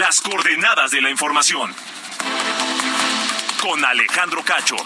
Las 0.00 0.22
coordenadas 0.22 0.92
de 0.92 1.02
la 1.02 1.10
información. 1.10 1.74
Con 3.60 3.84
Alejandro 3.84 4.42
Cacho. 4.42 4.76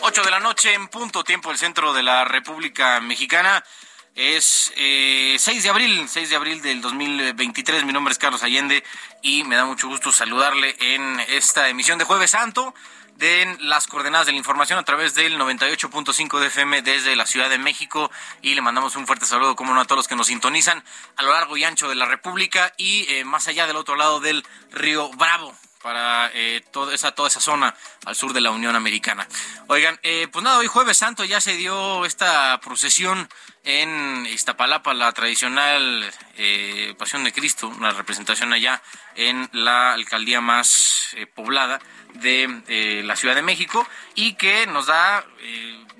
8 0.00 0.22
de 0.22 0.30
la 0.30 0.40
noche 0.40 0.72
en 0.72 0.88
punto 0.88 1.24
tiempo 1.24 1.50
el 1.50 1.58
centro 1.58 1.92
de 1.92 2.02
la 2.02 2.24
República 2.24 3.02
Mexicana. 3.02 3.62
Es 4.14 4.72
eh, 4.76 5.34
6 5.40 5.64
de 5.64 5.68
abril, 5.70 6.08
6 6.08 6.30
de 6.30 6.36
abril 6.36 6.62
del 6.62 6.80
2023. 6.80 7.84
Mi 7.84 7.92
nombre 7.92 8.12
es 8.12 8.18
Carlos 8.18 8.44
Allende 8.44 8.84
y 9.22 9.42
me 9.42 9.56
da 9.56 9.64
mucho 9.64 9.88
gusto 9.88 10.12
saludarle 10.12 10.76
en 10.78 11.18
esta 11.30 11.68
emisión 11.68 11.98
de 11.98 12.04
Jueves 12.04 12.30
Santo 12.30 12.74
de 13.16 13.56
las 13.58 13.88
coordenadas 13.88 14.26
de 14.26 14.32
la 14.32 14.38
información 14.38 14.78
a 14.78 14.84
través 14.84 15.16
del 15.16 15.36
98.5 15.36 16.38
de 16.38 16.46
FM 16.46 16.82
desde 16.82 17.16
la 17.16 17.26
Ciudad 17.26 17.50
de 17.50 17.58
México 17.58 18.08
y 18.40 18.54
le 18.54 18.60
mandamos 18.60 18.94
un 18.94 19.06
fuerte 19.08 19.26
saludo, 19.26 19.56
como 19.56 19.74
no, 19.74 19.80
a 19.80 19.84
todos 19.84 19.98
los 19.98 20.08
que 20.08 20.14
nos 20.14 20.28
sintonizan 20.28 20.84
a 21.16 21.22
lo 21.24 21.32
largo 21.32 21.56
y 21.56 21.64
ancho 21.64 21.88
de 21.88 21.96
la 21.96 22.06
República 22.06 22.72
y 22.76 23.06
eh, 23.12 23.24
más 23.24 23.48
allá 23.48 23.66
del 23.66 23.76
otro 23.76 23.96
lado 23.96 24.20
del 24.20 24.44
río 24.70 25.10
Bravo 25.10 25.56
para 25.84 26.30
eh, 26.32 26.64
toda, 26.72 26.94
esa, 26.94 27.12
toda 27.12 27.28
esa 27.28 27.40
zona 27.40 27.74
al 28.06 28.16
sur 28.16 28.32
de 28.32 28.40
la 28.40 28.52
Unión 28.52 28.74
Americana. 28.74 29.28
Oigan, 29.66 30.00
eh, 30.02 30.28
pues 30.32 30.42
nada, 30.42 30.56
hoy 30.56 30.66
jueves 30.66 30.96
santo 30.96 31.26
ya 31.26 31.42
se 31.42 31.58
dio 31.58 32.06
esta 32.06 32.58
procesión 32.62 33.28
en 33.64 34.26
Iztapalapa, 34.26 34.92
la 34.92 35.12
tradicional 35.12 36.10
eh, 36.36 36.94
Pasión 36.98 37.24
de 37.24 37.32
Cristo, 37.32 37.68
una 37.68 37.90
representación 37.90 38.52
allá 38.52 38.82
en 39.14 39.48
la 39.52 39.94
alcaldía 39.94 40.40
más 40.40 41.08
eh, 41.14 41.26
poblada 41.26 41.80
de 42.12 42.62
eh, 42.68 43.02
la 43.04 43.16
Ciudad 43.16 43.34
de 43.34 43.42
México 43.42 43.86
y 44.14 44.34
que 44.34 44.66
nos 44.66 44.86
da 44.86 45.24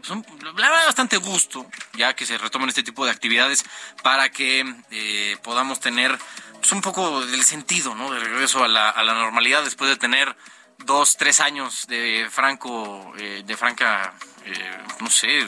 pues 0.07 0.55
bastante 0.87 1.17
gusto 1.17 1.67
ya 1.95 2.15
que 2.15 2.27
se 2.27 2.37
retomen 2.37 2.69
este 2.69 2.83
tipo 2.83 3.07
de 3.07 3.11
actividades 3.11 3.65
para 4.03 4.29
que 4.31 5.39
podamos 5.43 5.81
tener 5.81 6.19
pues, 6.65 6.73
un 6.73 6.81
poco 6.81 7.27
del 7.27 7.45
sentido, 7.45 7.95
¿no? 7.95 8.11
De 8.11 8.19
regreso 8.21 8.65
a 8.65 8.69
la, 8.69 8.89
a 8.89 9.03
la 9.03 9.13
normalidad 9.13 9.63
después 9.63 9.91
de 9.91 9.99
tener 9.99 10.35
dos, 10.79 11.19
tres 11.19 11.41
años 11.41 11.87
de 11.89 12.27
franco, 12.31 13.13
eh, 13.19 13.43
de 13.45 13.55
franca, 13.55 14.15
eh, 14.47 14.79
no 14.99 15.11
sé, 15.11 15.47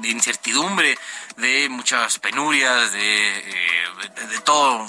de 0.00 0.08
incertidumbre, 0.08 0.98
de 1.36 1.68
muchas 1.68 2.18
penurias, 2.18 2.90
de, 2.90 3.38
eh, 3.38 3.84
de, 4.16 4.26
de 4.26 4.40
todo, 4.40 4.84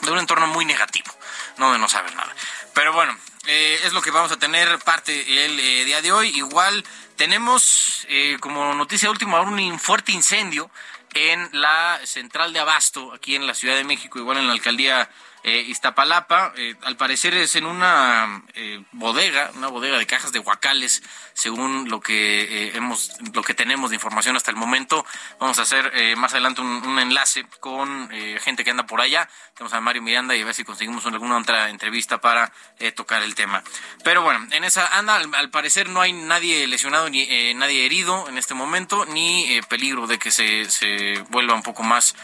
de 0.00 0.10
un 0.10 0.18
entorno 0.18 0.46
muy 0.46 0.64
negativo, 0.64 1.14
no 1.58 1.74
de 1.74 1.78
no 1.78 1.90
saber 1.90 2.14
nada. 2.14 2.34
Pero 2.72 2.94
bueno, 2.94 3.14
eh, 3.44 3.78
es 3.84 3.92
lo 3.92 4.00
que 4.00 4.10
vamos 4.10 4.32
a 4.32 4.38
tener 4.38 4.78
parte 4.78 5.44
el 5.44 5.58
día 5.84 6.00
de 6.00 6.10
hoy. 6.10 6.30
Igual 6.38 6.82
tenemos 7.16 8.06
como 8.40 8.72
noticia 8.72 9.10
última 9.10 9.42
un 9.42 9.78
fuerte 9.78 10.12
incendio 10.12 10.70
en 11.16 11.48
la 11.52 11.98
central 12.04 12.52
de 12.52 12.60
Abasto, 12.60 13.12
aquí 13.12 13.34
en 13.34 13.46
la 13.46 13.54
Ciudad 13.54 13.76
de 13.76 13.84
México, 13.84 14.18
igual 14.18 14.38
en 14.38 14.46
la 14.46 14.52
alcaldía 14.52 15.08
eh, 15.46 15.60
Iztapalapa. 15.68 16.52
Eh, 16.56 16.74
al 16.82 16.96
parecer 16.96 17.32
es 17.34 17.54
en 17.54 17.66
una 17.66 18.42
eh, 18.54 18.82
bodega, 18.90 19.52
una 19.54 19.68
bodega 19.68 19.96
de 19.96 20.04
cajas 20.04 20.32
de 20.32 20.40
guacales, 20.40 21.04
según 21.34 21.88
lo 21.88 22.00
que 22.00 22.72
hemos, 22.74 23.12
lo 23.32 23.44
que 23.44 23.54
tenemos 23.54 23.90
de 23.90 23.94
información 23.94 24.34
hasta 24.34 24.50
el 24.50 24.56
momento. 24.56 25.06
Vamos 25.38 25.60
a 25.60 25.62
hacer 25.62 26.16
más 26.16 26.32
adelante 26.32 26.62
un, 26.62 26.98
enlace 26.98 27.46
con 27.60 28.10
gente 28.40 28.64
que 28.64 28.70
anda 28.70 28.86
por 28.86 29.00
allá. 29.00 29.28
Tenemos 29.54 29.72
a 29.72 29.80
Mario 29.80 30.02
Miranda 30.02 30.34
y 30.34 30.42
a 30.42 30.44
ver 30.44 30.54
si 30.54 30.64
conseguimos 30.64 31.06
alguna 31.06 31.36
otra 31.36 31.70
entrevista 31.70 32.20
para 32.20 32.52
tocar 32.96 33.22
el 33.22 33.36
tema. 33.36 33.62
Pero 34.02 34.22
bueno, 34.22 34.44
en 34.50 34.64
esa 34.64 34.98
anda, 34.98 35.14
al, 35.14 35.50
parecer 35.50 35.88
no 35.88 36.00
hay 36.00 36.12
nadie 36.12 36.66
lesionado 36.66 37.08
ni 37.08 37.54
nadie 37.54 37.86
herido 37.86 38.28
en 38.28 38.38
este 38.38 38.54
momento, 38.54 39.04
ni 39.06 39.60
peligro 39.68 40.08
de 40.08 40.18
que 40.18 40.32
se, 40.32 41.24
vuelva 41.28 41.54
un 41.54 41.62
poco 41.62 41.84
más 41.84 42.16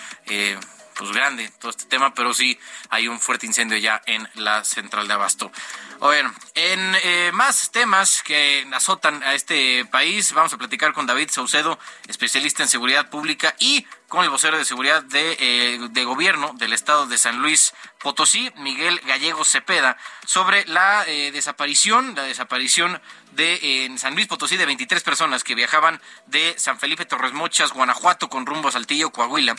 pues 0.97 1.13
grande 1.13 1.51
todo 1.59 1.71
este 1.71 1.85
tema, 1.87 2.15
pero 2.15 2.35
sí 2.35 2.59
hay 2.91 3.09
un 3.09 3.21
fuerte 3.21 3.47
incendio 3.47 3.79
ya 3.79 4.03
en 4.07 4.29
la 4.35 4.65
central 4.65 5.09
de 5.09 5.15
Abasto. 5.15 5.51
Bueno, 5.99 6.35
en 6.55 6.97
eh, 7.03 7.31
más 7.33 7.71
temas 7.71 8.23
que 8.23 8.67
azotan 8.73 9.23
a 9.23 9.35
este 9.35 9.85
país, 9.85 10.33
vamos 10.33 10.53
a 10.53 10.59
platicar 10.59 10.93
con 10.93 11.07
David 11.07 11.31
Saucedo, 11.31 11.79
especialista 12.09 12.63
en 12.63 12.69
seguridad 12.69 13.09
pública 13.09 13.55
y 13.59 13.87
con 14.09 14.25
el 14.25 14.31
vocero 14.31 14.59
de 14.59 14.67
seguridad 14.67 15.03
de, 15.03 15.37
eh, 15.41 15.79
de 15.91 16.05
gobierno 16.05 16.53
del 16.59 16.75
estado 16.75 17.07
de 17.07 17.17
San 17.17 17.41
Luis 17.41 17.73
Potosí, 17.99 18.53
Miguel 18.57 19.01
Gallego 19.07 19.43
Cepeda, 19.43 19.97
sobre 20.27 20.67
la 20.67 21.05
eh, 21.07 21.31
desaparición, 21.33 22.15
la 22.15 22.25
desaparición 22.25 23.01
de 23.31 23.87
en 23.87 23.99
San 23.99 24.15
Luis 24.15 24.27
Potosí 24.27 24.59
de 24.59 24.67
23 24.67 25.03
personas 25.03 25.45
que 25.45 25.55
viajaban 25.55 26.01
de 26.27 26.55
San 26.59 26.79
Felipe 26.79 27.07
Torres 27.07 27.33
Mochas, 27.33 27.73
Guanajuato, 27.73 28.29
con 28.29 28.45
rumbo 28.45 28.69
a 28.69 28.73
Saltillo, 28.73 29.11
Coahuila, 29.11 29.57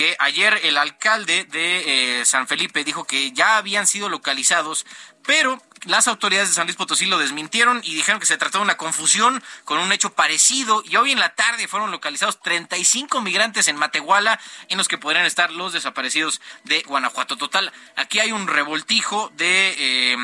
que 0.00 0.16
ayer 0.18 0.58
el 0.62 0.78
alcalde 0.78 1.44
de 1.44 2.20
eh, 2.20 2.24
San 2.24 2.48
Felipe 2.48 2.84
dijo 2.84 3.04
que 3.04 3.32
ya 3.32 3.58
habían 3.58 3.86
sido 3.86 4.08
localizados, 4.08 4.86
pero 5.26 5.62
las 5.84 6.08
autoridades 6.08 6.48
de 6.48 6.54
San 6.54 6.66
Luis 6.66 6.78
Potosí 6.78 7.04
lo 7.04 7.18
desmintieron 7.18 7.82
y 7.84 7.94
dijeron 7.94 8.18
que 8.18 8.24
se 8.24 8.38
trató 8.38 8.56
de 8.56 8.64
una 8.64 8.78
confusión 8.78 9.42
con 9.64 9.78
un 9.78 9.92
hecho 9.92 10.14
parecido 10.14 10.82
y 10.86 10.96
hoy 10.96 11.12
en 11.12 11.20
la 11.20 11.34
tarde 11.34 11.68
fueron 11.68 11.90
localizados 11.90 12.40
35 12.40 13.20
migrantes 13.20 13.68
en 13.68 13.76
Matehuala 13.76 14.40
en 14.70 14.78
los 14.78 14.88
que 14.88 14.96
podrían 14.96 15.26
estar 15.26 15.50
los 15.50 15.74
desaparecidos 15.74 16.40
de 16.64 16.80
Guanajuato. 16.84 17.36
Total, 17.36 17.70
aquí 17.96 18.20
hay 18.20 18.32
un 18.32 18.46
revoltijo 18.46 19.30
de, 19.36 19.74
eh, 19.76 20.16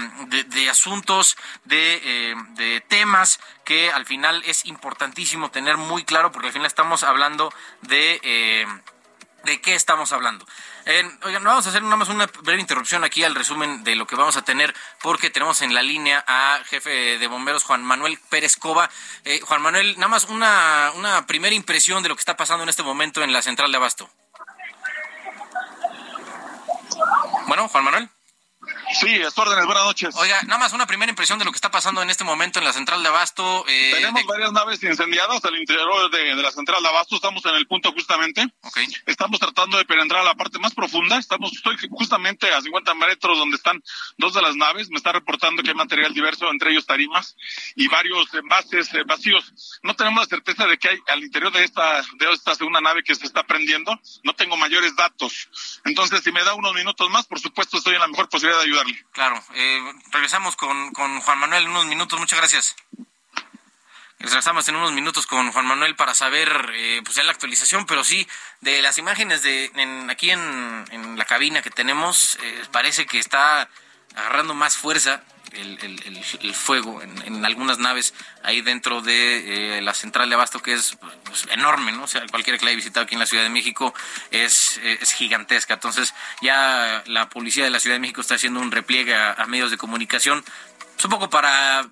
de, 0.47 0.71
asuntos, 0.71 1.37
de, 1.67 2.01
eh, 2.03 2.35
de 2.53 2.81
temas 2.81 3.41
que 3.67 3.91
al 3.91 4.07
final 4.07 4.43
es 4.47 4.65
importantísimo 4.65 5.51
tener 5.51 5.77
muy 5.77 6.03
claro 6.07 6.33
porque 6.33 6.47
al 6.47 6.55
final 6.55 6.67
estamos 6.67 7.03
hablando 7.03 7.53
de... 7.83 8.21
Eh, 8.23 8.67
¿De 9.47 9.61
qué 9.61 9.77
estamos 9.77 10.11
hablando? 10.11 10.45
Eh, 10.87 11.09
oigan, 11.23 11.45
vamos 11.45 11.65
a 11.67 11.69
hacer 11.69 11.81
nada 11.81 11.95
más 11.95 12.09
una 12.09 12.27
breve 12.43 12.61
interrupción 12.61 13.05
aquí 13.05 13.23
al 13.23 13.37
resumen 13.37 13.85
de 13.85 13.95
lo 13.95 14.05
que 14.05 14.17
vamos 14.17 14.37
a 14.37 14.43
tener, 14.43 14.75
porque 15.03 15.31
tenemos 15.31 15.63
en 15.63 15.73
la 15.73 15.83
línea 15.83 16.25
a 16.27 16.59
jefe 16.65 17.17
de 17.17 17.27
bomberos 17.29 17.63
Juan 17.63 17.85
Manuel 17.85 18.19
Pérez 18.29 18.57
Cova. 18.57 18.91
Eh, 19.25 19.41
Juan 19.45 19.63
Manuel, 19.63 19.95
nada 19.99 20.09
más 20.09 20.25
una, 20.25 20.91
una 20.97 21.27
primera 21.29 21.55
impresión 21.55 22.03
de 22.03 22.09
lo 22.09 22.17
que 22.17 22.21
está 22.23 22.37
pasando 22.37 22.65
en 22.65 22.71
este 22.71 22.83
momento 22.83 23.23
en 23.23 23.33
la 23.33 23.41
central 23.41 23.71
de 23.71 23.77
Abasto. 23.77 24.11
Bueno, 27.47 27.69
Juan 27.69 27.85
Manuel. 27.85 28.11
Sí, 28.95 29.09
es 29.15 29.37
órdenes, 29.37 29.67
buenas 29.67 29.85
noches. 29.85 30.15
Oiga, 30.17 30.41
nada 30.45 30.59
más 30.59 30.73
una 30.73 30.87
primera 30.87 31.11
impresión 31.11 31.39
de 31.39 31.45
lo 31.45 31.51
que 31.51 31.57
está 31.57 31.71
pasando 31.71 32.03
en 32.03 32.09
este 32.11 32.25
momento 32.25 32.59
en 32.61 32.65
la 32.65 32.73
central 32.73 33.03
de 33.03 33.09
Abasto. 33.09 33.65
eh, 33.69 33.91
Tenemos 33.95 34.23
de- 34.23 34.27
varias 34.27 34.53
naves 34.53 34.83
incendiadas 34.83 35.45
al 35.45 35.57
interior 35.59 36.11
de, 36.11 36.35
de 36.37 36.43
la 36.43 36.51
central 36.53 36.83
de 36.83 36.89
Abasto, 36.89 37.17
estamos 37.17 37.45
en 37.47 37.57
el 37.57 37.67
punto 37.67 37.93
justamente. 37.93 38.47
Ok. 38.63 38.79
Estamos 39.07 39.41
tratando 39.41 39.77
de 39.77 39.85
penetrar 39.85 40.21
a 40.21 40.25
la 40.25 40.35
parte 40.35 40.59
más 40.61 40.73
profunda, 40.73 41.19
estamos 41.19 41.53
estoy 41.53 41.77
justamente 41.91 42.53
a 42.55 42.61
50 42.63 42.95
metros 42.95 43.39
donde 43.39 43.57
están 43.57 43.83
dos 44.19 44.35
de 44.35 44.43
las 44.43 44.55
naves, 44.57 44.89
me 44.89 44.97
está 44.97 45.13
reportando 45.13 45.63
que 45.63 45.71
hay 45.71 45.75
material 45.75 46.15
diverso, 46.15 46.49
entre 46.51 46.71
ellos 46.71 46.87
tarimas 46.87 47.37
y 47.75 47.89
varios 47.89 48.33
envases 48.35 48.93
eh, 48.95 49.03
vacíos. 49.05 49.53
No 49.83 49.95
tenemos 49.97 50.21
la 50.23 50.27
certeza 50.29 50.67
de 50.67 50.79
que 50.79 50.91
hay 50.91 50.99
al 51.09 51.23
interior 51.25 51.53
de 51.53 51.65
esta, 51.65 52.03
de 52.03 52.31
esta 52.33 52.55
segunda 52.55 52.81
nave 52.81 53.03
que 53.03 53.15
se 53.15 53.27
está 53.27 53.43
prendiendo, 53.43 54.01
no 54.23 54.35
tengo 54.35 54.57
mayores 54.57 54.95
datos. 54.97 55.49
Entonces, 55.85 56.23
si 56.23 56.31
me 56.33 56.45
da 56.45 56.55
unos 56.55 56.73
minutos 56.73 57.11
más, 57.11 57.27
por 57.27 57.41
supuesto, 57.41 57.77
estoy 57.79 57.95
en 57.95 58.01
la 58.01 58.09
mejor 58.09 58.29
posibilidad 58.29 58.61
de 58.63 58.76
ayudarle. 58.81 59.05
Claro, 59.13 59.43
eh, 59.55 59.93
regresamos 60.11 60.57
con, 60.57 60.93
con 60.93 61.21
Juan 61.21 61.39
Manuel 61.39 61.65
en 61.65 61.71
unos 61.71 61.87
minutos, 61.87 62.19
muchas 62.19 62.39
gracias. 62.39 62.77
Regresamos 64.19 64.67
en 64.69 64.77
unos 64.77 64.93
minutos 64.93 65.27
con 65.27 65.53
Juan 65.53 65.67
Manuel 65.67 65.95
para 65.95 66.15
saber 66.15 66.73
eh, 66.75 67.03
pues 67.05 67.17
ya 67.17 67.23
la 67.23 67.33
actualización, 67.33 67.85
pero 67.85 68.03
sí, 68.03 68.27
de 68.61 68.81
las 68.81 68.97
imágenes 68.97 69.43
de 69.43 69.71
en, 69.75 70.09
aquí 70.11 70.31
en, 70.31 70.85
en 70.91 71.19
la 71.19 71.27
cabina 71.27 71.61
que 71.61 71.71
tenemos, 71.71 72.39
eh, 72.43 72.65
parece 72.73 73.05
que 73.07 73.19
está 73.19 73.69
agarrando 74.17 74.55
más 74.55 74.77
fuerza 74.77 75.23
el, 75.53 76.55
fuego 76.55 77.01
en, 77.03 77.45
algunas 77.45 77.79
naves 77.79 78.15
ahí 78.43 78.61
dentro 78.61 79.01
de 79.01 79.79
eh, 79.79 79.83
la 79.83 79.95
central 79.95 80.29
de 80.29 80.35
abasto 80.35 80.61
que 80.61 80.75
es 80.75 80.99
pues, 81.25 81.47
enorme, 81.51 81.93
¿no? 81.93 82.05
O 82.05 82.07
sea, 82.07 82.27
cualquiera 82.31 82.59
que 82.59 82.65
la 82.65 82.71
haya 82.71 82.77
visitado 82.77 83.05
aquí 83.05 83.15
en 83.15 83.21
la 83.21 83.27
Ciudad 83.27 83.45
de 83.45 83.51
México 83.51 83.95
es, 84.31 84.79
es 84.83 85.13
gigantesca. 85.13 85.75
Entonces 85.75 86.15
ya 86.43 87.03
la 87.07 87.29
policía 87.29 87.65
de 87.65 87.71
la 87.71 87.81
Ciudad 87.81 87.97
de 87.97 88.01
México 88.01 88.21
está 88.21 88.35
haciendo 88.35 88.61
un 88.61 88.71
repliegue 88.71 89.15
a, 89.15 89.45
medios 89.47 89.71
de 89.71 89.79
comunicación, 89.79 90.45
pues, 90.95 91.05
un 91.05 91.11
poco 91.11 91.31
para 91.31 91.87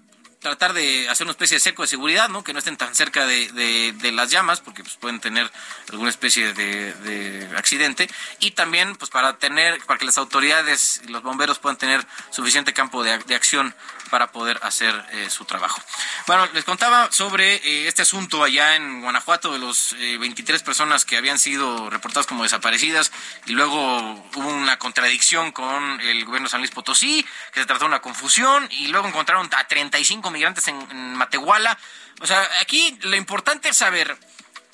tratar 0.44 0.74
de 0.74 1.08
hacer 1.08 1.24
una 1.24 1.32
especie 1.32 1.56
de 1.56 1.60
cerco 1.60 1.82
de 1.82 1.88
seguridad, 1.88 2.28
¿no? 2.28 2.44
Que 2.44 2.52
no 2.52 2.58
estén 2.58 2.76
tan 2.76 2.94
cerca 2.94 3.26
de, 3.26 4.12
las 4.12 4.30
llamas, 4.30 4.60
porque 4.60 4.84
pues, 4.84 4.96
pueden 4.96 5.18
tener 5.18 5.50
alguna 5.90 6.10
especie 6.10 6.52
de, 6.52 6.92
de, 6.92 7.56
accidente. 7.56 8.08
Y 8.38 8.52
también, 8.52 8.94
pues, 8.94 9.10
para 9.10 9.38
tener, 9.38 9.82
para 9.86 9.98
que 9.98 10.04
las 10.04 10.18
autoridades 10.18 11.00
y 11.04 11.08
los 11.08 11.22
bomberos 11.22 11.58
puedan 11.58 11.78
tener 11.78 12.06
suficiente 12.30 12.74
campo 12.74 13.02
de, 13.02 13.12
acción 13.34 13.74
para 14.10 14.30
poder 14.30 14.60
hacer 14.62 14.94
eh, 15.12 15.28
su 15.30 15.44
trabajo. 15.44 15.80
Bueno, 16.26 16.46
les 16.52 16.64
contaba 16.64 17.10
sobre 17.10 17.56
eh, 17.56 17.88
este 17.88 18.02
asunto 18.02 18.44
allá 18.44 18.76
en 18.76 19.00
Guanajuato 19.00 19.52
de 19.52 19.58
los 19.58 19.96
23 19.98 20.60
eh, 20.60 20.64
personas 20.64 21.04
que 21.04 21.16
habían 21.16 21.38
sido 21.38 21.90
reportadas 21.90 22.26
como 22.26 22.44
desaparecidas 22.44 23.10
y 23.46 23.52
luego 23.52 23.98
hubo 24.34 24.48
una 24.48 24.78
contradicción 24.78 25.50
con 25.52 26.00
el 26.02 26.24
gobierno 26.26 26.46
de 26.46 26.50
San 26.50 26.60
Luis 26.60 26.70
Potosí, 26.70 27.26
que 27.52 27.60
se 27.60 27.66
trató 27.66 27.84
de 27.84 27.88
una 27.88 28.02
confusión 28.02 28.68
y 28.70 28.88
luego 28.88 29.08
encontraron 29.08 29.48
a 29.56 29.66
35 29.66 30.30
migrantes 30.34 30.68
en, 30.68 31.14
Matehuala. 31.14 31.78
O 32.20 32.26
sea, 32.26 32.46
aquí 32.60 32.98
lo 33.02 33.16
importante 33.16 33.70
es 33.70 33.78
saber 33.78 34.18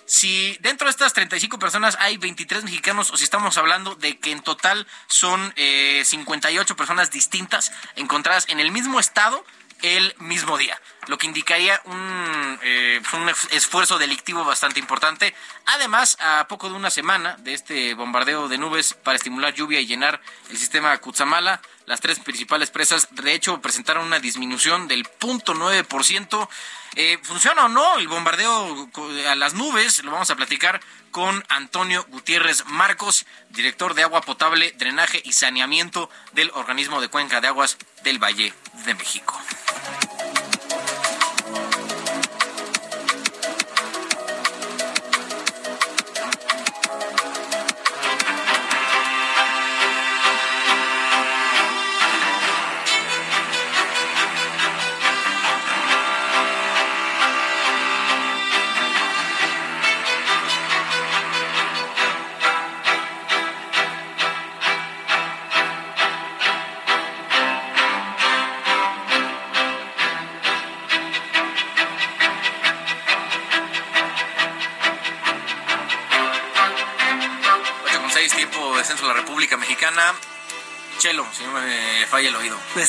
si 0.07 0.57
dentro 0.61 0.87
de 0.87 0.91
estas 0.91 1.13
35 1.13 1.61
personas 1.61 1.97
hay 2.01 2.17
23 2.17 2.65
mexicanos 2.65 3.13
o 3.13 3.17
si 3.17 3.23
estamos 3.23 3.57
hablando 3.57 3.95
de 3.95 4.19
que 4.19 4.33
en 4.33 4.43
total 4.43 4.89
son 5.07 5.53
eh, 5.55 6.03
58 6.05 6.75
personas 6.75 7.13
distintas 7.13 7.71
encontradas 7.95 8.47
en 8.49 8.59
el 8.59 8.73
mismo 8.73 8.99
estado 8.99 9.45
el 9.83 10.15
mismo 10.19 10.59
día, 10.59 10.81
lo 11.07 11.19
que 11.19 11.27
indicaría 11.27 11.81
un, 11.85 12.59
eh, 12.63 13.01
un 13.13 13.29
esfuerzo 13.51 13.99
delictivo 13.99 14.45
bastante 14.45 14.81
importante. 14.81 15.35
Además, 15.67 16.17
a 16.21 16.47
poco 16.49 16.69
de 16.69 16.75
una 16.75 16.91
semana 16.91 17.37
de 17.39 17.55
este 17.55 17.95
bombardeo 17.95 18.49
de 18.49 18.59
nubes 18.59 18.95
para 18.95 19.17
estimular 19.17 19.55
lluvia 19.55 19.81
y 19.81 19.87
llenar 19.87 20.21
el 20.51 20.59
sistema 20.59 20.97
Cutzamala, 20.99 21.61
las 21.87 22.01
tres 22.01 22.21
principales 22.21 22.71
presas 22.71 23.09
de 23.11 23.35
hecho 23.35 23.61
presentaron 23.61 24.07
una 24.07 24.21
disminución 24.21 24.87
del 24.87 25.05
0.9%. 25.05 26.49
Eh, 26.97 27.19
¿Funciona 27.23 27.67
o 27.67 27.69
no 27.69 27.99
el 27.99 28.09
bombardeo 28.09 28.89
a 29.29 29.35
las 29.35 29.55
nubes? 29.55 30.03
Lo 30.05 30.13
vamos 30.13 30.31
a 30.31 30.37
platicar 30.37 30.81
con 31.11 31.45
Antonio 31.49 32.05
Gutiérrez 32.09 32.65
Marcos, 32.67 33.27
director 33.51 33.95
de 33.95 34.03
agua 34.03 34.21
potable, 34.21 34.73
drenaje 34.79 35.21
y 35.25 35.33
saneamiento 35.33 36.11
del 36.33 36.51
organismo 36.55 37.01
de 37.01 37.09
cuenca 37.09 37.41
de 37.41 37.49
aguas 37.49 37.77
del 38.05 38.23
Valle 38.23 38.53
de 38.85 38.95
México. 38.95 39.39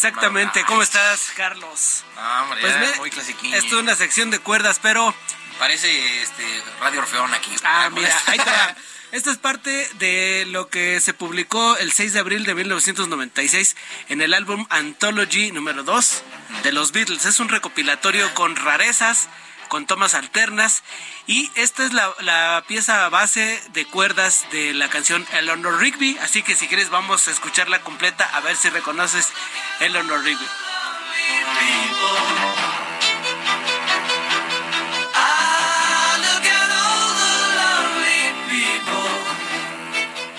Exactamente. 0.03 0.63
¿Cómo 0.65 0.81
estás, 0.81 1.31
Carlos? 1.35 2.03
Ah, 2.17 2.41
hombre, 2.43 2.59
pues 2.59 2.97
muy 2.97 3.11
clasiquín. 3.11 3.53
Esto 3.53 3.75
es 3.75 3.83
una 3.83 3.95
sección 3.95 4.31
de 4.31 4.39
cuerdas, 4.39 4.79
pero... 4.81 5.13
Parece 5.59 6.23
este 6.23 6.43
Radio 6.79 7.01
Orfeón 7.01 7.31
aquí. 7.35 7.51
Ah, 7.63 7.87
mira, 7.93 8.11
ahí 8.25 8.39
está. 8.39 8.75
Esta 9.11 9.29
es 9.29 9.37
parte 9.37 9.87
de 9.99 10.45
lo 10.47 10.69
que 10.69 10.99
se 11.01 11.13
publicó 11.13 11.77
el 11.77 11.91
6 11.91 12.13
de 12.13 12.19
abril 12.19 12.45
de 12.45 12.55
1996 12.55 13.75
en 14.09 14.21
el 14.21 14.33
álbum 14.33 14.65
Anthology 14.71 15.51
número 15.51 15.83
2 15.83 16.23
de 16.63 16.71
los 16.71 16.93
Beatles. 16.93 17.25
Es 17.25 17.39
un 17.39 17.49
recopilatorio 17.49 18.33
con 18.33 18.55
rarezas, 18.55 19.29
con 19.71 19.85
tomas 19.85 20.15
alternas. 20.15 20.83
Y 21.27 21.49
esta 21.55 21.85
es 21.85 21.93
la, 21.93 22.61
pieza 22.67 23.07
base 23.07 23.63
de 23.71 23.85
cuerdas 23.85 24.45
de 24.51 24.73
la 24.73 24.89
canción 24.89 25.25
Eleanor 25.31 25.79
Rigby. 25.79 26.17
Así 26.21 26.43
que 26.43 26.55
si 26.55 26.67
quieres 26.67 26.89
vamos 26.89 27.29
a 27.29 27.31
escucharla 27.31 27.81
completa 27.81 28.29
a 28.33 28.41
ver 28.41 28.57
si 28.57 28.69
reconoces 28.69 29.29
Eleanor 29.79 30.21
Rigby. 30.23 30.45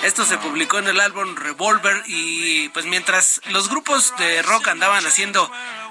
Esto 0.02 0.26
se 0.26 0.36
publicó 0.36 0.78
en 0.78 0.88
el 0.88 1.00
álbum 1.00 1.36
Revolver 1.36 2.02
y 2.06 2.68
pues 2.70 2.84
mientras 2.84 3.40
los 3.46 3.70
grupos 3.70 4.12
de 4.18 4.42
rock 4.42 4.68
andaban 4.68 5.06
haciendo 5.06 5.50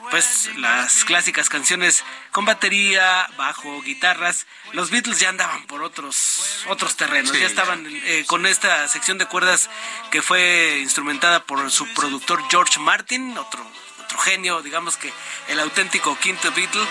pues 0.10 0.50
las 0.58 1.06
clásicas 1.06 1.50
canciones 1.50 2.04
con 2.32 2.46
batería, 2.46 3.30
bajo, 3.38 3.82
guitarras. 3.82 4.48
Los 4.74 4.90
Beatles 4.90 5.20
ya 5.20 5.30
andaban 5.30 5.64
por 5.68 5.84
otros 5.84 6.64
otros 6.68 6.96
terrenos, 6.96 7.38
ya 7.38 7.46
estaban 7.46 7.86
eh, 7.88 8.24
con 8.28 8.46
esta 8.46 8.88
sección 8.88 9.18
de 9.18 9.26
cuerdas 9.26 9.70
que 10.10 10.22
fue 10.22 10.80
instrumentada 10.82 11.44
por 11.44 11.70
su 11.72 11.88
productor 11.94 12.42
George 12.50 12.80
Martin, 12.80 13.38
otro 13.38 13.66
otro 14.12 14.20
genio, 14.20 14.62
digamos 14.62 14.98
que 14.98 15.12
el 15.48 15.60
auténtico 15.60 16.18
quinto 16.20 16.52
Beatle. 16.52 16.86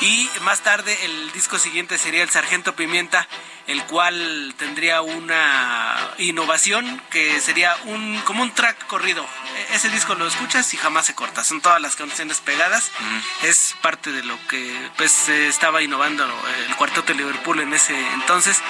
Y 0.00 0.28
más 0.42 0.62
tarde 0.62 0.96
el 1.04 1.32
disco 1.32 1.58
siguiente 1.58 1.98
sería 1.98 2.22
El 2.22 2.30
Sargento 2.30 2.74
Pimienta, 2.74 3.28
el 3.66 3.82
cual 3.84 4.54
tendría 4.58 5.00
una 5.02 5.96
innovación 6.18 7.00
que 7.10 7.40
sería 7.40 7.76
un 7.84 8.20
como 8.24 8.42
un 8.42 8.52
track 8.52 8.86
corrido. 8.86 9.24
E-, 9.56 9.74
ese 9.74 9.88
disco 9.90 10.14
lo 10.14 10.26
escuchas 10.26 10.72
y 10.74 10.76
jamás 10.76 11.06
se 11.06 11.14
corta, 11.14 11.44
son 11.44 11.60
todas 11.60 11.80
las 11.80 11.96
canciones 11.96 12.40
pegadas. 12.40 12.90
Es 13.42 13.74
parte 13.82 14.12
de 14.12 14.22
lo 14.22 14.38
que 14.48 14.90
pues 14.96 15.28
estaba 15.28 15.82
innovando 15.82 16.24
el 16.68 16.76
cuarteto 16.76 17.12
de 17.12 17.14
Liverpool 17.14 17.60
en 17.60 17.72
ese 17.72 17.98
entonces. 18.14 18.60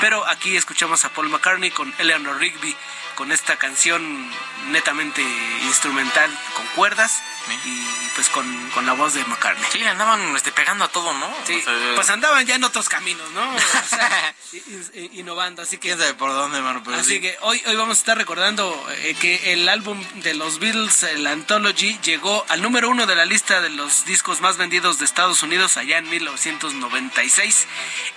Pero 0.00 0.26
aquí 0.26 0.56
escuchamos 0.56 1.04
a 1.04 1.10
Paul 1.10 1.28
McCartney 1.28 1.70
con 1.70 1.92
Eleanor 1.98 2.38
Rigby 2.38 2.76
con 3.14 3.32
esta 3.32 3.56
canción 3.56 4.30
netamente 4.70 5.22
instrumental 5.64 6.30
con 6.54 6.66
cuerdas 6.76 7.22
y 7.64 7.86
pues 8.14 8.28
con, 8.28 8.86
la 8.86 8.92
voz 8.92 9.14
de 9.14 9.24
McCartney. 9.24 9.64
Sí, 9.72 9.82
andaban 9.84 10.34
este, 10.36 10.52
pegando 10.52 10.84
a 10.84 10.88
todo, 10.88 11.12
¿no? 11.14 11.28
Sí, 11.44 11.62
pues 11.94 12.10
andaban 12.10 12.46
ya 12.46 12.54
en 12.54 12.64
otros 12.64 12.88
caminos, 12.88 13.28
¿no? 13.32 13.54
O 13.54 13.88
sea, 13.88 14.34
innovando, 15.12 15.62
así 15.62 15.78
que... 15.78 15.88
¿Quién 15.88 15.98
sabe 15.98 16.14
por 16.14 16.32
dónde, 16.32 16.58
hermano? 16.58 16.82
así 16.94 17.20
que 17.20 17.36
hoy, 17.40 17.62
hoy 17.66 17.76
vamos 17.76 17.98
a 17.98 18.00
estar 18.00 18.16
recordando 18.16 18.86
eh, 18.90 19.16
que 19.20 19.52
el 19.52 19.68
álbum 19.68 20.02
de 20.22 20.34
los 20.34 20.58
Beatles, 20.58 21.02
el 21.04 21.26
Anthology, 21.26 21.98
llegó 22.02 22.44
al 22.48 22.62
número 22.62 22.90
uno 22.90 23.06
de 23.06 23.16
la 23.16 23.24
lista 23.24 23.60
de 23.60 23.70
los 23.70 24.04
discos 24.04 24.40
más 24.40 24.56
vendidos 24.56 24.98
de 24.98 25.04
Estados 25.04 25.42
Unidos 25.42 25.76
allá 25.76 25.98
en 25.98 26.08
1996 26.08 27.66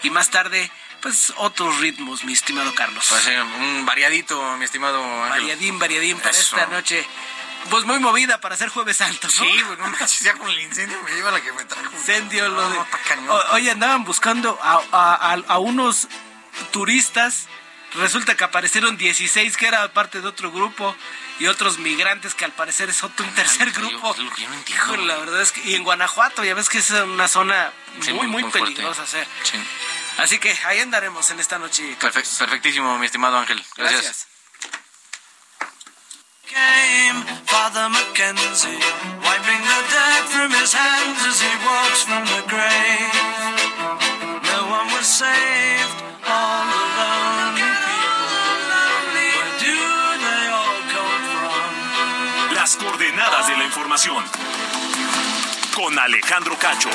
y 0.04 0.10
más 0.10 0.30
tarde 0.30 0.72
pues 1.06 1.32
otros 1.36 1.82
ritmos, 1.82 2.24
mi 2.24 2.34
estimado 2.34 2.74
Carlos. 2.74 3.06
Pues 3.08 3.28
un 3.60 3.86
variadito, 3.86 4.58
mi 4.58 4.66
estimado 4.66 5.04
Ángel. 5.04 5.42
Variadín, 5.44 5.78
variadín 5.78 6.18
para 6.18 6.32
esta 6.32 6.66
noche. 6.66 7.06
Pues 7.70 7.86
muy 7.86 8.00
movida 8.00 8.42
para 8.42 8.56
hacer 8.56 8.70
Jueves 8.70 8.98
Santo, 8.98 9.28
¿no? 9.28 9.32
Sí, 9.32 9.64
bueno, 9.68 9.86
ya 10.22 10.34
con 10.34 10.50
el 10.50 10.60
incendio 10.62 11.00
me 11.04 11.12
lleva 11.12 11.30
la 11.30 11.42
que 11.42 11.54
me 11.54 11.64
trajo. 11.66 11.96
Incendio, 11.96 12.50
lo 12.50 12.70
de... 12.72 12.80
Hoy 13.52 13.70
andaban 13.70 14.04
buscando 14.04 14.58
a, 14.64 15.38
a, 15.48 15.60
unos 15.60 16.08
turistas. 16.72 17.50
Resulta 17.94 18.36
que 18.36 18.44
aparecieron 18.44 18.98
16 18.98 19.58
que 19.58 19.68
era 19.68 19.88
parte 19.94 20.22
de 20.22 20.28
otro 20.28 20.52
grupo 20.52 20.96
y 21.38 21.46
otros 21.46 21.78
migrantes 21.78 22.34
que 22.34 22.46
al 22.46 22.52
parecer 22.52 22.90
es 22.90 23.04
otro 23.04 23.28
un 23.28 23.36
tercer 23.36 23.72
grupo. 23.74 24.16
la 24.98 25.18
verdad 25.18 25.44
es 25.44 25.52
que 25.52 25.62
y 25.70 25.76
en 25.76 25.84
Guanajuato 25.84 26.44
ya 26.44 26.56
ves 26.56 26.68
que 26.68 26.80
es 26.80 26.90
una 26.90 27.28
zona 27.28 27.72
muy 28.12 28.26
muy, 28.26 28.44
peligrosa, 28.46 29.06
sí. 29.06 29.20
Así 30.18 30.40
que 30.40 30.52
ahí 30.66 30.80
andaremos 30.80 31.30
en 31.32 31.40
esta 31.40 31.60
noche. 31.60 31.96
perfectísimo, 32.00 32.98
mi 32.98 33.06
estimado 33.06 33.38
Ángel. 33.38 33.64
Gracias. 33.76 34.02
Gracias. 34.02 34.28
Came 36.48 37.26
Father 37.48 37.90
Mackenzie, 37.90 38.80
wiping 39.24 39.62
the 39.72 39.82
dirt 39.92 40.26
from 40.30 40.52
his 40.52 40.72
hands 40.74 41.20
as 41.28 41.42
he 41.42 41.52
walks 41.66 42.04
from 42.04 42.24
the 42.24 42.44
grave. 42.48 43.14
No 44.44 44.70
one 44.70 44.88
was 44.94 45.06
saved, 45.06 45.98
all 46.26 46.64
alone. 46.64 47.60
Where 49.12 49.52
do 49.60 49.76
they 50.24 50.48
all 50.48 50.80
come 50.96 51.24
from? 51.34 52.56
Las 52.56 52.78
coordenadas 52.78 53.48
de 53.48 53.58
la 53.58 53.64
información. 53.66 54.24
Con 55.76 56.00
Alejandro 56.00 56.58
Cacho. 56.58 56.90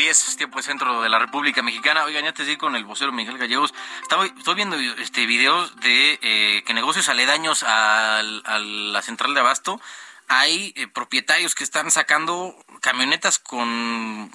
10, 0.00 0.36
tiempo 0.38 0.56
de 0.56 0.62
centro 0.62 1.02
de 1.02 1.10
la 1.10 1.18
República 1.18 1.62
Mexicana. 1.62 2.04
Oigan, 2.04 2.24
ya 2.24 2.32
te 2.32 2.46
digo 2.46 2.58
con 2.58 2.74
el 2.74 2.86
vocero 2.86 3.12
Miguel 3.12 3.36
Gallegos. 3.36 3.74
Estaba, 4.00 4.24
estoy 4.24 4.54
viendo 4.54 4.76
este 4.76 5.26
videos 5.26 5.76
de 5.80 6.18
eh, 6.22 6.62
que 6.64 6.72
negocios 6.72 7.10
aledaños 7.10 7.62
al- 7.64 8.42
a, 8.46 8.58
la 8.58 9.02
central 9.02 9.34
de 9.34 9.40
Abasto 9.40 9.78
hay 10.26 10.72
eh, 10.76 10.86
propietarios 10.86 11.54
que 11.54 11.64
están 11.64 11.90
sacando 11.90 12.56
camionetas 12.80 13.38
con 13.38 13.68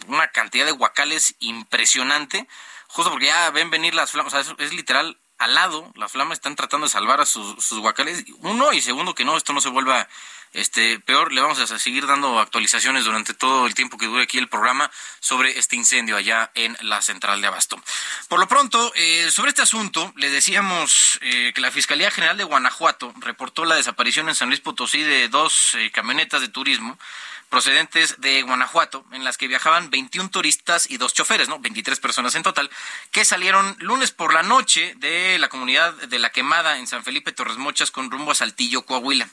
una 0.07 0.27
cantidad 0.27 0.65
de 0.65 0.71
guacales 0.71 1.35
impresionante, 1.39 2.47
justo 2.87 3.09
porque 3.09 3.25
ya 3.27 3.49
ven 3.49 3.71
venir 3.71 3.95
las 3.95 4.11
flamas. 4.11 4.33
O 4.35 4.43
sea, 4.43 4.53
es, 4.53 4.59
es 4.59 4.71
literal 4.71 5.17
al 5.37 5.53
lado, 5.53 5.91
las 5.95 6.11
flamas 6.11 6.37
están 6.37 6.55
tratando 6.55 6.87
de 6.87 6.91
salvar 6.91 7.21
a 7.21 7.25
sus, 7.25 7.63
sus 7.63 7.79
guacales. 7.79 8.23
Uno, 8.39 8.73
y 8.73 8.81
segundo, 8.81 9.15
que 9.15 9.25
no, 9.25 9.37
esto 9.37 9.53
no 9.53 9.61
se 9.61 9.69
vuelva 9.69 10.07
este 10.55 10.99
peor. 10.99 11.31
Le 11.31 11.41
vamos 11.41 11.59
a 11.59 11.79
seguir 11.79 12.07
dando 12.07 12.39
actualizaciones 12.39 13.05
durante 13.05 13.33
todo 13.33 13.67
el 13.67 13.75
tiempo 13.75 13.97
que 13.97 14.05
dure 14.05 14.23
aquí 14.23 14.37
el 14.37 14.47
programa 14.47 14.89
sobre 15.19 15.59
este 15.59 15.75
incendio 15.75 16.15
allá 16.15 16.51
en 16.55 16.77
la 16.81 17.01
central 17.01 17.41
de 17.41 17.47
Abasto. 17.47 17.81
Por 18.27 18.39
lo 18.39 18.47
pronto, 18.47 18.91
eh, 18.95 19.29
sobre 19.31 19.49
este 19.49 19.61
asunto, 19.61 20.13
le 20.15 20.29
decíamos 20.29 21.19
eh, 21.21 21.51
que 21.53 21.61
la 21.61 21.71
Fiscalía 21.71 22.11
General 22.11 22.37
de 22.37 22.43
Guanajuato 22.43 23.13
reportó 23.17 23.65
la 23.65 23.75
desaparición 23.75 24.29
en 24.29 24.35
San 24.35 24.49
Luis 24.49 24.61
Potosí 24.61 25.03
de 25.03 25.27
dos 25.27 25.75
eh, 25.75 25.91
camionetas 25.91 26.41
de 26.41 26.47
turismo 26.47 26.97
procedentes 27.55 28.19
de 28.19 28.41
Guanajuato, 28.41 29.05
en 29.13 29.23
las 29.23 29.37
que 29.37 29.47
viajaban 29.47 29.89
21 29.89 30.29
turistas 30.29 30.91
y 30.91 30.97
dos 30.97 31.13
choferes, 31.13 31.47
¿no? 31.47 31.57
23 31.57 31.97
personas 32.01 32.35
en 32.35 32.43
total, 32.43 32.69
que 33.11 33.23
salieron 33.23 33.77
lunes 33.79 34.11
por 34.11 34.33
la 34.33 34.43
noche 34.43 34.93
de 34.97 35.39
la 35.39 35.47
comunidad 35.47 35.93
de 35.93 36.19
La 36.19 36.31
Quemada 36.31 36.79
en 36.79 36.85
San 36.85 37.05
Felipe 37.05 37.31
Torres 37.31 37.55
Mochas 37.55 37.91
con 37.91 38.11
rumbo 38.11 38.31
a 38.31 38.35
Saltillo, 38.35 38.81
Coahuila. 38.81 39.29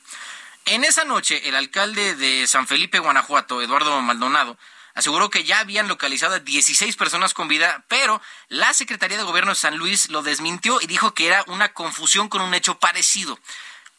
En 0.67 0.85
esa 0.85 1.05
noche, 1.05 1.49
el 1.49 1.57
alcalde 1.57 2.15
de 2.15 2.47
San 2.47 2.69
Felipe, 2.69 3.01
Guanajuato, 3.01 3.61
Eduardo 3.61 4.01
Maldonado, 4.01 4.57
aseguró 4.95 5.29
que 5.29 5.43
ya 5.43 5.59
habían 5.59 5.89
localizado 5.89 6.37
a 6.37 6.39
16 6.39 6.95
personas 6.95 7.35
con 7.35 7.49
vida, 7.49 7.85
pero 7.89 8.23
la 8.47 8.73
Secretaría 8.73 9.19
de 9.19 9.25
Gobierno 9.25 9.51
de 9.51 9.57
San 9.57 9.79
Luis 9.79 10.11
lo 10.11 10.23
desmintió 10.23 10.81
y 10.81 10.87
dijo 10.87 11.13
que 11.13 11.27
era 11.27 11.43
una 11.49 11.73
confusión 11.73 12.29
con 12.29 12.41
un 12.41 12.55
hecho 12.55 12.79
parecido. 12.79 13.37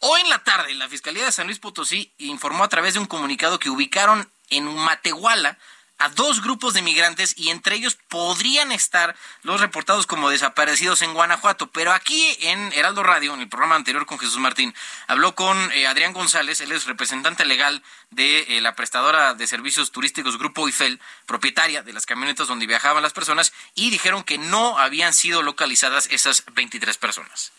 Hoy 0.06 0.20
en 0.20 0.28
la 0.28 0.44
tarde, 0.44 0.74
la 0.74 0.86
Fiscalía 0.86 1.24
de 1.24 1.32
San 1.32 1.46
Luis 1.46 1.58
Potosí 1.58 2.12
informó 2.18 2.62
a 2.62 2.68
través 2.68 2.92
de 2.92 3.00
un 3.00 3.06
comunicado 3.06 3.58
que 3.58 3.70
ubicaron 3.70 4.30
en 4.50 4.66
Matehuala 4.66 5.56
a 5.96 6.10
dos 6.10 6.42
grupos 6.42 6.74
de 6.74 6.82
migrantes 6.82 7.32
y 7.38 7.48
entre 7.48 7.76
ellos 7.76 7.96
podrían 8.10 8.70
estar 8.70 9.16
los 9.44 9.62
reportados 9.62 10.06
como 10.06 10.28
desaparecidos 10.28 11.00
en 11.00 11.14
Guanajuato. 11.14 11.70
Pero 11.70 11.90
aquí 11.90 12.36
en 12.42 12.70
Heraldo 12.74 13.02
Radio, 13.02 13.32
en 13.32 13.40
el 13.40 13.48
programa 13.48 13.76
anterior 13.76 14.04
con 14.04 14.18
Jesús 14.18 14.36
Martín, 14.36 14.74
habló 15.06 15.34
con 15.34 15.72
eh, 15.72 15.86
Adrián 15.86 16.12
González, 16.12 16.60
él 16.60 16.72
es 16.72 16.84
representante 16.84 17.46
legal 17.46 17.82
de 18.10 18.58
eh, 18.58 18.60
la 18.60 18.74
prestadora 18.74 19.32
de 19.32 19.46
servicios 19.46 19.90
turísticos 19.90 20.36
Grupo 20.36 20.68
IFEL, 20.68 21.00
propietaria 21.24 21.82
de 21.82 21.94
las 21.94 22.04
camionetas 22.04 22.46
donde 22.46 22.66
viajaban 22.66 23.02
las 23.02 23.14
personas, 23.14 23.54
y 23.74 23.88
dijeron 23.88 24.22
que 24.22 24.36
no 24.36 24.76
habían 24.76 25.14
sido 25.14 25.40
localizadas 25.40 26.08
esas 26.10 26.44
23 26.52 26.98
personas. 26.98 27.52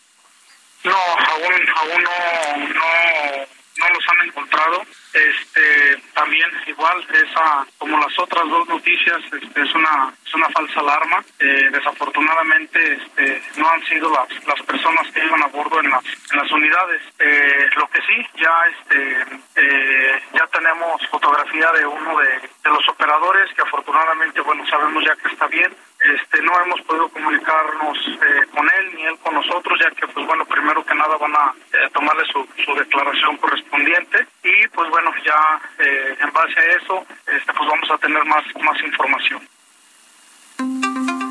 No, 0.86 0.92
aún, 0.94 1.52
aún 1.74 2.02
no, 2.04 2.56
no, 2.58 3.46
no 3.76 3.88
los 3.88 4.08
han 4.08 4.28
encontrado. 4.28 4.86
Este, 5.16 5.96
también 6.12 6.50
igual, 6.66 7.02
esa, 7.10 7.66
como 7.78 7.98
las 7.98 8.18
otras 8.18 8.46
dos 8.50 8.68
noticias, 8.68 9.18
este, 9.32 9.62
es 9.62 9.74
una, 9.74 10.12
es 10.26 10.34
una 10.34 10.48
falsa 10.50 10.80
alarma. 10.80 11.24
Eh, 11.38 11.70
desafortunadamente, 11.72 12.92
este, 12.92 13.42
no 13.56 13.66
han 13.70 13.82
sido 13.86 14.10
las, 14.10 14.28
las 14.46 14.60
personas 14.62 15.10
que 15.12 15.24
iban 15.24 15.42
a 15.42 15.46
bordo 15.46 15.80
en 15.80 15.88
las, 15.90 16.04
en 16.04 16.38
las 16.38 16.50
unidades. 16.52 17.02
Eh, 17.18 17.68
lo 17.76 17.88
que 17.88 18.02
sí, 18.02 18.26
ya, 18.36 18.54
este, 18.68 19.24
eh, 19.56 20.22
ya 20.34 20.46
tenemos 20.48 21.06
fotografía 21.08 21.72
de 21.72 21.86
uno 21.86 22.18
de, 22.18 22.28
de 22.28 22.70
los 22.70 22.86
operadores 22.88 23.52
que 23.54 23.62
afortunadamente, 23.62 24.40
bueno, 24.42 24.66
sabemos 24.66 25.02
ya 25.02 25.16
que 25.16 25.28
está 25.28 25.46
bien. 25.46 25.74
Este, 25.98 26.42
no 26.42 26.52
hemos 26.60 26.80
podido 26.82 27.08
comunicarnos 27.08 27.98
eh, 28.06 28.46
con 28.54 28.68
él 28.78 28.94
ni 28.94 29.02
él 29.06 29.18
con 29.22 29.34
nosotros, 29.34 29.78
ya 29.82 29.90
que, 29.92 30.06
pues 30.08 30.26
bueno, 30.26 30.44
primero 30.44 30.84
que 30.84 30.94
nada 30.94 31.16
van 31.16 31.34
a 31.34 31.54
eh, 31.72 31.88
tomarle 31.92 32.22
su, 32.26 32.46
su 32.64 32.74
declaración 32.74 33.36
correspondiente 33.38 34.26
y, 34.44 34.68
pues 34.68 34.90
bueno, 34.90 35.05
ya 35.24 35.60
eh, 35.78 36.16
en 36.20 36.32
base 36.32 36.58
a 36.58 36.76
eso, 36.76 37.06
este, 37.26 37.52
pues 37.52 37.68
vamos 37.68 37.90
a 37.90 37.98
tener 37.98 38.24
más, 38.24 38.44
más 38.60 38.80
información. 38.82 39.48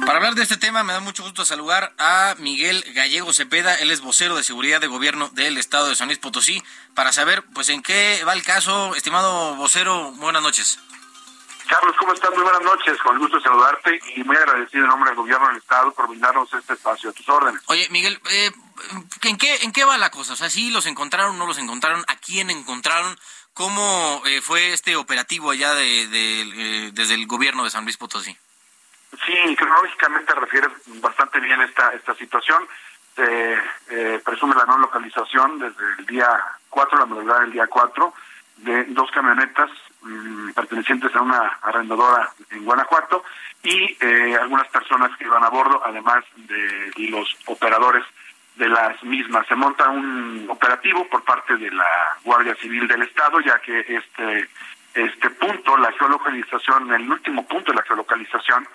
Para 0.05 0.17
hablar 0.17 0.35
de 0.35 0.43
este 0.43 0.57
tema, 0.57 0.83
me 0.83 0.93
da 0.93 0.99
mucho 0.99 1.23
gusto 1.23 1.45
saludar 1.45 1.93
a 1.97 2.35
Miguel 2.37 2.83
Gallego 2.93 3.33
Cepeda, 3.33 3.73
él 3.75 3.89
es 3.89 4.01
vocero 4.01 4.35
de 4.35 4.43
seguridad 4.43 4.79
de 4.79 4.87
gobierno 4.87 5.29
del 5.29 5.57
estado 5.57 5.89
de 5.89 5.95
San 5.95 6.07
Luis 6.07 6.19
Potosí, 6.19 6.61
para 6.93 7.11
saber, 7.11 7.43
pues, 7.53 7.69
en 7.69 7.81
qué 7.81 8.23
va 8.27 8.33
el 8.33 8.43
caso. 8.43 8.93
Estimado 8.95 9.55
vocero, 9.55 10.11
buenas 10.17 10.43
noches. 10.43 10.79
Carlos, 11.67 11.95
¿cómo 11.97 12.13
estás? 12.13 12.29
Muy 12.35 12.43
buenas 12.43 12.61
noches, 12.61 12.97
con 13.01 13.15
el 13.15 13.19
gusto 13.19 13.37
de 13.37 13.43
saludarte 13.43 13.99
y 14.15 14.23
muy 14.23 14.35
agradecido 14.35 14.83
en 14.83 14.89
nombre 14.89 15.09
del 15.09 15.17
gobierno 15.17 15.47
del 15.47 15.57
Estado 15.57 15.91
por 15.91 16.07
brindarnos 16.07 16.53
este 16.53 16.73
espacio 16.73 17.09
a 17.09 17.13
tus 17.13 17.27
órdenes. 17.27 17.61
Oye, 17.65 17.87
Miguel, 17.89 18.21
eh, 18.29 18.51
¿en, 19.23 19.37
qué, 19.37 19.55
¿en 19.63 19.71
qué 19.71 19.83
va 19.83 19.97
la 19.97 20.11
cosa? 20.11 20.33
O 20.33 20.35
sea, 20.35 20.49
¿sí 20.51 20.69
los 20.69 20.85
encontraron, 20.85 21.39
no 21.39 21.47
los 21.47 21.57
encontraron? 21.57 22.05
¿A 22.07 22.15
quién 22.17 22.51
encontraron? 22.51 23.17
¿Cómo 23.55 24.21
eh, 24.25 24.41
fue 24.41 24.73
este 24.73 24.97
operativo 24.97 25.49
allá 25.49 25.73
de, 25.75 26.07
de, 26.07 26.41
eh, 26.41 26.91
desde 26.91 27.13
el 27.13 27.25
gobierno 27.25 27.63
de 27.63 27.69
San 27.69 27.85
Luis 27.85 27.95
Potosí? 27.95 28.37
Sí, 29.25 29.55
cronológicamente 29.55 30.35
refieres 30.35 30.71
bastante 30.99 31.39
bien 31.39 31.61
esta, 31.61 31.93
esta 31.93 32.13
situación. 32.15 32.67
Se 33.15 33.53
eh, 33.91 34.21
presume 34.25 34.55
la 34.55 34.65
no 34.65 34.77
localización 34.79 35.57
desde 35.57 35.85
el 35.99 36.05
día 36.05 36.27
4, 36.69 36.99
la 36.99 37.05
madrugada 37.05 37.39
del 37.43 37.53
día 37.53 37.67
4, 37.67 38.13
de 38.57 38.83
dos 38.89 39.09
camionetas 39.11 39.71
mmm, 40.01 40.51
pertenecientes 40.51 41.15
a 41.15 41.21
una 41.21 41.57
arrendadora 41.61 42.29
en 42.49 42.65
Guanajuato 42.65 43.23
y 43.63 43.97
eh, 44.01 44.35
algunas 44.35 44.67
personas 44.67 45.15
que 45.17 45.23
iban 45.23 45.45
a 45.45 45.49
bordo, 45.49 45.81
además 45.85 46.25
de 46.35 46.91
los 47.09 47.33
operadores 47.45 48.03
de 48.55 48.69
las 48.69 49.03
mismas. 49.03 49.45
Se 49.47 49.55
monta 49.55 49.89
un 49.89 50.47
operativo 50.49 51.07
por 51.09 51.23
parte 51.23 51.57
de 51.57 51.71
la 51.71 52.17
Guardia 52.23 52.55
Civil 52.55 52.87
del 52.87 53.03
Estado, 53.03 53.39
ya 53.41 53.59
que 53.59 53.79
este 53.79 54.49
este 54.95 55.29
punto, 55.31 55.75
la 55.75 55.91
geolocalización, 55.91 56.93
el 56.93 57.11
último 57.11 57.45
punto 57.45 57.71
de 57.71 57.77
la 57.77 57.83
geolocalización 57.83 58.65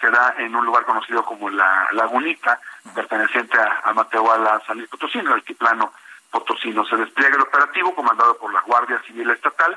se 0.00 0.10
da 0.10 0.34
en 0.36 0.54
un 0.54 0.66
lugar 0.66 0.84
conocido 0.84 1.24
como 1.24 1.48
la 1.48 1.88
Lagunita, 1.92 2.60
perteneciente 2.94 3.56
a, 3.56 3.80
a 3.84 3.94
Matehuala, 3.94 4.60
San 4.66 4.76
Luis 4.76 4.90
Potosí, 4.90 5.18
en 5.18 5.28
el 5.28 5.32
altiplano 5.32 5.92
potosino. 6.30 6.84
Se 6.84 6.96
despliega 6.96 7.36
el 7.36 7.42
operativo 7.42 7.94
comandado 7.94 8.36
por 8.36 8.52
la 8.52 8.60
Guardia 8.62 9.00
Civil 9.06 9.30
Estatal, 9.30 9.76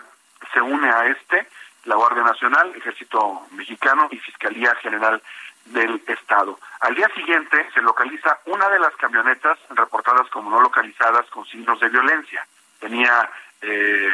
se 0.53 0.61
une 0.61 0.89
a 0.89 1.05
este 1.05 1.47
la 1.85 1.95
Guardia 1.95 2.23
Nacional, 2.23 2.73
Ejército 2.75 3.47
Mexicano 3.51 4.07
y 4.11 4.17
Fiscalía 4.17 4.75
General 4.75 5.21
del 5.65 6.01
Estado. 6.07 6.59
Al 6.81 6.95
día 6.95 7.09
siguiente 7.15 7.67
se 7.73 7.81
localiza 7.81 8.39
una 8.45 8.69
de 8.69 8.79
las 8.79 8.95
camionetas 8.95 9.57
reportadas 9.69 10.29
como 10.29 10.49
no 10.49 10.61
localizadas 10.61 11.25
con 11.31 11.45
signos 11.45 11.79
de 11.79 11.89
violencia. 11.89 12.45
Tenía, 12.79 13.29
eh, 13.61 14.09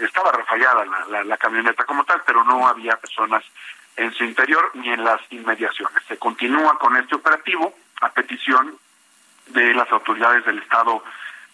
estaba 0.00 0.32
refallada 0.32 0.84
la, 0.84 1.04
la, 1.06 1.24
la 1.24 1.36
camioneta 1.36 1.84
como 1.84 2.04
tal, 2.04 2.22
pero 2.24 2.44
no 2.44 2.68
había 2.68 2.96
personas 2.96 3.44
en 3.96 4.12
su 4.14 4.24
interior 4.24 4.70
ni 4.74 4.90
en 4.90 5.04
las 5.04 5.20
inmediaciones. 5.30 6.02
Se 6.06 6.16
continúa 6.18 6.78
con 6.78 6.96
este 6.96 7.16
operativo 7.16 7.74
a 8.00 8.10
petición 8.10 8.78
de 9.48 9.74
las 9.74 9.90
autoridades 9.90 10.44
del 10.44 10.58
Estado 10.60 11.02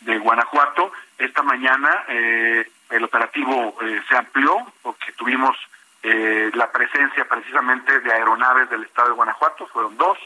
de 0.01 0.19
Guanajuato. 0.19 0.93
Esta 1.17 1.43
mañana 1.43 2.05
eh, 2.09 2.71
el 2.91 3.05
operativo 3.05 3.77
eh, 3.81 4.03
se 4.09 4.17
amplió 4.17 4.57
porque 4.83 5.13
tuvimos 5.13 5.57
eh, 6.05 6.51
la 6.55 6.71
presencia 6.71 7.25
precisamente 7.25 7.99
de 8.01 8.13
aeronaves 8.13 8.69
del 8.69 8.85
Estado 8.85 9.09
de 9.09 9.15
Guanajuato, 9.15 9.67
fueron 9.69 9.97
dos, 9.97 10.19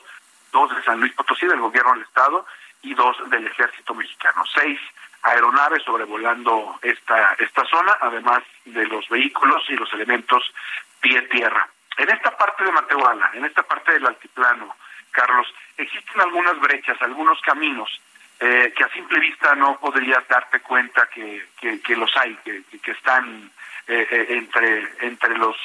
dos 0.52 0.74
de 0.74 0.82
San 0.82 0.98
Luis 0.98 1.12
Potosí, 1.14 1.46
del 1.46 1.60
gobierno 1.60 1.92
del 1.92 2.02
Estado, 2.02 2.44
y 2.82 2.94
dos 2.94 3.16
del 3.30 3.46
Ejército 3.46 3.94
Mexicano. 3.94 4.42
Seis 4.52 4.80
aeronaves 5.22 5.84
sobrevolando 5.84 6.78
esta, 6.82 7.34
esta 7.38 7.64
zona, 7.66 7.96
además 8.00 8.42
de 8.64 8.86
los 8.86 9.08
vehículos 9.08 9.62
y 9.68 9.76
los 9.76 9.92
elementos 9.92 10.52
pie-tierra. 11.00 11.68
En 11.96 12.10
esta 12.10 12.36
parte 12.36 12.64
de 12.64 12.72
Matehuala, 12.72 13.30
en 13.34 13.44
esta 13.44 13.62
parte 13.62 13.92
del 13.92 14.06
altiplano, 14.06 14.74
Carlos, 15.12 15.46
existen 15.76 16.20
algunas 16.20 16.58
brechas, 16.60 17.00
algunos 17.02 17.40
caminos 17.42 18.00
eh, 18.40 18.72
que 18.76 18.84
a 18.84 18.88
simple 18.90 19.20
vista 19.20 19.54
no 19.54 19.78
podrías 19.78 20.26
darte 20.28 20.60
cuenta 20.60 21.06
que, 21.06 21.48
que, 21.60 21.80
que 21.80 21.96
los 21.96 22.16
hay, 22.16 22.34
que, 22.44 22.62
que 22.82 22.90
están 22.92 23.50
eh, 23.88 24.06
eh, 24.10 24.26
entre, 24.30 24.88
entre 25.00 25.36
los 25.38 25.56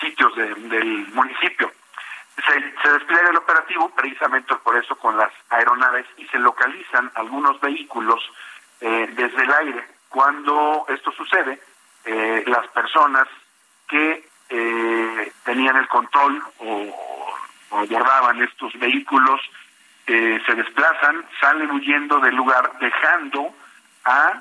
sitios 0.00 0.34
de, 0.36 0.54
del 0.54 1.08
municipio. 1.12 1.72
Se, 2.44 2.90
despliega 2.90 3.30
el 3.30 3.36
operativo 3.36 3.88
precisamente 3.90 4.54
por 4.56 4.76
eso 4.76 4.96
con 4.96 5.16
las 5.16 5.32
aeronaves 5.48 6.06
y 6.18 6.26
se 6.26 6.38
localizan 6.38 7.10
algunos 7.14 7.60
vehículos 7.60 8.20
eh, 8.80 9.08
desde 9.12 9.42
el 9.42 9.52
aire. 9.52 9.84
Cuando 10.08 10.84
esto 10.88 11.10
sucede, 11.12 11.60
eh, 12.04 12.44
las 12.46 12.66
personas 12.68 13.26
que 13.88 14.28
eh, 14.48 15.32
tenían 15.44 15.76
el 15.76 15.88
control 15.88 16.42
o, 16.58 17.26
o 17.70 17.78
abordaban 17.78 18.42
estos 18.42 18.72
vehículos 18.78 19.40
eh, 20.06 20.40
se 20.46 20.54
desplazan, 20.54 21.24
salen 21.40 21.70
huyendo 21.70 22.20
del 22.20 22.36
lugar, 22.36 22.78
dejando 22.78 23.52
a 24.04 24.40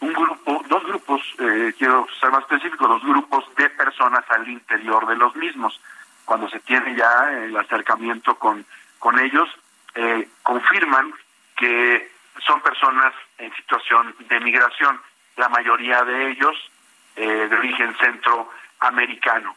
un 0.00 0.12
grupo, 0.12 0.62
dos 0.68 0.84
grupos, 0.84 1.22
eh, 1.38 1.74
quiero 1.76 2.06
ser 2.20 2.30
más 2.30 2.42
específico, 2.42 2.86
dos 2.86 3.02
grupos 3.02 3.44
de 3.56 3.68
personas 3.70 4.24
al 4.30 4.48
interior 4.48 5.06
de 5.06 5.16
los 5.16 5.34
mismos. 5.36 5.80
Cuando 6.24 6.48
se 6.48 6.60
tiene 6.60 6.94
ya 6.94 7.32
el 7.32 7.56
acercamiento 7.56 8.38
con, 8.38 8.64
con 8.98 9.18
ellos, 9.18 9.48
eh, 9.94 10.28
confirman 10.42 11.12
que 11.56 12.12
son 12.46 12.60
personas 12.60 13.12
en 13.38 13.52
situación 13.54 14.14
de 14.28 14.40
migración, 14.40 15.00
la 15.36 15.48
mayoría 15.48 16.04
de 16.04 16.30
ellos 16.30 16.56
eh, 17.16 17.48
de 17.48 17.56
origen 17.56 17.96
centroamericano. 17.96 19.56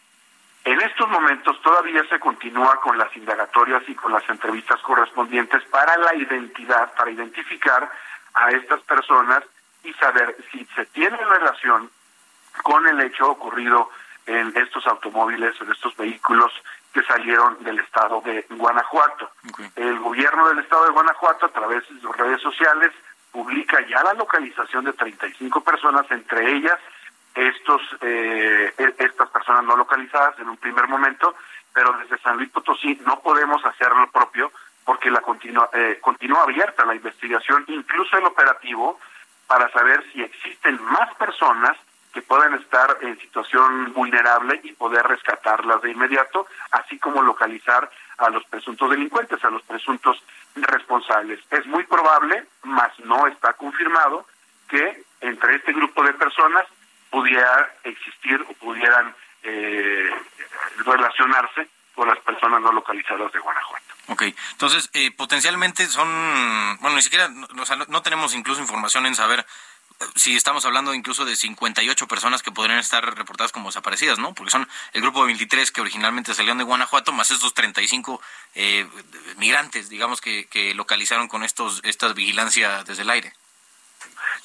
En 0.64 0.80
estos 0.82 1.10
momentos 1.10 1.60
todavía 1.62 2.04
se 2.10 2.20
continúa 2.20 2.80
con 2.82 2.98
las 2.98 3.16
indagatorias 3.16 3.84
y 3.88 3.96
con 3.96 4.12
las 4.12 4.28
entrevistas 4.30 4.80
correspondientes 4.82 5.64
para 5.66 5.98
la 5.98 6.16
identidad, 6.16 6.94
para 6.94 7.12
identificar 7.12 7.92
a 8.34 8.52
estas 8.52 8.82
personas 8.82 9.44
y 9.84 9.94
saber 9.94 10.36
si 10.52 10.66
se 10.76 10.86
tiene 10.88 11.18
relación 11.18 11.90
con 12.64 12.88
el 12.88 13.00
hecho 13.02 13.30
ocurrido 13.30 13.90
en 14.26 14.56
estos 14.56 14.86
automóviles, 14.88 15.60
en 15.62 15.72
estos 15.72 15.96
vehículos 15.98 16.52
que 16.94 17.04
salieron 17.04 17.64
del 17.64 17.80
estado 17.80 18.22
de 18.22 18.46
Guanajuato. 18.50 19.32
El 19.76 20.00
gobierno 20.00 20.50
del 20.50 20.60
estado 20.60 20.86
de 20.86 20.92
Guanajuato, 20.92 21.46
a 21.46 21.50
través 21.50 21.88
de 21.90 22.00
sus 22.00 22.16
redes 22.16 22.42
sociales, 22.42 22.92
publica 23.32 23.80
ya 23.88 24.04
la 24.04 24.14
localización 24.14 24.86
de 24.86 24.94
35 24.94 25.64
personas, 25.64 26.10
entre 26.12 26.52
ellas 26.52 26.78
estos 27.34 27.82
eh, 28.02 28.74
e, 28.78 28.96
estas 28.98 29.30
personas 29.30 29.64
no 29.64 29.78
localizadas 29.78 30.38
en 30.40 30.50
un 30.50 30.58
primer 30.58 30.88
momento, 30.88 31.36
pero 31.74 31.94
desde 31.94 32.22
San 32.22 32.38
Luis 32.38 32.50
Potosí 32.50 33.00
no 33.06 33.22
podemos 33.22 33.64
hacer 33.66 33.90
lo 33.96 34.12
propio 34.12 34.52
porque 34.84 35.10
la 35.10 35.22
continua, 35.22 35.70
eh, 35.74 36.00
continúa 36.02 36.44
abierta 36.44 36.86
la 36.86 36.96
investigación, 36.96 37.64
incluso 37.68 38.18
el 38.18 38.26
operativo, 38.26 39.00
para 39.52 39.70
saber 39.74 40.02
si 40.14 40.22
existen 40.22 40.82
más 40.82 41.14
personas 41.16 41.76
que 42.14 42.22
pueden 42.22 42.54
estar 42.54 42.98
en 43.02 43.20
situación 43.20 43.92
vulnerable 43.92 44.62
y 44.64 44.72
poder 44.72 45.06
rescatarlas 45.06 45.82
de 45.82 45.92
inmediato, 45.92 46.48
así 46.72 46.98
como 47.00 47.22
localizar 47.22 47.92
a 48.20 48.30
los 48.30 48.46
presuntos 48.46 48.90
delincuentes, 48.90 49.44
a 49.44 49.50
los 49.50 49.62
presuntos 49.64 50.24
responsables. 50.56 51.42
Es 51.50 51.66
muy 51.66 51.84
probable, 51.84 52.46
mas 52.64 52.98
no 53.00 53.28
está 53.28 53.52
confirmado, 53.52 54.26
que 54.70 55.04
entre 55.20 55.56
este 55.56 55.74
grupo 55.74 56.02
de 56.02 56.14
personas 56.14 56.66
pudiera 57.10 57.74
existir 57.84 58.42
o 58.50 58.54
pudieran 58.54 59.14
eh, 59.44 60.12
relacionarse 60.86 61.68
con 61.96 62.08
las 62.08 62.20
personas 62.20 62.62
no 62.62 62.72
localizadas 62.72 63.32
de 63.32 63.40
Guanajuato. 63.40 63.86
Ok, 64.08 64.24
entonces 64.52 64.90
eh, 64.94 65.12
potencialmente 65.12 65.86
son, 65.88 66.08
bueno, 66.82 66.96
ni 66.96 67.02
siquiera, 67.02 67.30
no 67.30 68.02
tenemos 68.02 68.34
incluso 68.34 68.62
información 68.62 69.06
en 69.06 69.16
saber 69.16 69.46
si 70.16 70.36
estamos 70.36 70.66
hablando 70.66 70.94
incluso 70.94 71.26
de 71.26 71.36
58 71.36 72.08
personas 72.08 72.42
que 72.42 72.52
podrían 72.52 72.80
estar 72.80 73.04
reportadas 73.16 73.52
como 73.52 73.70
desaparecidas, 73.70 74.20
¿no? 74.20 74.34
Porque 74.34 74.52
son 74.52 74.68
el 74.94 75.02
grupo 75.02 75.22
de 75.22 75.28
23 75.28 75.72
que 75.72 75.82
originalmente 75.82 76.34
salieron 76.34 76.58
de 76.58 76.64
Guanajuato, 76.64 77.12
más 77.12 77.32
estos 77.32 77.54
35 77.54 78.22
eh, 78.56 78.88
migrantes, 79.38 79.90
digamos, 79.90 80.22
que, 80.22 80.46
que 80.48 80.74
localizaron 80.74 81.28
con 81.28 81.44
estos 81.44 81.82
estas 81.84 82.14
vigilancia 82.14 82.84
desde 82.84 83.04
el 83.04 83.10
aire. 83.10 83.34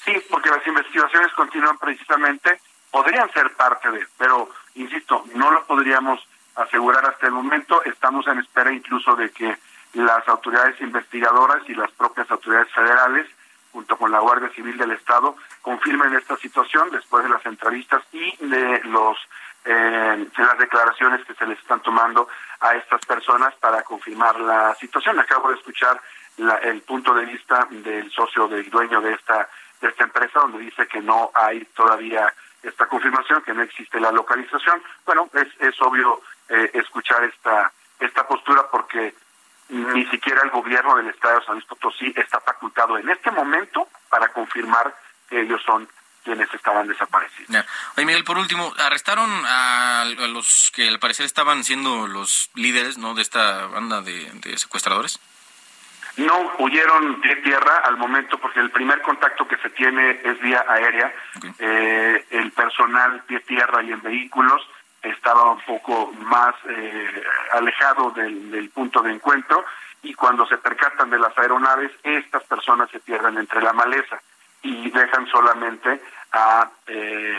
Sí, 0.04 0.12
porque 0.30 0.50
las 0.50 0.66
investigaciones 0.66 1.32
continúan 1.32 1.78
precisamente, 1.78 2.60
podrían 2.90 3.32
ser 3.32 3.54
parte 3.54 3.90
de, 3.90 4.06
pero 4.18 4.50
insisto, 4.74 5.24
no 5.34 5.50
lo 5.50 5.64
podríamos 5.66 6.20
asegurar 6.56 7.06
hasta 7.06 7.26
el 7.26 7.32
momento. 7.32 7.82
Estamos 7.84 8.26
en 8.26 8.38
espera 8.38 8.72
incluso 8.72 9.14
de 9.16 9.30
que 9.30 9.56
las 9.94 10.26
autoridades 10.28 10.80
investigadoras 10.80 11.62
y 11.68 11.74
las 11.74 11.90
propias 11.92 12.30
autoridades 12.30 12.72
federales 12.72 13.26
junto 13.76 13.98
con 13.98 14.10
la 14.10 14.20
Guardia 14.20 14.48
Civil 14.54 14.78
del 14.78 14.92
Estado, 14.92 15.36
confirmen 15.60 16.14
esta 16.14 16.34
situación 16.38 16.90
después 16.90 17.22
de 17.24 17.28
las 17.28 17.44
entrevistas 17.44 18.02
y 18.10 18.34
de 18.46 18.80
los 18.84 19.18
eh, 19.66 20.28
de 20.34 20.44
las 20.44 20.58
declaraciones 20.58 21.22
que 21.26 21.34
se 21.34 21.46
les 21.46 21.58
están 21.58 21.80
tomando 21.80 22.26
a 22.60 22.74
estas 22.74 23.04
personas 23.04 23.54
para 23.56 23.82
confirmar 23.82 24.40
la 24.40 24.74
situación. 24.76 25.18
Acabo 25.18 25.50
de 25.50 25.56
escuchar 25.56 26.00
el 26.62 26.80
punto 26.82 27.12
de 27.12 27.26
vista 27.26 27.68
del 27.70 28.10
socio 28.12 28.48
del 28.48 28.70
dueño 28.70 29.02
de 29.02 29.12
esta 29.12 29.46
de 29.82 29.88
esta 29.88 30.04
empresa, 30.04 30.40
donde 30.40 30.60
dice 30.60 30.88
que 30.88 31.02
no 31.02 31.30
hay 31.34 31.62
todavía 31.74 32.32
esta 32.62 32.86
confirmación, 32.86 33.42
que 33.42 33.52
no 33.52 33.60
existe 33.60 34.00
la 34.00 34.10
localización. 34.10 34.82
Bueno, 35.04 35.28
es, 35.34 35.48
es 35.60 35.78
obvio 35.82 36.22
eh, 36.48 36.70
escuchar 36.74 37.24
esta 37.24 37.72
esta 38.00 38.26
postura 38.26 38.66
porque 38.70 39.14
ni 39.68 40.04
siquiera 40.06 40.42
el 40.42 40.50
gobierno 40.50 40.96
del 40.96 41.08
estado 41.08 41.40
de 41.40 41.46
San 41.46 41.54
Luis 41.54 41.66
Potosí 41.66 42.12
está 42.16 42.40
facultado 42.40 42.98
en 42.98 43.08
este 43.08 43.30
momento 43.30 43.88
para 44.08 44.28
confirmar 44.28 44.94
que 45.28 45.40
ellos 45.40 45.60
son 45.64 45.88
quienes 46.22 46.52
estaban 46.54 46.86
desaparecidos. 46.86 47.64
Oye, 47.96 48.06
Miguel, 48.06 48.24
por 48.24 48.38
último, 48.38 48.72
arrestaron 48.78 49.30
a, 49.46 50.04
los 50.28 50.72
que 50.74 50.88
al 50.88 50.98
parecer 50.98 51.26
estaban 51.26 51.64
siendo 51.64 52.06
los 52.06 52.50
líderes 52.54 52.98
¿no? 52.98 53.14
de 53.14 53.22
esta 53.22 53.66
banda 53.66 54.02
de, 54.02 54.56
secuestradores. 54.56 55.20
No 56.16 56.52
huyeron 56.58 57.20
de 57.20 57.36
tierra 57.36 57.78
al 57.84 57.96
momento 57.96 58.38
porque 58.38 58.60
el 58.60 58.70
primer 58.70 59.02
contacto 59.02 59.46
que 59.46 59.56
se 59.58 59.70
tiene 59.70 60.20
es 60.24 60.40
vía 60.40 60.64
aérea. 60.66 61.14
Eh, 61.58 62.26
el 62.30 62.50
personal 62.52 63.22
de 63.28 63.40
tierra 63.40 63.82
y 63.82 63.92
en 63.92 64.02
vehículos 64.02 64.66
estaba 65.10 65.50
un 65.50 65.60
poco 65.60 66.12
más 66.18 66.54
eh, 66.68 67.24
alejado 67.52 68.10
del, 68.10 68.70
punto 68.74 69.02
de 69.02 69.12
encuentro 69.12 69.64
y 70.02 70.14
cuando 70.14 70.46
se 70.46 70.58
percatan 70.58 71.10
de 71.10 71.18
las 71.18 71.36
aeronaves, 71.38 71.90
estas 72.02 72.42
personas 72.44 72.90
se 72.90 73.00
pierden 73.00 73.38
entre 73.38 73.62
la 73.62 73.72
maleza 73.72 74.20
y 74.62 74.90
dejan 74.90 75.26
solamente 75.28 76.00
a 76.32 76.68
eh, 76.86 77.38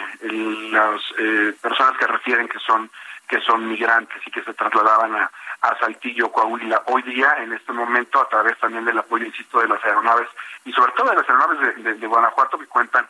las 0.72 1.02
eh, 1.18 1.54
personas 1.62 1.98
que 1.98 2.08
refieren 2.08 2.48
que 2.48 2.60
son 2.60 2.90
que 3.28 3.42
son 3.42 3.68
migrantes 3.68 4.26
y 4.26 4.32
que 4.32 4.42
se 4.42 4.54
trasladaban 4.54 5.14
a, 5.14 5.30
a 5.60 5.78
Saltillo, 5.80 6.32
Coahuila. 6.32 6.84
Hoy 6.86 7.02
día, 7.02 7.36
en 7.40 7.52
este 7.52 7.74
momento, 7.74 8.22
a 8.22 8.30
través 8.30 8.58
también 8.58 8.86
del 8.86 8.98
apoyo, 8.98 9.26
insisto, 9.26 9.60
de 9.60 9.68
las 9.68 9.84
aeronaves 9.84 10.30
y 10.64 10.72
sobre 10.72 10.94
todo 10.94 11.10
de 11.10 11.18
las 11.18 11.30
aeronaves 11.30 12.00
de 12.00 12.08
Guanajuato 12.08 12.58
que 12.58 12.68
cuentan 12.68 13.06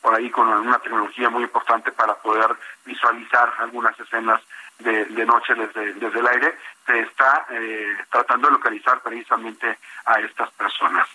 por 0.00 0.14
ahí 0.14 0.30
con 0.30 0.48
una 0.48 0.78
tecnología 0.78 1.28
muy 1.28 1.42
importante 1.42 1.92
para 1.92 2.14
poder 2.14 2.56
visualizar 2.84 3.52
algunas 3.58 3.98
escenas 3.98 4.40
de, 4.78 5.26
noche 5.26 5.54
desde, 5.54 5.92
desde 5.94 6.20
el 6.20 6.26
aire, 6.26 6.58
se 6.86 7.00
está 7.00 7.46
eh, 7.50 7.96
tratando 8.10 8.48
de 8.48 8.54
localizar 8.54 9.00
precisamente 9.02 9.78
a 10.06 10.20
estas 10.20 10.50
personas. 10.52 11.06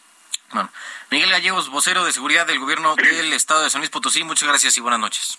Bueno, 0.51 0.69
Miguel 1.09 1.31
Gallegos, 1.31 1.69
vocero 1.69 2.05
de 2.05 2.11
seguridad 2.11 2.45
del 2.45 2.59
gobierno 2.59 2.95
del 2.95 3.33
estado 3.33 3.63
de 3.63 3.69
San 3.69 3.81
Luis 3.81 3.89
Potosí, 3.89 4.23
muchas 4.23 4.47
gracias 4.47 4.77
y 4.77 4.81
buenas 4.81 4.99
noches. 4.99 5.37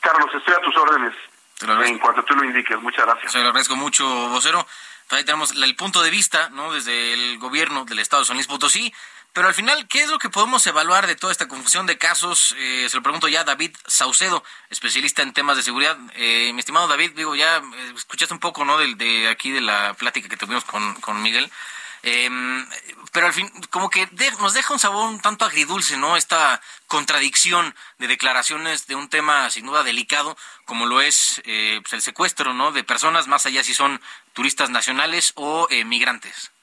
Carlos, 0.00 0.28
estoy 0.34 0.54
a 0.54 0.60
tus 0.60 0.76
órdenes. 0.76 1.14
En 1.62 1.98
cuanto 1.98 2.22
tú 2.24 2.34
lo 2.34 2.44
indiques, 2.44 2.78
muchas 2.80 3.06
gracias. 3.06 3.32
Se 3.32 3.38
lo 3.38 3.48
agradezco 3.48 3.76
mucho, 3.76 4.04
vocero. 4.28 4.66
Ahí 5.10 5.24
tenemos 5.24 5.52
el 5.52 5.76
punto 5.76 6.02
de 6.02 6.10
vista, 6.10 6.50
¿no? 6.50 6.72
Desde 6.72 7.12
el 7.12 7.38
gobierno 7.38 7.84
del 7.84 8.00
estado 8.00 8.22
de 8.22 8.26
San 8.26 8.36
Luis 8.36 8.46
Potosí. 8.46 8.92
Pero 9.36 9.48
al 9.48 9.54
final, 9.54 9.86
¿qué 9.86 10.02
es 10.02 10.08
lo 10.08 10.18
que 10.18 10.30
podemos 10.30 10.66
evaluar 10.66 11.06
de 11.06 11.14
toda 11.14 11.30
esta 11.30 11.46
confusión 11.46 11.84
de 11.84 11.98
casos? 11.98 12.54
Eh, 12.56 12.86
se 12.88 12.96
lo 12.96 13.02
pregunto 13.02 13.28
ya 13.28 13.40
a 13.40 13.44
David 13.44 13.76
Saucedo, 13.86 14.42
especialista 14.70 15.20
en 15.20 15.34
temas 15.34 15.58
de 15.58 15.62
seguridad. 15.62 15.94
Eh, 16.14 16.52
mi 16.54 16.60
estimado 16.60 16.88
David, 16.88 17.12
digo, 17.14 17.34
ya 17.34 17.58
eh, 17.58 17.92
escuchaste 17.94 18.32
un 18.32 18.40
poco, 18.40 18.64
¿no? 18.64 18.78
De 18.78 19.28
aquí 19.28 19.50
de 19.50 19.60
la 19.60 19.92
plática 19.92 20.30
que 20.30 20.38
tuvimos 20.38 20.64
con, 20.64 20.94
con 21.02 21.20
Miguel. 21.20 21.52
Em, 22.02 22.66
pero 23.12 23.26
al 23.26 23.34
fin, 23.34 23.52
como 23.68 23.90
que 23.90 24.08
nos 24.40 24.54
deja 24.54 24.72
un 24.72 24.78
sabor 24.78 25.06
un 25.06 25.20
tanto 25.20 25.44
agridulce, 25.44 25.98
¿no? 25.98 26.16
Esta 26.16 26.62
contradicción 26.86 27.74
de 27.98 28.08
declaraciones 28.08 28.86
de 28.86 28.94
un 28.94 29.10
tema 29.10 29.50
sin 29.50 29.66
duda 29.66 29.82
delicado, 29.82 30.34
como 30.64 30.86
lo 30.86 31.02
es 31.02 31.42
pues 31.44 31.92
el 31.92 32.00
secuestro, 32.00 32.54
¿no? 32.54 32.72
De 32.72 32.84
personas, 32.84 33.28
más 33.28 33.44
allá 33.44 33.62
si 33.62 33.74
son 33.74 34.00
turistas 34.32 34.70
nacionales 34.70 35.32
o 35.34 35.68
migrantes 35.84 36.55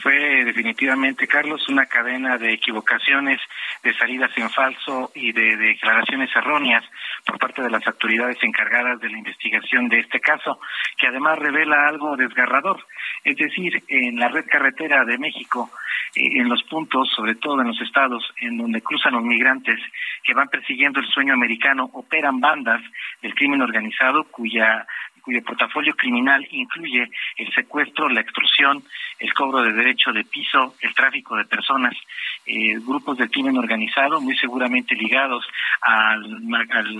fue 0.00 0.44
definitivamente, 0.44 1.26
Carlos, 1.26 1.68
una 1.68 1.86
cadena 1.86 2.38
de 2.38 2.52
equivocaciones, 2.52 3.40
de 3.82 3.94
salidas 3.94 4.30
en 4.36 4.48
falso 4.50 5.10
y 5.14 5.32
de, 5.32 5.56
declaraciones 5.56 6.30
erróneas 6.34 6.84
por 7.26 7.38
parte 7.38 7.62
de 7.62 7.70
las 7.70 7.86
autoridades 7.86 8.38
encargadas 8.42 9.00
de 9.00 9.10
la 9.10 9.18
investigación 9.18 9.88
de 9.88 10.00
este 10.00 10.20
caso, 10.20 10.58
que 10.98 11.08
además 11.08 11.38
revela 11.38 11.88
algo 11.88 12.16
desgarrador. 12.16 12.84
Es 13.24 13.36
decir, 13.36 13.82
en 13.88 14.18
la 14.18 14.28
red 14.28 14.46
carretera 14.46 15.04
de 15.04 15.18
México, 15.18 15.70
eh, 16.14 16.40
en 16.40 16.48
los 16.48 16.62
puntos, 16.64 17.10
sobre 17.14 17.34
todo 17.34 17.60
en 17.60 17.68
los 17.68 17.80
estados 17.80 18.22
en 18.40 18.56
donde 18.56 18.82
cruzan 18.82 19.14
los 19.14 19.22
migrantes 19.22 19.78
que 20.22 20.34
van 20.34 20.48
persiguiendo 20.48 21.00
el 21.00 21.06
sueño 21.08 21.34
americano, 21.34 21.90
operan 21.92 22.40
bandas 22.40 22.82
del 23.20 23.34
crimen 23.34 23.62
organizado 23.62 24.24
cuya 24.24 24.86
cuyo 25.22 25.42
portafolio 25.42 25.94
criminal 25.94 26.46
incluye 26.50 27.08
el 27.36 27.54
secuestro, 27.54 28.08
la 28.08 28.20
extorsión, 28.20 28.82
el 29.18 29.32
cobro 29.34 29.62
de 29.62 29.72
derecho 29.72 30.12
de 30.12 30.24
piso, 30.24 30.74
el 30.80 30.94
tráfico 30.94 31.36
de 31.36 31.44
personas, 31.44 31.94
eh, 32.44 32.78
grupos 32.84 33.18
de 33.18 33.28
crimen 33.28 33.56
organizado 33.56 34.20
muy 34.20 34.36
seguramente 34.36 34.94
ligados 34.94 35.46
al, 35.80 36.24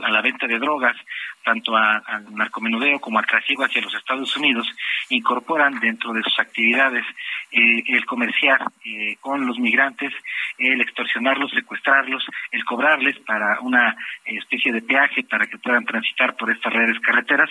a 0.03 0.11
la 0.11 0.23
venta 0.23 0.47
de 0.47 0.59
drogas, 0.59 0.97
tanto 1.43 1.77
al 1.77 2.03
narcomenudeo 2.35 3.01
como 3.01 3.19
al 3.19 3.27
trasiego 3.27 3.65
hacia 3.65 3.83
los 3.83 3.95
Estados 3.95 4.37
Unidos, 4.37 4.67
incorporan 5.11 5.79
dentro 5.81 6.13
de 6.13 6.23
sus 6.23 6.39
actividades 6.39 7.05
eh, 7.51 7.83
el 7.87 8.05
comerciar 8.07 8.63
eh, 8.85 9.17
con 9.21 9.47
los 9.47 9.59
migrantes, 9.59 10.13
el 10.59 10.81
extorsionarlos, 10.81 11.51
secuestrarlos, 11.51 12.25
el 12.51 12.65
cobrarles 12.65 13.19
para 13.21 13.61
una 13.61 13.97
especie 14.25 14.73
de 14.73 14.83
peaje 14.83 15.23
para 15.25 15.47
que 15.47 15.59
puedan 15.59 15.85
transitar 15.85 16.37
por 16.37 16.51
estas 16.51 16.73
redes 16.73 16.99
carreteras, 17.01 17.51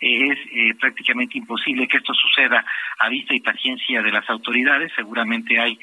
es 0.00 0.38
prácticamente 0.78 1.38
imposible 1.38 1.86
que 1.86 1.98
esto 1.98 2.12
suceda 2.14 2.64
a 2.98 3.08
vista 3.08 3.34
y 3.34 3.40
paciencia 3.40 4.02
de 4.02 4.10
las 4.10 4.28
autoridades. 4.28 4.90
Seguramente 4.96 5.60
hay 5.60 5.78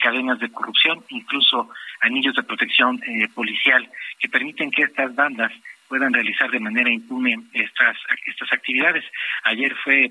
cadenas 0.00 0.38
de 0.38 0.50
corrupción, 0.52 1.02
incluso 1.08 1.70
anillos 2.00 2.36
de 2.36 2.42
protección 2.44 3.00
policial 3.34 3.88
que 4.18 4.28
permiten 4.28 4.70
que 4.70 4.82
estas 4.82 5.14
bandas 5.14 5.52
puedan 5.94 6.12
realizar 6.12 6.50
de 6.50 6.58
manera 6.58 6.90
impune 6.90 7.36
estas, 7.52 7.96
estas 8.26 8.52
actividades. 8.52 9.04
Ayer 9.44 9.72
fue 9.84 10.10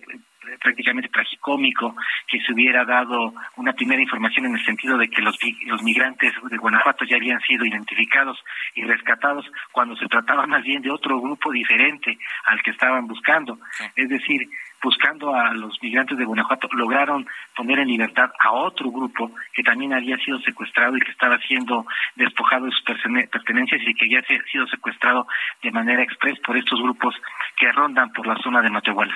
prácticamente 0.61 1.09
tragicómico 1.09 1.93
que 2.25 2.39
se 2.39 2.53
hubiera 2.53 2.85
dado 2.85 3.33
una 3.57 3.73
primera 3.73 4.01
información 4.01 4.45
en 4.45 4.55
el 4.55 4.63
sentido 4.63 4.97
de 4.97 5.09
que 5.09 5.21
los, 5.21 5.37
los 5.65 5.83
migrantes 5.83 6.31
de 6.49 6.55
Guanajuato 6.55 7.03
ya 7.03 7.17
habían 7.17 7.41
sido 7.41 7.65
identificados 7.65 8.41
y 8.75 8.83
rescatados 8.83 9.45
cuando 9.73 9.97
se 9.97 10.07
trataba 10.07 10.47
más 10.47 10.63
bien 10.63 10.81
de 10.81 10.89
otro 10.89 11.19
grupo 11.19 11.51
diferente 11.51 12.17
al 12.45 12.61
que 12.63 12.71
estaban 12.71 13.05
buscando. 13.05 13.59
Es 13.97 14.07
decir, 14.07 14.47
buscando 14.83 15.33
a 15.33 15.53
los 15.53 15.81
migrantes 15.81 16.17
de 16.17 16.25
Guanajuato, 16.25 16.67
lograron 16.73 17.25
poner 17.55 17.79
en 17.79 17.87
libertad 17.87 18.29
a 18.39 18.51
otro 18.51 18.91
grupo 18.91 19.31
que 19.53 19.63
también 19.63 19.93
había 19.93 20.17
sido 20.17 20.39
secuestrado 20.41 20.97
y 20.97 20.99
que 20.99 21.11
estaba 21.11 21.39
siendo 21.39 21.85
despojado 22.15 22.65
de 22.65 22.71
sus 22.71 22.83
pertenencias 22.83 23.81
y 23.81 23.95
que 23.95 24.09
ya 24.09 24.19
ha 24.19 24.51
sido 24.51 24.67
secuestrado 24.67 25.25
de 25.61 25.71
manera 25.71 26.03
express 26.03 26.37
por 26.41 26.57
estos 26.57 26.79
grupos 26.81 27.15
que 27.57 27.71
rondan 27.71 28.11
por 28.11 28.27
la 28.27 28.35
zona 28.43 28.61
de 28.61 28.69
Matehuala. 28.69 29.15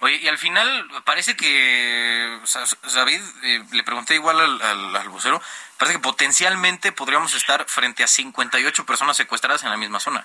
Oye, 0.00 0.20
y 0.22 0.28
al 0.28 0.38
final 0.38 0.86
parece 1.04 1.34
que, 1.36 2.38
David, 2.94 3.20
eh, 3.42 3.64
le 3.72 3.82
pregunté 3.82 4.14
igual 4.14 4.38
al, 4.38 4.96
al, 4.96 5.08
vocero, 5.08 5.40
parece 5.78 5.96
que 5.96 6.02
potencialmente 6.02 6.92
podríamos 6.92 7.34
estar 7.34 7.64
frente 7.66 8.04
a 8.04 8.06
58 8.06 8.86
personas 8.86 9.16
secuestradas 9.16 9.64
en 9.64 9.70
la 9.70 9.76
misma 9.76 9.98
zona. 9.98 10.24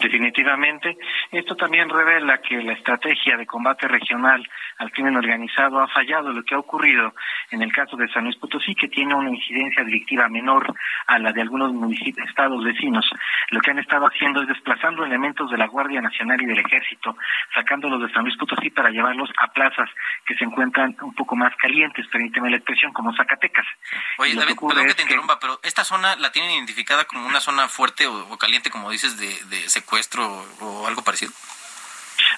Definitivamente, 0.00 0.96
esto 1.30 1.56
también 1.56 1.88
revela 1.88 2.38
que 2.38 2.62
la 2.62 2.72
estrategia 2.72 3.36
de 3.36 3.46
combate 3.46 3.88
regional 3.88 4.46
al 4.78 4.90
crimen 4.92 5.16
organizado 5.16 5.80
ha 5.80 5.88
fallado. 5.88 6.32
Lo 6.32 6.42
que 6.44 6.54
ha 6.54 6.58
ocurrido 6.58 7.14
en 7.50 7.62
el 7.62 7.72
caso 7.72 7.96
de 7.96 8.08
San 8.08 8.24
Luis 8.24 8.36
Potosí, 8.36 8.74
que 8.74 8.88
tiene 8.88 9.14
una 9.14 9.30
incidencia 9.30 9.84
delictiva 9.84 10.28
menor 10.28 10.74
a 11.06 11.18
la 11.18 11.32
de 11.32 11.42
algunos 11.42 11.72
municipios, 11.72 12.28
estados 12.28 12.62
vecinos, 12.62 13.08
lo 13.50 13.60
que 13.60 13.70
han 13.70 13.78
estado 13.78 14.06
haciendo 14.06 14.42
es 14.42 14.48
desplazando 14.48 15.04
elementos 15.04 15.50
de 15.50 15.58
la 15.58 15.66
Guardia 15.66 16.00
Nacional 16.00 16.40
y 16.42 16.46
del 16.46 16.58
Ejército, 16.58 17.16
sacándolos 17.54 18.02
de 18.02 18.12
San 18.12 18.24
Luis 18.24 18.36
Potosí 18.36 18.70
para 18.70 18.90
llevarlos 18.90 19.30
a 19.38 19.48
plazas 19.48 19.88
que 20.26 20.34
se 20.34 20.44
encuentran 20.44 20.96
un 21.00 21.14
poco 21.14 21.36
más 21.36 21.54
calientes, 21.56 22.06
permíteme 22.08 22.50
la 22.50 22.56
expresión, 22.56 22.92
como 22.92 23.14
Zacatecas. 23.14 23.66
Oye, 24.18 24.34
David, 24.34 24.56
perdón 24.56 24.86
que 24.86 24.94
te 24.94 25.02
interrumpa, 25.02 25.38
pero 25.40 25.58
esta 25.62 25.84
zona 25.84 26.16
la 26.16 26.30
tienen 26.32 26.52
identificada 26.52 27.04
como 27.04 27.26
una 27.26 27.40
zona 27.40 27.68
fuerte 27.68 28.06
o, 28.06 28.38
caliente, 28.38 28.70
como 28.70 28.90
dices, 28.90 29.18
de 29.18 29.57
secuestro 29.68 30.44
o 30.60 30.86
algo 30.86 31.02
parecido? 31.02 31.32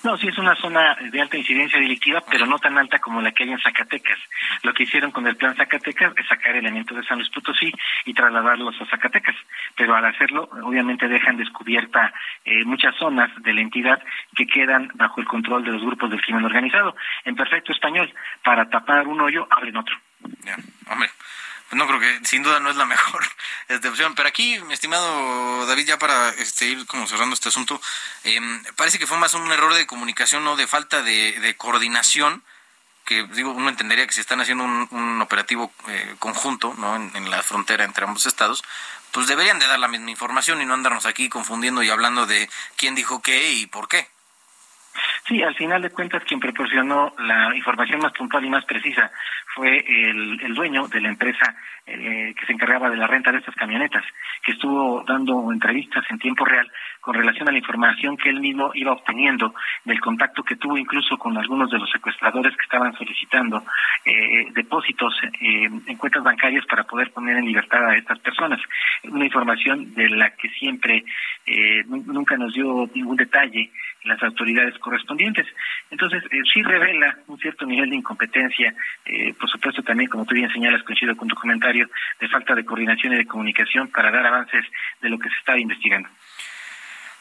No, 0.02 0.16
sí 0.16 0.28
es 0.28 0.38
una 0.38 0.54
zona 0.56 0.96
de 1.10 1.20
alta 1.20 1.36
incidencia 1.36 1.78
delictiva, 1.78 2.22
pero 2.30 2.46
no 2.46 2.58
tan 2.58 2.78
alta 2.78 2.98
como 2.98 3.20
la 3.20 3.32
que 3.32 3.44
hay 3.44 3.50
en 3.50 3.60
Zacatecas. 3.60 4.18
Lo 4.62 4.72
que 4.72 4.84
hicieron 4.84 5.10
con 5.10 5.26
el 5.26 5.36
plan 5.36 5.56
Zacatecas 5.56 6.12
es 6.16 6.26
sacar 6.26 6.56
elementos 6.56 6.96
de 6.96 7.04
San 7.04 7.18
Luis 7.18 7.30
Potosí 7.30 7.72
y 8.04 8.14
trasladarlos 8.14 8.80
a 8.80 8.86
Zacatecas. 8.86 9.36
Pero 9.76 9.94
al 9.94 10.04
hacerlo, 10.06 10.48
obviamente 10.62 11.08
dejan 11.08 11.36
descubierta 11.36 12.12
eh, 12.44 12.64
muchas 12.64 12.94
zonas 12.96 13.30
de 13.42 13.52
la 13.52 13.60
entidad 13.60 14.02
que 14.34 14.46
quedan 14.46 14.90
bajo 14.94 15.20
el 15.20 15.26
control 15.26 15.64
de 15.64 15.72
los 15.72 15.82
grupos 15.82 16.10
del 16.10 16.22
crimen 16.22 16.44
organizado. 16.44 16.96
En 17.24 17.36
perfecto 17.36 17.72
español, 17.72 18.12
para 18.42 18.68
tapar 18.68 19.06
un 19.06 19.20
hoyo, 19.20 19.46
abren 19.50 19.76
otro. 19.76 19.96
Ya, 20.44 20.56
hombre 20.90 21.10
no 21.72 21.86
creo 21.86 22.00
que 22.00 22.20
sin 22.24 22.42
duda 22.42 22.60
no 22.60 22.70
es 22.70 22.76
la 22.76 22.86
mejor 22.94 23.24
este, 23.68 23.88
opción. 23.88 24.14
Pero 24.14 24.28
aquí, 24.28 24.58
mi 24.60 24.74
estimado 24.74 25.66
David, 25.66 25.86
ya 25.86 25.98
para 25.98 26.30
este, 26.30 26.66
ir 26.66 26.86
como 26.86 27.06
cerrando 27.06 27.34
este 27.34 27.48
asunto, 27.48 27.80
em, 28.24 28.62
parece 28.76 28.98
que 28.98 29.06
fue 29.06 29.18
más 29.18 29.34
un 29.34 29.50
error 29.52 29.74
de 29.74 29.86
comunicación, 29.86 30.44
no 30.44 30.56
de 30.56 30.66
falta 30.66 31.02
de, 31.02 31.54
coordinación, 31.56 32.42
que 33.04 33.24
digo, 33.24 33.50
uno 33.50 33.68
entendería 33.68 34.06
que 34.06 34.12
si 34.12 34.20
están 34.20 34.40
haciendo 34.40 34.64
un, 34.64 35.20
operativo 35.22 35.72
eh, 35.88 36.14
conjunto 36.18 36.74
¿no? 36.78 36.96
En, 36.96 37.30
la 37.30 37.42
frontera 37.42 37.84
entre 37.84 38.04
ambos 38.04 38.26
estados, 38.26 38.62
pues 39.12 39.26
deberían 39.26 39.58
de 39.58 39.66
dar 39.66 39.78
la 39.78 39.88
misma 39.88 40.10
información 40.10 40.62
y 40.62 40.66
no 40.66 40.74
andarnos 40.74 41.06
aquí 41.06 41.28
confundiendo 41.28 41.82
y 41.82 41.90
hablando 41.90 42.26
de 42.26 42.48
quién 42.76 42.94
dijo 42.94 43.20
qué 43.22 43.52
y 43.52 43.66
por 43.66 43.88
qué. 43.88 44.08
Sí, 45.26 45.42
al 45.42 45.54
final 45.54 45.82
de 45.82 45.90
cuentas 45.90 46.24
quien 46.24 46.40
proporcionó 46.40 47.14
la 47.18 47.54
información 47.54 48.00
más 48.00 48.12
puntual 48.12 48.44
y 48.44 48.50
más 48.50 48.64
precisa 48.64 49.10
fue 49.54 49.84
el, 49.86 50.40
el 50.42 50.54
dueño 50.54 50.88
de 50.88 51.00
la 51.00 51.08
empresa 51.08 51.54
eh, 51.86 52.34
que 52.38 52.46
se 52.46 52.52
encargaba 52.52 52.90
de 52.90 52.96
la 52.96 53.06
renta 53.06 53.32
de 53.32 53.38
estas 53.38 53.54
camionetas, 53.54 54.04
que 54.42 54.52
estuvo 54.52 55.02
dando 55.04 55.52
entrevistas 55.52 56.04
en 56.10 56.18
tiempo 56.18 56.44
real 56.44 56.70
con 57.10 57.18
relación 57.18 57.48
a 57.48 57.50
la 57.50 57.58
información 57.58 58.16
que 58.16 58.28
él 58.28 58.38
mismo 58.38 58.70
iba 58.72 58.92
obteniendo 58.92 59.52
del 59.84 60.00
contacto 60.00 60.44
que 60.44 60.54
tuvo 60.54 60.78
incluso 60.78 61.18
con 61.18 61.36
algunos 61.36 61.68
de 61.68 61.76
los 61.76 61.90
secuestradores 61.90 62.56
que 62.56 62.62
estaban 62.62 62.96
solicitando 62.96 63.64
eh, 64.04 64.46
depósitos 64.54 65.12
eh, 65.24 65.64
en 65.64 65.96
cuentas 65.96 66.22
bancarias 66.22 66.64
para 66.66 66.84
poder 66.84 67.10
poner 67.10 67.38
en 67.38 67.46
libertad 67.46 67.84
a 67.84 67.96
estas 67.96 68.20
personas. 68.20 68.60
Una 69.02 69.24
información 69.24 69.92
de 69.92 70.08
la 70.08 70.30
que 70.36 70.50
siempre 70.50 71.02
nunca 71.88 72.36
nos 72.36 72.54
dio 72.54 72.88
ningún 72.94 73.16
detalle 73.16 73.72
las 74.04 74.22
autoridades 74.22 74.78
correspondientes. 74.78 75.46
Entonces, 75.90 76.22
eh, 76.30 76.42
sí 76.52 76.62
revela 76.62 77.18
un 77.26 77.38
cierto 77.38 77.66
nivel 77.66 77.90
de 77.90 77.96
incompetencia, 77.96 78.74
eh, 79.04 79.34
por 79.38 79.50
supuesto 79.50 79.82
también, 79.82 80.08
como 80.08 80.24
tú 80.24 80.34
bien 80.34 80.50
señalas, 80.50 80.82
coincido 80.82 81.16
con 81.16 81.28
tu 81.28 81.34
comentario, 81.34 81.88
de 82.18 82.28
falta 82.28 82.54
de 82.54 82.64
coordinación 82.64 83.12
y 83.12 83.16
de 83.16 83.26
comunicación 83.26 83.88
para 83.88 84.10
dar 84.10 84.26
avances 84.26 84.64
de 85.00 85.08
lo 85.08 85.18
que 85.18 85.28
se 85.28 85.36
está 85.36 85.58
investigando. 85.58 86.08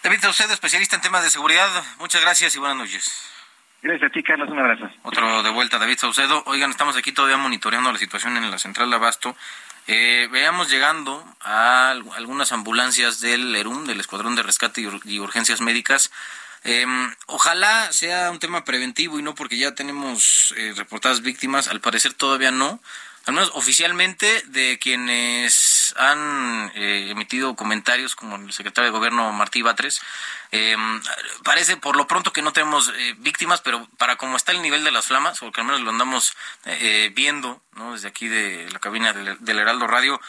David 0.03 0.19
Saucedo, 0.21 0.53
especialista 0.53 0.95
en 0.95 1.01
temas 1.01 1.23
de 1.23 1.29
seguridad, 1.29 1.69
muchas 1.99 2.21
gracias 2.21 2.55
y 2.55 2.59
buenas 2.59 2.77
noches. 2.77 3.12
Gracias 3.81 4.09
a 4.09 4.13
ti, 4.13 4.23
Carlos. 4.23 4.49
Un 4.49 4.59
abrazo. 4.59 4.89
Otro 5.03 5.43
de 5.43 5.49
vuelta, 5.51 5.77
David 5.77 5.97
Saucedo. 5.97 6.43
Oigan, 6.45 6.71
estamos 6.71 6.97
aquí 6.97 7.12
todavía 7.12 7.38
monitoreando 7.38 7.91
la 7.91 7.97
situación 7.97 8.35
en 8.38 8.51
la 8.51 8.57
central 8.57 8.89
de 8.89 8.95
Abasto. 8.97 9.35
Eh, 9.88 10.27
veamos 10.31 10.69
llegando 10.69 11.23
a 11.41 11.91
algunas 11.91 12.51
ambulancias 12.51 13.21
del 13.21 13.55
ERUM, 13.55 13.85
del 13.85 13.99
Escuadrón 13.99 14.35
de 14.35 14.43
Rescate 14.43 14.81
y 15.05 15.19
Urgencias 15.19 15.62
Médicas, 15.62 16.12
eh, 16.63 16.85
ojalá 17.27 17.91
sea 17.93 18.31
un 18.31 18.39
tema 18.39 18.65
preventivo 18.65 19.17
y 19.17 19.23
no 19.23 19.33
porque 19.33 19.57
ya 19.57 19.75
tenemos 19.75 20.53
eh, 20.57 20.73
reportadas 20.75 21.21
víctimas, 21.21 21.69
al 21.69 21.79
parecer 21.79 22.13
todavía 22.13 22.51
no, 22.51 22.81
al 23.30 23.36
menos 23.36 23.52
oficialmente 23.54 24.42
de 24.48 24.80
quienes 24.80 25.94
han 25.98 26.72
eh, 26.74 27.10
emitido 27.12 27.56
comentarios 27.56 28.15
como 28.15 28.38
el 28.38 28.52
secretario 28.52 28.89
de 28.89 28.98
gobierno 28.98 29.32
Martí 29.32 29.62
Batres. 29.62 30.02
Em, 30.52 31.00
parece 31.44 31.78
por 31.78 31.96
lo 31.96 32.08
pronto 32.08 32.34
que 32.34 32.42
no 32.42 32.54
tenemos 32.54 32.92
eh, 32.98 33.13
víctimas, 33.20 33.62
pero 33.62 33.88
para 34.00 34.15
cómo 34.15 34.36
está 34.36 34.52
el 34.52 34.63
nivel 34.63 34.84
de 34.84 34.89
las 34.89 35.06
flamas, 35.06 35.44
o 35.44 35.52
que 35.52 35.62
al 35.62 35.68
menos 35.68 35.82
lo 35.82 35.92
andamos 35.92 36.36
viendo 37.13 37.62
¿no? 37.76 37.94
desde 37.94 38.08
aquí 38.08 38.28
de 38.28 38.68
la 38.72 38.80
cabina 38.80 39.13
del 39.13 39.60
Heraldo 39.60 39.86
Radio, 39.86 40.20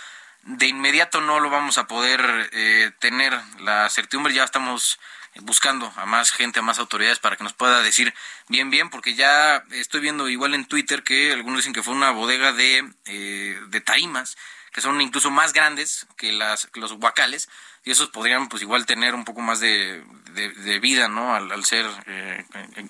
de 0.43 0.67
inmediato 0.67 1.23
no 1.23 1.41
lo 1.41 1.49
vamos 1.49 1.79
a 1.79 1.87
poder 1.87 2.51
tener 2.99 3.39
la 3.61 3.89
certidumbre, 3.89 4.35
ya 4.35 4.45
estamos 4.45 5.01
buscando 5.43 5.93
a 5.97 6.07
más 6.07 6.33
gente, 6.33 6.59
a 6.59 6.63
más 6.63 6.79
autoridades 6.79 7.19
para 7.19 7.37
que 7.37 7.45
nos 7.45 7.53
pueda 7.53 7.83
decir 7.83 8.15
bien, 8.49 8.71
bien, 8.71 8.91
porque 8.91 9.15
ya 9.15 9.65
estoy 9.71 10.01
viendo 10.01 10.29
igual 10.29 10.55
en 10.55 10.67
Twitter 10.67 11.03
que 11.03 11.33
algunos 11.33 11.59
dicen 11.59 11.73
que 11.73 11.83
fue 11.83 11.95
una 11.95 12.11
bodega 12.11 12.53
de, 12.53 12.91
eh, 13.07 13.61
de 13.69 13.81
tarimas, 13.81 14.37
que 14.73 14.81
son 14.81 15.01
incluso 15.01 15.31
más 15.31 15.53
grandes 15.53 16.07
que, 16.17 16.33
las, 16.33 16.69
los 16.75 16.93
huacales, 16.93 17.49
y 17.85 17.91
esos 17.91 18.09
podrían 18.09 18.49
pues 18.49 18.63
igual 18.63 18.87
tener 18.87 19.15
un 19.15 19.25
poco 19.25 19.41
más 19.41 19.61
de, 19.61 20.05
de, 20.33 20.79
vida, 20.81 21.09
¿no? 21.09 21.35
Al, 21.35 21.65
ser 21.65 21.87
eh, 22.07 22.45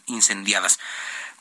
incendiadas. 0.06 0.80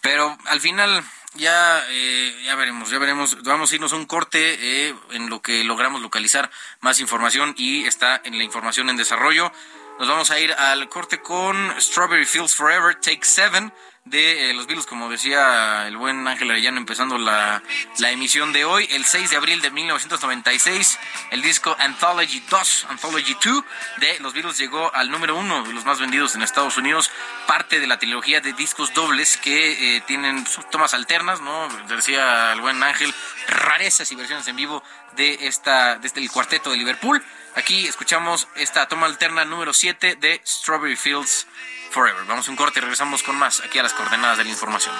Pero 0.02 0.38
al 0.46 0.62
final 0.62 1.04
ya 1.34 1.84
eh, 1.90 2.44
ya 2.46 2.56
veremos, 2.56 2.90
ya 2.90 3.00
veremos. 3.00 3.44
Vamos 3.44 3.72
a 3.72 3.76
irnos 3.76 3.92
a 3.92 3.98
un 3.98 4.06
corte 4.06 4.90
en 5.12 5.30
lo 5.30 5.42
que 5.42 5.64
logramos 5.64 6.02
localizar 6.02 6.50
más 6.80 7.00
información 7.00 7.54
y 7.58 7.86
está 7.86 8.22
en 8.24 8.38
la 8.38 8.44
información 8.44 8.90
en 8.90 8.98
desarrollo. 8.98 9.52
Nos 10.00 10.08
vamos 10.08 10.32
a 10.32 10.40
ir 10.40 10.54
al 10.54 10.88
corte 10.88 11.22
con 11.22 11.76
Strawberry 11.78 12.26
Fields 12.26 12.56
Forever, 12.56 12.96
Take 12.96 13.26
Seven 13.26 13.70
de 14.06 14.50
eh, 14.50 14.54
los 14.54 14.66
Beatles, 14.66 14.86
como 14.86 15.10
decía 15.10 15.88
el 15.88 15.98
buen 15.98 16.26
Ángel 16.26 16.50
Arellano 16.50 16.78
empezando 16.78 17.18
la, 17.18 17.62
la, 18.00 18.12
emisión 18.12 18.54
de 18.54 18.64
hoy, 18.64 18.88
el 18.92 19.04
6 19.04 19.30
de 19.30 19.36
abril 19.36 19.62
de 19.62 19.70
1996, 19.72 20.98
el 21.32 21.42
disco 21.42 21.76
Anthology 21.78 22.42
2, 22.50 22.88
Anthology 22.90 23.36
2 23.44 23.64
de 23.98 24.20
los 24.22 24.34
Beatles 24.34 24.58
llegó 24.58 24.94
al 24.96 25.12
número 25.12 25.36
uno 25.36 25.64
de 25.64 25.74
los 25.74 25.84
más 25.84 26.00
vendidos 26.00 26.34
en 26.34 26.44
Estados 26.44 26.78
Unidos, 26.78 27.12
parte 27.46 27.82
de 27.82 27.88
la 27.88 28.00
trilogía 28.00 28.40
de 28.40 28.54
discos 28.54 28.94
dobles 28.94 29.36
que 29.36 29.98
eh, 29.98 30.02
tienen 30.08 30.46
tomas 30.72 30.94
alternas, 30.94 31.42
¿no? 31.42 31.68
Decía 31.90 32.54
el 32.54 32.62
buen 32.62 32.82
Ángel, 32.82 33.14
rarezas 33.48 34.12
y 34.12 34.16
versiones 34.16 34.48
en 34.48 34.56
vivo 34.56 34.82
de 35.16 35.48
esta, 35.48 35.96
desde 35.96 36.08
este, 36.08 36.20
el 36.22 36.32
cuarteto 36.32 36.72
de 36.72 36.78
Liverpool. 36.78 37.24
Aquí 37.56 37.88
escuchamos 37.88 38.48
esta 38.56 38.88
toma 38.88 39.06
alterna 39.08 39.46
número 39.46 39.74
7 39.74 40.16
de 40.16 40.42
Strawberry 40.46 40.96
Fields 40.96 41.48
Forever. 41.92 42.24
Vamos 42.26 42.48
a 42.48 42.52
un 42.52 42.58
corte 42.58 42.80
y 42.80 42.82
regresamos 42.82 43.24
con 43.24 43.38
más 43.38 43.62
aquí 43.62 43.80
a 43.80 43.84
las 43.84 43.94
coordenadas 43.94 44.38
de 44.38 44.44
la 44.44 44.50
información. 44.50 44.96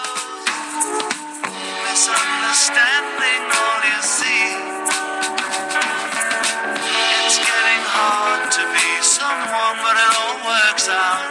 someone, 9.02 9.78
but 9.84 9.96
it 9.98 10.12
all 10.22 10.36
works 10.46 10.88
out. 10.90 11.29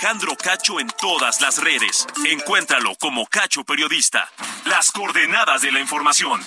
Alejandro 0.00 0.34
Cacho 0.34 0.80
en 0.80 0.88
todas 0.98 1.42
las 1.42 1.62
redes. 1.62 2.06
Encuéntralo 2.32 2.94
como 2.98 3.26
Cacho 3.26 3.64
Periodista. 3.64 4.30
Las 4.64 4.90
coordenadas 4.90 5.60
de 5.60 5.70
la 5.70 5.78
información. 5.78 6.40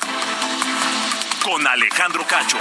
Con 1.43 1.67
Alejandro 1.67 2.23
Cacho. 2.27 2.57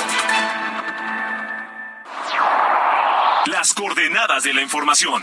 Las 3.46 3.72
coordenadas 3.72 4.44
de 4.44 4.52
la 4.52 4.60
información. 4.60 5.22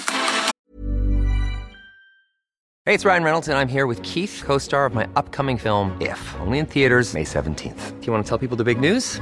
Hey, 2.85 2.95
it's 2.95 3.05
Ryan 3.05 3.23
Reynolds, 3.23 3.47
and 3.47 3.59
I'm 3.59 3.69
here 3.69 3.85
with 3.85 4.01
Keith, 4.01 4.41
co 4.43 4.57
star 4.57 4.87
of 4.87 4.95
my 4.95 5.07
upcoming 5.15 5.59
film, 5.59 5.95
If, 6.01 6.19
only 6.39 6.57
in 6.57 6.65
theaters, 6.65 7.13
May 7.13 7.25
17th. 7.25 7.99
Do 7.99 8.07
you 8.07 8.11
want 8.11 8.25
to 8.25 8.27
tell 8.27 8.39
people 8.39 8.57
the 8.57 8.63
big 8.63 8.79
news? 8.79 9.21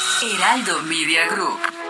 Heraldo 0.23 0.83
Media 0.83 1.25
Group. 1.29 1.80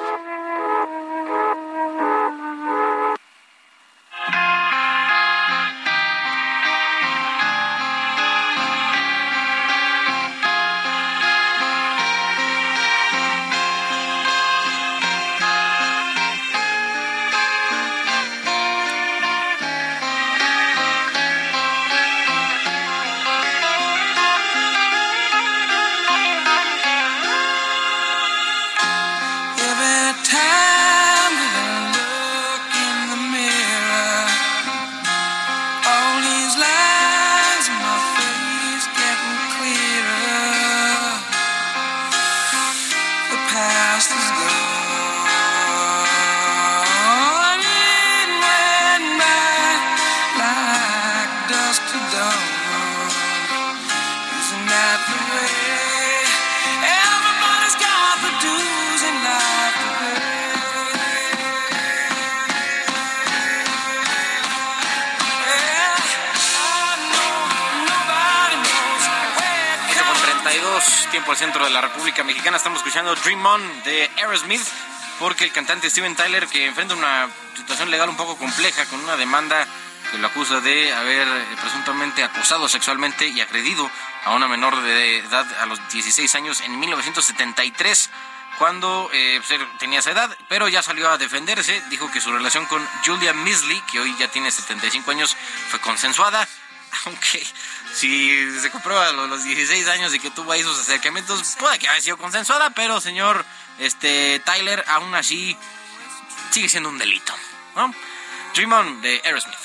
República 72.02 72.24
Mexicana. 72.24 72.58
Estamos 72.58 72.80
escuchando 72.80 73.14
Dream 73.14 73.46
On 73.46 73.84
de 73.84 74.10
Aerosmith, 74.18 74.64
porque 75.20 75.44
el 75.44 75.52
cantante 75.52 75.88
Steven 75.88 76.16
Tyler, 76.16 76.48
que 76.48 76.66
enfrenta 76.66 76.96
una 76.96 77.30
situación 77.56 77.92
legal 77.92 78.10
un 78.10 78.18
poco 78.18 78.36
compleja 78.38 78.86
con 78.86 79.00
una 79.02 79.16
demanda 79.18 79.68
que 80.10 80.18
lo 80.18 80.26
acusa 80.26 80.62
de 80.62 80.92
haber 80.96 81.28
presuntamente 81.62 82.24
acosado 82.24 82.68
sexualmente 82.68 83.28
y 83.28 83.40
agredido 83.40 83.88
a 84.26 84.34
una 84.34 84.48
menor 84.48 84.82
de 84.82 85.20
edad 85.20 85.46
a 85.62 85.68
los 85.68 85.80
16 85.90 86.34
años 86.34 86.62
en 86.62 86.80
1973 86.80 88.10
cuando 88.58 89.08
eh, 89.14 89.40
pues, 89.48 89.62
tenía 89.78 90.00
esa 90.00 90.10
edad, 90.10 90.36
pero 90.50 90.68
ya 90.70 90.82
salió 90.82 91.08
a 91.08 91.20
defenderse, 91.20 91.84
dijo 91.92 92.10
que 92.10 92.20
su 92.20 92.32
relación 92.32 92.66
con 92.66 92.84
Julia 93.06 93.34
Misley, 93.34 93.80
que 93.92 94.00
hoy 94.00 94.16
ya 94.18 94.28
tiene 94.28 94.50
75 94.50 95.12
años, 95.12 95.38
fue 95.70 95.80
consensuada, 95.80 96.48
aunque 97.06 97.46
si 97.94 98.60
se 98.60 98.70
comprueba 98.72 99.12
lo- 99.12 99.28
los 99.28 99.44
16 99.44 99.88
años 99.90 100.14
y 100.14 100.20
que 100.20 100.32
tuvo 100.32 100.52
ahí 100.52 100.64
sus 100.64 100.80
acercamientos, 100.80 101.56
puede 101.60 101.80
que 101.80 101.88
haya 101.90 102.02
sido 102.02 102.18
consensuada, 102.18 102.70
pero 102.72 103.00
señor 103.02 103.46
este 103.80 104.40
Tyler, 104.46 104.84
aún 104.88 105.14
así 105.16 105.58
sigue 106.52 106.70
siendo 106.70 106.90
un 106.90 106.98
delito, 106.98 107.34
¿no? 107.76 107.94
Dream 108.54 108.72
On 108.74 109.02
de 109.02 109.22
Aerosmith. 109.24 109.58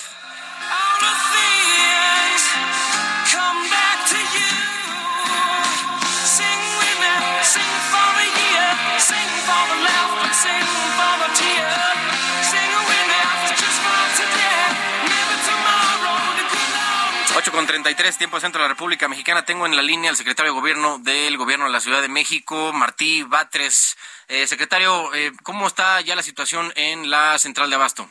8 17.38 17.52
con 17.52 17.66
33, 17.66 18.16
tiempo 18.16 18.40
centro 18.40 18.62
de 18.62 18.64
la 18.66 18.72
República 18.72 19.08
Mexicana. 19.08 19.44
Tengo 19.44 19.66
en 19.66 19.76
la 19.76 19.82
línea 19.82 20.08
al 20.08 20.16
secretario 20.16 20.52
de 20.52 20.58
Gobierno 20.58 20.98
del 20.98 21.36
Gobierno 21.36 21.66
de 21.66 21.70
la 21.70 21.80
Ciudad 21.80 22.00
de 22.00 22.08
México, 22.08 22.72
Martí 22.72 23.24
Batres. 23.24 23.98
Eh, 24.28 24.46
secretario, 24.46 25.12
eh, 25.14 25.32
¿cómo 25.42 25.66
está 25.66 26.00
ya 26.00 26.16
la 26.16 26.22
situación 26.22 26.72
en 26.76 27.10
la 27.10 27.38
central 27.38 27.68
de 27.68 27.76
Abasto? 27.76 28.08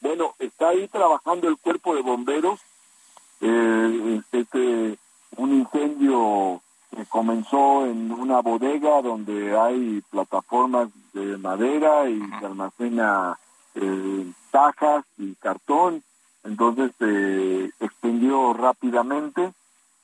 Bueno, 0.00 0.34
está 0.38 0.70
ahí 0.70 0.88
trabajando 0.88 1.46
el 1.46 1.58
cuerpo 1.58 1.94
de 1.94 2.00
bomberos. 2.00 2.60
Eh, 3.42 4.22
este, 4.32 4.98
un 5.36 5.52
incendio 5.52 6.62
que 6.96 7.04
comenzó 7.04 7.84
en 7.84 8.12
una 8.12 8.40
bodega 8.40 9.02
donde 9.02 9.58
hay 9.58 10.02
plataformas 10.10 10.88
de 11.12 11.36
madera 11.36 12.08
y 12.08 12.18
se 12.38 12.46
almacena 12.46 13.38
eh, 13.74 14.32
cajas 14.50 15.04
y 15.18 15.34
cartón. 15.34 16.02
Entonces 16.44 16.92
se 16.98 17.64
extendió 17.84 18.52
rápidamente. 18.52 19.52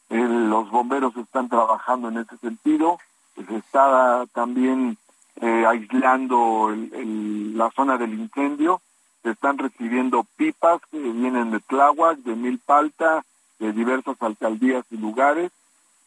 Los 0.08 0.70
bomberos 0.70 1.16
están 1.16 1.48
trabajando 1.48 2.08
en 2.08 2.18
ese 2.18 2.36
sentido. 2.38 2.98
Se 3.34 3.56
está 3.56 4.24
también 4.32 4.96
eh, 5.40 5.64
aislando 5.66 6.74
la 6.74 7.70
zona 7.70 7.98
del 7.98 8.14
incendio. 8.14 8.80
Se 9.22 9.30
están 9.30 9.58
recibiendo 9.58 10.24
pipas 10.36 10.80
que 10.90 10.98
vienen 10.98 11.50
de 11.50 11.60
Tláhuac, 11.60 12.18
de 12.18 12.36
Milpalta, 12.36 13.24
de 13.58 13.72
diversas 13.72 14.16
alcaldías 14.20 14.84
y 14.90 14.96
lugares. 14.98 15.50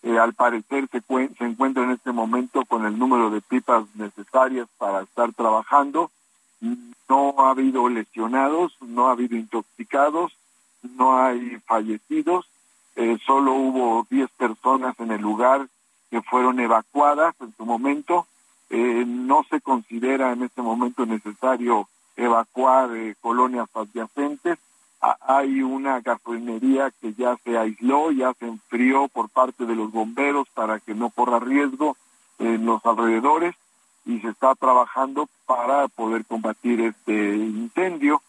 Eh, 0.01 0.17
al 0.17 0.33
parecer 0.33 0.87
se, 0.89 1.01
se 1.37 1.43
encuentra 1.43 1.83
en 1.83 1.91
este 1.91 2.13
momento 2.13 2.63
con 2.65 2.85
el 2.85 2.97
número 2.97 3.29
de 3.29 3.41
pipas 3.41 3.83
necesarias 3.95 4.67
para 4.77 5.01
estar 5.01 5.33
trabajando. 5.33 6.09
No 6.61 7.35
ha 7.37 7.51
habido 7.51 7.89
lesionados, 7.89 8.75
no 8.81 9.07
ha 9.07 9.11
habido 9.11 9.37
intoxicados, 9.37 10.33
no 10.83 11.17
hay 11.21 11.57
fallecidos. 11.65 12.47
Eh, 12.95 13.17
solo 13.25 13.53
hubo 13.53 14.05
10 14.09 14.29
personas 14.31 14.99
en 14.99 15.11
el 15.11 15.21
lugar 15.21 15.67
que 16.11 16.21
fueron 16.21 16.59
evacuadas 16.59 17.35
en 17.39 17.53
su 17.55 17.65
momento. 17.65 18.27
Eh, 18.69 19.05
no 19.07 19.45
se 19.49 19.61
considera 19.61 20.31
en 20.33 20.43
este 20.43 20.61
momento 20.61 21.05
necesario 21.05 21.87
evacuar 22.15 22.95
eh, 22.95 23.15
colonias 23.21 23.69
adyacentes. 23.73 24.59
hay 25.21 25.61
una 25.61 26.01
gasolinería 26.01 26.91
que 26.99 27.13
ya 27.13 27.37
se 27.37 27.57
aisló, 27.57 28.11
ya 28.11 28.33
se 28.33 28.47
enfrió 28.47 29.07
por 29.07 29.29
parte 29.29 29.65
de 29.65 29.75
los 29.75 29.91
bomberos 29.91 30.47
para 30.53 30.79
que 30.81 30.93
no 30.93 31.09
corra 31.09 31.39
riesgo 31.39 31.95
en 32.37 32.65
los 32.65 32.85
alrededores 32.85 33.55
y 34.09 34.19
se 34.21 34.29
está 34.29 34.55
trabajando 34.55 35.29
para 35.45 35.87
poder 35.87 36.25
combatir 36.25 36.81
este 36.81 37.13
incendio. 37.13 38.23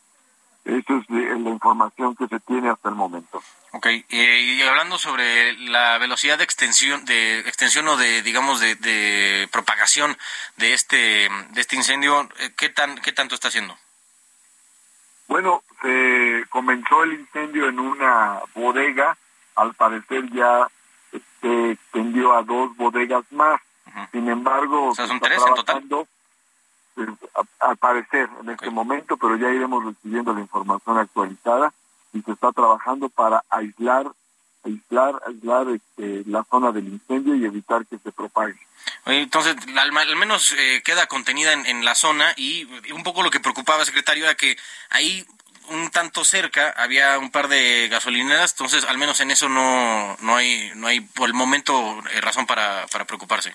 Esa 0.63 0.99
es 0.99 1.09
la 1.09 1.51
información 1.51 2.15
que 2.15 2.29
se 2.29 2.39
tiene 2.41 2.69
hasta 2.69 2.91
el 2.91 2.95
momento. 2.95 3.43
Ok, 3.73 3.87
eh, 3.87 4.05
y 4.11 4.63
hablando 4.63 4.99
sobre 4.99 5.55
la 5.55 5.97
velocidad 5.97 6.37
de 6.37 6.45
extensión, 6.45 7.07
de 7.07 7.39
extensión 7.41 7.89
o 7.89 7.97
de, 7.97 8.21
digamos, 8.21 8.61
de, 8.61 9.49
propagación 9.51 10.19
de 10.59 10.75
este, 10.75 11.31
de 11.53 11.61
este 11.61 11.77
incendio, 11.77 12.29
eh, 12.41 12.51
¿qué 12.59 12.69
tan, 12.69 12.97
qué 12.99 13.13
tanto 13.13 13.35
está 13.35 13.49
haciendo? 13.49 13.79
Bueno, 15.29 15.63
se 15.81 16.45
comenzó 16.51 17.05
el 17.05 17.15
incendio 17.15 17.71
en 17.71 17.81
una 17.81 18.41
bodega, 18.55 19.17
al 19.55 19.73
parecer 19.75 20.29
ya 20.31 20.69
se 21.41 21.71
extendió 21.71 22.35
a 22.37 22.43
dos 22.43 22.77
bodegas 22.77 23.25
más. 23.31 23.63
Sin 24.13 24.29
embargo, 24.29 24.95
son 24.95 25.21
tres 25.21 25.43
en 25.47 25.55
total 25.55 26.07
al 27.61 27.77
parecer 27.79 28.29
en 28.43 28.51
este 28.51 28.69
momento, 28.69 29.17
pero 29.17 29.37
ya 29.37 29.49
iremos 29.49 29.85
recibiendo 29.85 30.35
la 30.35 30.41
información 30.41 30.99
actualizada 30.99 31.73
y 32.13 32.21
se 32.21 32.33
está 32.33 32.53
trabajando 32.53 33.09
para 33.09 33.43
aislar 33.49 34.11
aislar, 34.65 35.15
aislar 35.27 35.69
este, 35.69 36.23
la 36.27 36.45
zona 36.45 36.73
del 36.73 36.89
incendio 36.89 37.35
y 37.35 37.45
evitar 37.45 37.87
que 37.87 37.99
se 37.99 38.13
propague. 38.13 38.59
Entonces, 39.07 39.57
al, 39.77 40.17
menos 40.17 40.53
eh, 40.53 40.83
queda 40.85 41.07
contenida 41.07 41.53
en, 41.53 41.85
la 41.85 41.95
zona 41.95 42.33
y 42.37 42.65
un 42.93 43.03
poco 43.03 43.23
lo 43.23 43.31
que 43.31 43.41
preocupaba, 43.41 43.85
secretario, 43.85 44.25
era 44.25 44.35
que 44.35 44.57
ahí 44.91 45.27
un 45.69 45.91
tanto 45.91 46.25
cerca 46.25 46.75
había 46.77 47.19
un 47.19 47.31
par 47.31 47.49
de 47.49 47.89
gasolineras, 47.91 48.53
entonces 48.53 48.85
al 48.85 48.99
menos 48.99 49.21
en 49.21 49.31
eso 49.31 49.49
no, 49.49 50.17
no 50.21 50.37
hay 50.37 50.73
no 50.75 50.89
hay 50.89 51.01
por 51.01 51.29
el 51.29 51.35
momento 51.35 52.03
eh, 52.13 52.21
razón 52.21 52.47
para, 52.47 52.87
para 52.89 53.05
preocuparse. 53.05 53.55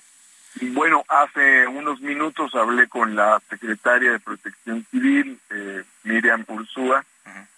Bueno, 0.62 1.04
hace 1.10 1.68
unos 1.68 2.00
minutos 2.00 2.56
hablé 2.56 2.88
con 2.88 3.16
la 3.16 3.42
secretaria 3.50 4.14
de 4.14 4.20
Protección 4.20 4.86
Civil, 4.90 5.40
eh, 5.50 5.84
Miriam 6.04 6.46
Ursúa, 6.48 7.04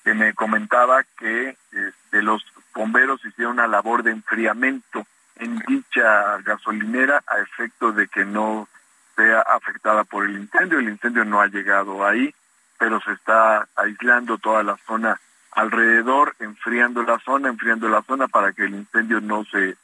que 0.04 0.14
me 0.16 0.34
comentaba 0.34 1.04
que 1.18 1.56
este, 1.72 2.22
los 2.24 2.44
bomberos 2.74 3.24
hicieron 3.24 3.54
una 3.54 3.68
labor 3.68 4.02
de 4.02 4.12
enfriamiento 4.12 5.06
en 5.36 5.60
dicha 5.68 6.38
gasolinera 6.44 7.24
a 7.28 7.40
efecto 7.40 7.92
de 7.92 8.08
que 8.08 8.26
no 8.26 8.68
sea 9.16 9.42
afectada 9.42 10.04
por 10.04 10.26
el 10.26 10.38
incendio. 10.38 10.80
El 10.80 10.90
incendio 10.90 11.24
no 11.24 11.40
ha 11.40 11.48
llegado 11.48 12.06
ahí, 12.06 12.34
pero 12.80 13.00
se 13.02 13.12
está 13.12 13.68
aislando 13.76 14.38
toda 14.40 14.64
la 14.64 14.78
zona 14.88 15.20
alrededor, 15.52 16.36
enfriando 16.40 17.04
la 17.04 17.20
zona, 17.20 17.50
enfriando 17.50 17.90
la 17.90 18.02
zona 18.04 18.28
para 18.28 18.54
que 18.54 18.64
el 18.64 18.76
incendio 18.76 19.22
no 19.22 19.44
se 19.46 19.76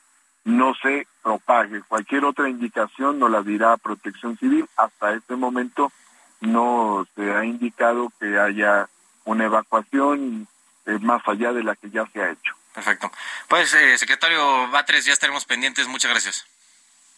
no 0.45 0.73
se 0.81 1.07
propague. 1.21 1.81
Cualquier 1.83 2.25
otra 2.25 2.49
indicación 2.49 3.19
nos 3.19 3.31
la 3.31 3.41
dirá 3.41 3.77
Protección 3.77 4.37
Civil. 4.37 4.67
Hasta 4.77 5.13
este 5.13 5.35
momento 5.35 5.91
no 6.41 7.07
se 7.15 7.33
ha 7.33 7.45
indicado 7.45 8.11
que 8.19 8.37
haya 8.37 8.89
una 9.25 9.45
evacuación 9.45 10.47
eh, 10.85 10.99
más 11.01 11.21
allá 11.27 11.53
de 11.53 11.63
la 11.63 11.75
que 11.75 11.89
ya 11.89 12.05
se 12.11 12.21
ha 12.21 12.31
hecho. 12.31 12.53
Perfecto. 12.73 13.11
Pues, 13.47 13.73
eh, 13.73 13.97
secretario 13.97 14.69
Batres, 14.69 15.05
ya 15.05 15.13
estaremos 15.13 15.45
pendientes. 15.45 15.87
Muchas 15.87 16.11
gracias. 16.11 16.45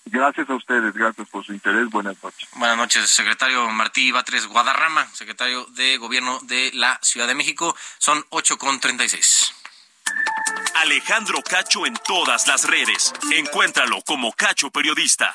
Gracias 0.05 0.47
a 0.49 0.53
ustedes, 0.53 0.93
gracias 0.93 1.27
por 1.29 1.43
su 1.43 1.51
interés. 1.51 1.89
Buenas 1.89 2.21
noches. 2.23 2.47
Buenas 2.53 2.77
noches, 2.77 3.09
secretario 3.09 3.67
Martí 3.71 4.11
Batres 4.11 4.45
Guadarrama, 4.45 5.07
secretario 5.13 5.65
de 5.71 5.97
Gobierno 5.97 6.39
de 6.43 6.69
la 6.75 6.99
Ciudad 7.01 7.27
de 7.27 7.33
México. 7.33 7.75
Son 7.97 8.23
8.36. 8.29 9.64
Alejandro 10.75 11.41
Cacho 11.41 11.85
en 11.85 11.93
todas 12.05 12.47
las 12.47 12.67
redes. 12.67 13.13
Encuéntralo 13.31 14.01
como 14.01 14.33
Cacho 14.33 14.69
Periodista. 14.71 15.33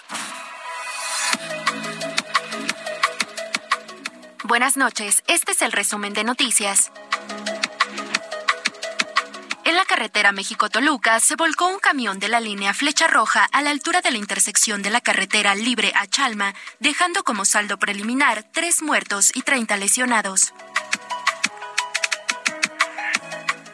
Buenas 4.44 4.76
noches, 4.76 5.22
este 5.28 5.52
es 5.52 5.62
el 5.62 5.72
resumen 5.72 6.12
de 6.12 6.24
noticias. 6.24 6.92
En 9.64 9.76
la 9.76 9.84
carretera 9.86 10.32
México-Toluca 10.32 11.20
se 11.20 11.36
volcó 11.36 11.68
un 11.68 11.78
camión 11.78 12.18
de 12.18 12.28
la 12.28 12.40
línea 12.40 12.74
Flecha 12.74 13.06
Roja 13.06 13.48
a 13.50 13.62
la 13.62 13.70
altura 13.70 14.02
de 14.02 14.10
la 14.10 14.18
intersección 14.18 14.82
de 14.82 14.90
la 14.90 15.00
carretera 15.00 15.54
Libre 15.54 15.92
a 15.94 16.06
Chalma, 16.06 16.54
dejando 16.80 17.22
como 17.24 17.46
saldo 17.46 17.78
preliminar 17.78 18.44
tres 18.52 18.82
muertos 18.82 19.30
y 19.34 19.42
30 19.42 19.78
lesionados. 19.78 20.52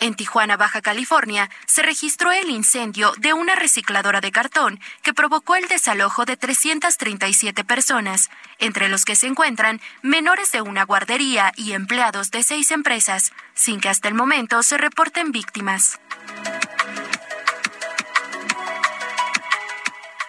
En 0.01 0.15
Tijuana, 0.15 0.57
Baja 0.57 0.83
California, 0.83 1.49
se 1.67 1.83
registró 1.83 2.31
el 2.31 2.51
incendio 2.51 3.13
de 3.19 3.33
una 3.33 3.57
recicladora 3.57 4.21
de 4.21 4.31
cartón 4.31 4.79
que 5.03 5.15
provocó 5.15 5.57
el 5.57 5.69
desalojo 5.69 6.25
de 6.25 6.37
337 6.37 7.65
personas, 7.65 8.31
entre 8.59 8.89
los 8.89 9.05
que 9.05 9.17
se 9.17 9.27
encuentran 9.27 9.81
menores 10.03 10.53
de 10.53 10.61
una 10.61 10.85
guardería 10.85 11.53
y 11.57 11.73
empleados 11.73 12.31
de 12.31 12.43
seis 12.43 12.71
empresas, 12.73 13.33
sin 13.55 13.81
que 13.81 13.89
hasta 13.89 14.09
el 14.09 14.15
momento 14.15 14.63
se 14.63 14.77
reporten 14.77 15.33
víctimas. 15.33 15.99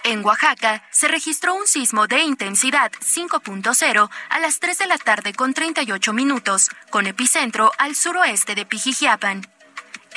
En 0.04 0.24
Oaxaca 0.24 0.84
se 0.90 1.10
registró 1.10 1.54
un 1.54 1.68
sismo 1.68 2.08
de 2.08 2.22
intensidad 2.22 2.94
5.0 2.94 4.10
a 4.30 4.40
las 4.40 4.60
3 4.60 4.78
de 4.78 4.86
la 4.88 4.98
tarde 4.98 5.34
con 5.34 5.54
38 5.54 6.14
minutos, 6.14 6.70
con 6.90 7.08
epicentro 7.08 7.74
al 7.78 7.94
suroeste 7.94 8.56
de 8.56 8.66
Pijijiapan. 8.66 9.57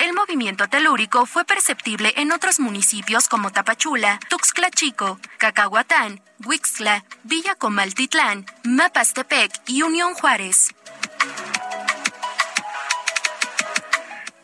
El 0.01 0.13
movimiento 0.13 0.67
telúrico 0.67 1.27
fue 1.27 1.45
perceptible 1.45 2.11
en 2.17 2.31
otros 2.31 2.59
municipios 2.59 3.27
como 3.27 3.51
Tapachula, 3.51 4.19
Tuxtla 4.29 4.71
Chico, 4.71 5.19
Cacahuatán, 5.37 6.23
Huixtla, 6.43 7.05
Villa 7.23 7.53
Comaltitlán, 7.53 8.47
Mapastepec 8.63 9.51
y 9.67 9.83
Unión 9.83 10.15
Juárez. 10.15 10.73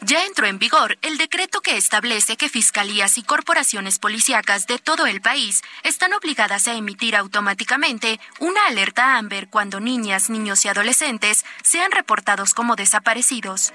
Ya 0.02 0.26
entró 0.26 0.46
en 0.46 0.60
vigor 0.60 1.00
el 1.02 1.17
decreto 1.17 1.62
que 1.62 1.76
establece 1.76 2.38
que 2.38 2.50
fiscalías 2.50 3.17
y 3.17 3.24
corporaciones 3.24 3.98
policíacas 3.98 4.67
de 4.67 4.78
todo 4.78 5.08
el 5.08 5.22
país 5.22 5.63
están 5.84 6.13
obligadas 6.13 6.67
a 6.67 6.76
emitir 6.76 7.15
automáticamente 7.15 8.20
una 8.39 8.67
alerta 8.67 9.17
AMBER 9.17 9.50
cuando 9.50 9.80
niñas, 9.80 10.30
niños 10.30 10.63
y 10.65 10.67
adolescentes 10.67 11.46
sean 11.63 11.91
reportados 11.91 12.54
como 12.54 12.76
desaparecidos 12.76 13.74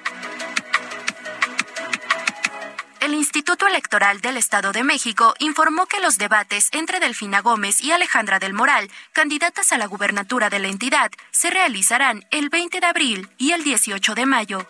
el 3.13 3.19
Instituto 3.19 3.67
Electoral 3.67 4.23
del 4.23 4.39
Estado 4.39 4.73
de 4.73 4.85
México 4.85 5.35
informó 5.39 5.85
que 5.85 6.01
los 6.01 6.17
debates 6.17 6.71
entre 6.73 6.99
Delfina 6.99 7.43
Gómez 7.43 7.83
y 7.83 7.93
Alejandra 7.93 8.39
del 8.39 8.55
Moral, 8.55 8.91
candidatas 9.13 9.71
a 9.73 9.77
la 9.77 9.85
gubernatura 9.85 10.49
de 10.49 10.59
la 10.59 10.69
entidad, 10.69 11.11
se 11.31 11.51
realizarán 11.51 12.25
el 12.31 12.49
20 12.49 12.81
de 12.81 12.87
abril 12.87 13.29
y 13.37 13.53
el 13.53 13.65
18 13.65 14.15
de 14.15 14.25
mayo. 14.25 14.67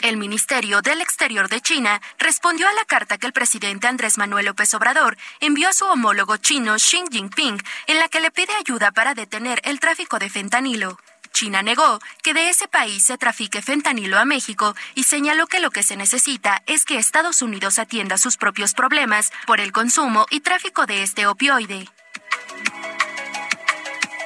El 0.00 0.16
Ministerio 0.16 0.82
del 0.82 1.00
Exterior 1.00 1.48
de 1.48 1.60
China 1.60 2.02
respondió 2.18 2.66
a 2.66 2.72
la 2.72 2.84
carta 2.84 3.16
que 3.16 3.28
el 3.28 3.32
presidente 3.32 3.86
Andrés 3.86 4.18
Manuel 4.18 4.46
López 4.46 4.74
Obrador 4.74 5.16
envió 5.38 5.68
a 5.68 5.72
su 5.72 5.84
homólogo 5.84 6.38
chino 6.38 6.74
Xi 6.74 7.04
Jinping, 7.08 7.62
en 7.86 7.98
la 8.00 8.08
que 8.08 8.20
le 8.20 8.32
pide 8.32 8.52
ayuda 8.58 8.90
para 8.90 9.14
detener 9.14 9.60
el 9.62 9.78
tráfico 9.78 10.18
de 10.18 10.28
fentanilo. 10.28 10.98
China 11.32 11.62
negó 11.62 11.98
que 12.22 12.34
de 12.34 12.48
ese 12.48 12.68
país 12.68 13.04
se 13.04 13.18
trafique 13.18 13.62
fentanilo 13.62 14.18
a 14.18 14.24
México 14.24 14.76
y 14.94 15.04
señaló 15.04 15.46
que 15.46 15.60
lo 15.60 15.70
que 15.70 15.82
se 15.82 15.96
necesita 15.96 16.62
es 16.66 16.84
que 16.84 16.98
Estados 16.98 17.42
Unidos 17.42 17.78
atienda 17.78 18.18
sus 18.18 18.36
propios 18.36 18.74
problemas 18.74 19.32
por 19.46 19.60
el 19.60 19.72
consumo 19.72 20.26
y 20.30 20.40
tráfico 20.40 20.86
de 20.86 21.02
este 21.02 21.26
opioide. 21.26 21.88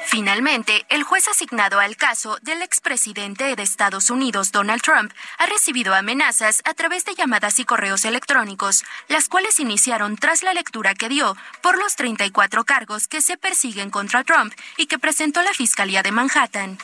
Finalmente, 0.09 0.85
el 0.87 1.03
juez 1.03 1.27
asignado 1.27 1.81
al 1.81 1.97
caso 1.97 2.37
del 2.41 2.61
expresidente 2.61 3.55
de 3.55 3.61
Estados 3.61 4.09
Unidos, 4.09 4.53
Donald 4.53 4.81
Trump, 4.81 5.11
ha 5.37 5.45
recibido 5.47 5.93
amenazas 5.93 6.61
a 6.63 6.73
través 6.73 7.03
de 7.03 7.13
llamadas 7.13 7.59
y 7.59 7.65
correos 7.65 8.05
electrónicos, 8.05 8.85
las 9.09 9.27
cuales 9.27 9.59
iniciaron 9.59 10.15
tras 10.15 10.43
la 10.43 10.53
lectura 10.53 10.95
que 10.95 11.09
dio 11.09 11.35
por 11.61 11.77
los 11.77 11.97
34 11.97 12.63
cargos 12.63 13.09
que 13.09 13.21
se 13.21 13.35
persiguen 13.37 13.89
contra 13.89 14.23
Trump 14.23 14.53
y 14.77 14.85
que 14.85 14.97
presentó 14.97 15.41
la 15.41 15.53
Fiscalía 15.53 16.01
de 16.03 16.11
Manhattan. 16.13 16.77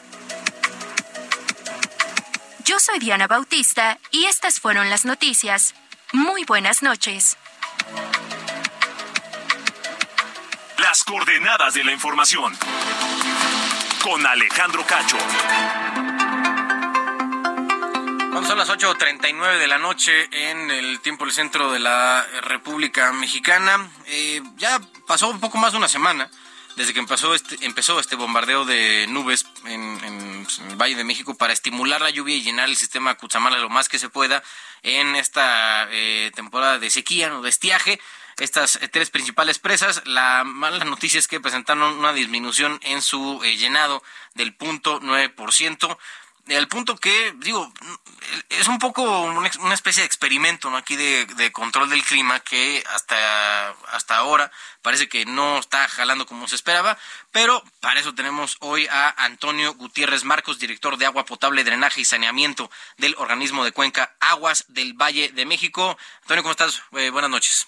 Yo 2.65 2.79
soy 2.79 2.97
Diana 2.99 3.27
Bautista 3.27 3.99
y 4.09 4.25
estas 4.25 4.61
fueron 4.61 4.89
las 4.89 5.03
noticias. 5.03 5.75
Muy 6.13 6.45
buenas 6.45 6.81
noches. 6.81 7.35
Las 10.77 11.03
coordenadas 11.03 11.73
de 11.73 11.83
la 11.83 11.91
información. 11.91 12.53
Con 14.01 14.25
Alejandro 14.25 14.85
Cacho. 14.85 15.17
Cuando 18.31 18.47
son 18.47 18.57
las 18.57 18.69
8.39 18.69 19.59
de 19.59 19.67
la 19.67 19.77
noche 19.77 20.29
en 20.31 20.71
el 20.71 21.01
tiempo 21.01 21.25
del 21.25 21.33
centro 21.33 21.69
de 21.69 21.79
la 21.79 22.25
República 22.43 23.11
Mexicana, 23.11 23.91
eh, 24.05 24.41
ya 24.55 24.79
pasó 25.05 25.29
un 25.29 25.41
poco 25.41 25.57
más 25.57 25.73
de 25.73 25.79
una 25.79 25.89
semana 25.89 26.29
desde 26.75 26.93
que 26.93 26.99
empezó 26.99 27.33
este, 27.35 27.57
empezó 27.65 27.99
este 27.99 28.15
bombardeo 28.15 28.65
de 28.65 29.05
nubes 29.07 29.45
en, 29.65 30.43
pues, 30.43 30.59
en, 30.59 30.71
el 30.71 30.75
Valle 30.75 30.95
de 30.95 31.03
México 31.03 31.35
para 31.35 31.53
estimular 31.53 32.01
la 32.01 32.09
lluvia 32.09 32.35
y 32.35 32.43
llenar 32.43 32.69
el 32.69 32.75
sistema 32.75 33.15
Cutzamala 33.15 33.59
lo 33.59 33.69
más 33.69 33.89
que 33.89 33.99
se 33.99 34.09
pueda 34.09 34.43
en 34.81 35.15
esta 35.15 35.87
eh, 35.91 36.31
temporada 36.35 36.79
de 36.79 36.89
sequía, 36.89 37.29
¿no? 37.29 37.41
de 37.41 37.49
estiaje. 37.49 37.99
Estas 38.39 38.77
eh, 38.81 38.87
tres 38.87 39.11
principales 39.11 39.59
presas, 39.59 40.01
la 40.05 40.43
mala 40.43 40.83
noticia 40.85 41.19
es 41.19 41.27
que 41.27 41.39
presentaron 41.39 41.97
una 41.97 42.13
disminución 42.13 42.79
en 42.83 43.01
su 43.01 43.41
eh, 43.43 43.57
llenado 43.57 44.03
del 44.33 44.53
punto 44.53 44.99
9% 44.99 45.97
al 46.49 46.67
punto 46.67 46.97
que, 46.97 47.33
digo, 47.37 47.71
es 48.49 48.67
un 48.67 48.77
poco 48.79 49.03
una 49.21 49.73
especie 49.73 50.01
de 50.01 50.07
experimento 50.07 50.69
¿no? 50.69 50.77
aquí 50.77 50.95
de, 50.95 51.25
de, 51.25 51.51
control 51.51 51.89
del 51.89 52.03
clima 52.03 52.39
que 52.41 52.83
hasta, 52.93 53.69
hasta 53.91 54.17
ahora 54.17 54.51
parece 54.81 55.07
que 55.07 55.25
no 55.25 55.57
está 55.59 55.87
jalando 55.87 56.25
como 56.25 56.47
se 56.47 56.55
esperaba, 56.55 56.97
pero 57.31 57.63
para 57.79 57.99
eso 57.99 58.13
tenemos 58.13 58.57
hoy 58.59 58.87
a 58.87 59.23
Antonio 59.23 59.73
Gutiérrez 59.75 60.25
Marcos, 60.25 60.59
director 60.59 60.97
de 60.97 61.05
agua 61.05 61.25
potable, 61.25 61.63
drenaje 61.63 62.01
y 62.01 62.05
saneamiento 62.05 62.69
del 62.97 63.15
organismo 63.17 63.63
de 63.63 63.71
cuenca 63.71 64.13
Aguas 64.19 64.65
del 64.67 64.93
Valle 64.93 65.29
de 65.29 65.45
México. 65.45 65.97
Antonio, 66.23 66.43
¿cómo 66.43 66.51
estás? 66.51 66.83
Eh, 66.91 67.09
buenas 67.09 67.31
noches. 67.31 67.67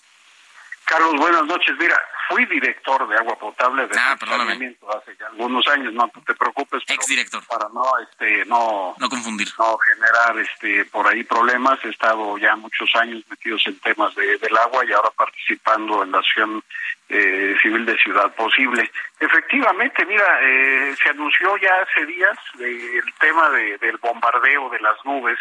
Carlos, 0.86 1.16
buenas 1.16 1.46
noches. 1.46 1.76
Mira, 1.80 2.00
fui 2.30 2.46
director 2.46 3.08
de 3.08 3.18
agua 3.18 3.38
potable 3.38 3.88
de 3.88 3.98
ah, 3.98 4.14
hace 4.14 5.18
ya 5.20 5.28
algunos 5.28 5.68
años, 5.68 5.94
no 5.94 6.10
te 6.26 6.34
preocupes. 6.36 6.84
Exdirector. 6.88 7.44
Para 7.48 7.68
no, 7.70 7.84
este, 8.00 8.46
no, 8.46 8.96
no 8.98 9.10
confundir. 9.10 9.48
No 9.58 9.78
generar, 9.78 10.38
este, 10.38 10.86
por 10.86 11.08
ahí 11.08 11.24
problemas. 11.24 11.80
He 11.84 11.90
estado 11.90 12.38
ya 12.38 12.56
muchos 12.56 12.90
años 12.96 13.24
metidos 13.30 13.64
en 13.66 13.80
temas 13.80 14.14
de, 14.16 14.38
del 14.38 14.58
agua 14.58 14.86
y 14.86 14.94
ahora 14.94 15.10
participando 15.12 16.04
en 16.04 16.12
la 16.12 16.20
acción 16.20 16.64
eh, 17.10 17.56
civil 17.62 17.86
de 17.86 17.98
Ciudad 17.98 18.34
Posible. 18.36 18.90
Efectivamente, 19.20 20.06
mira, 20.06 20.40
eh, 20.42 20.96
se 21.02 21.10
anunció 21.10 21.58
ya 21.58 21.82
hace 21.82 22.06
días 22.06 22.38
eh, 22.60 23.02
el 23.04 23.14
tema 23.20 23.50
de, 23.50 23.78
del 23.80 23.98
bombardeo 23.98 24.70
de 24.70 24.80
las 24.80 24.98
nubes, 25.04 25.40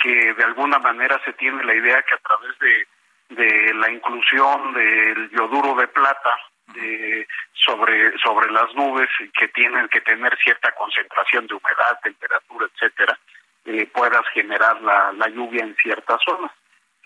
que 0.00 0.34
de 0.34 0.44
alguna 0.44 0.78
manera 0.78 1.20
se 1.24 1.32
tiene 1.34 1.64
la 1.64 1.74
idea 1.74 2.02
que 2.02 2.14
a 2.14 2.18
través 2.18 2.58
de 2.58 2.86
de 3.30 3.74
la 3.74 3.90
inclusión 3.90 4.74
del 4.74 5.30
yoduro 5.30 5.74
de 5.74 5.88
plata 5.88 6.30
de, 6.74 7.26
sobre 7.52 8.16
sobre 8.18 8.50
las 8.50 8.74
nubes 8.74 9.08
que 9.38 9.48
tienen 9.48 9.88
que 9.88 10.00
tener 10.00 10.36
cierta 10.38 10.72
concentración 10.72 11.46
de 11.46 11.54
humedad, 11.54 11.98
temperatura, 12.02 12.66
etcétera, 12.72 13.18
eh, 13.64 13.86
puedas 13.86 14.26
generar 14.32 14.80
la, 14.82 15.12
la 15.12 15.28
lluvia 15.28 15.62
en 15.62 15.74
ciertas 15.76 16.20
zonas. 16.24 16.52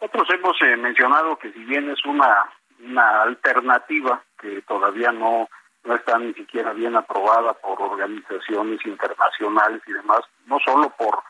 Nosotros 0.00 0.28
hemos 0.30 0.62
eh, 0.62 0.76
mencionado 0.76 1.36
que 1.38 1.52
si 1.52 1.64
bien 1.64 1.90
es 1.90 2.04
una 2.04 2.48
una 2.80 3.22
alternativa 3.22 4.22
que 4.40 4.62
todavía 4.62 5.10
no 5.12 5.48
no 5.84 5.94
está 5.94 6.18
ni 6.18 6.34
siquiera 6.34 6.72
bien 6.72 6.96
aprobada 6.96 7.54
por 7.54 7.80
organizaciones 7.80 8.84
internacionales 8.84 9.80
y 9.86 9.92
demás, 9.92 10.20
no 10.46 10.58
solo 10.60 10.90
por 10.90 11.22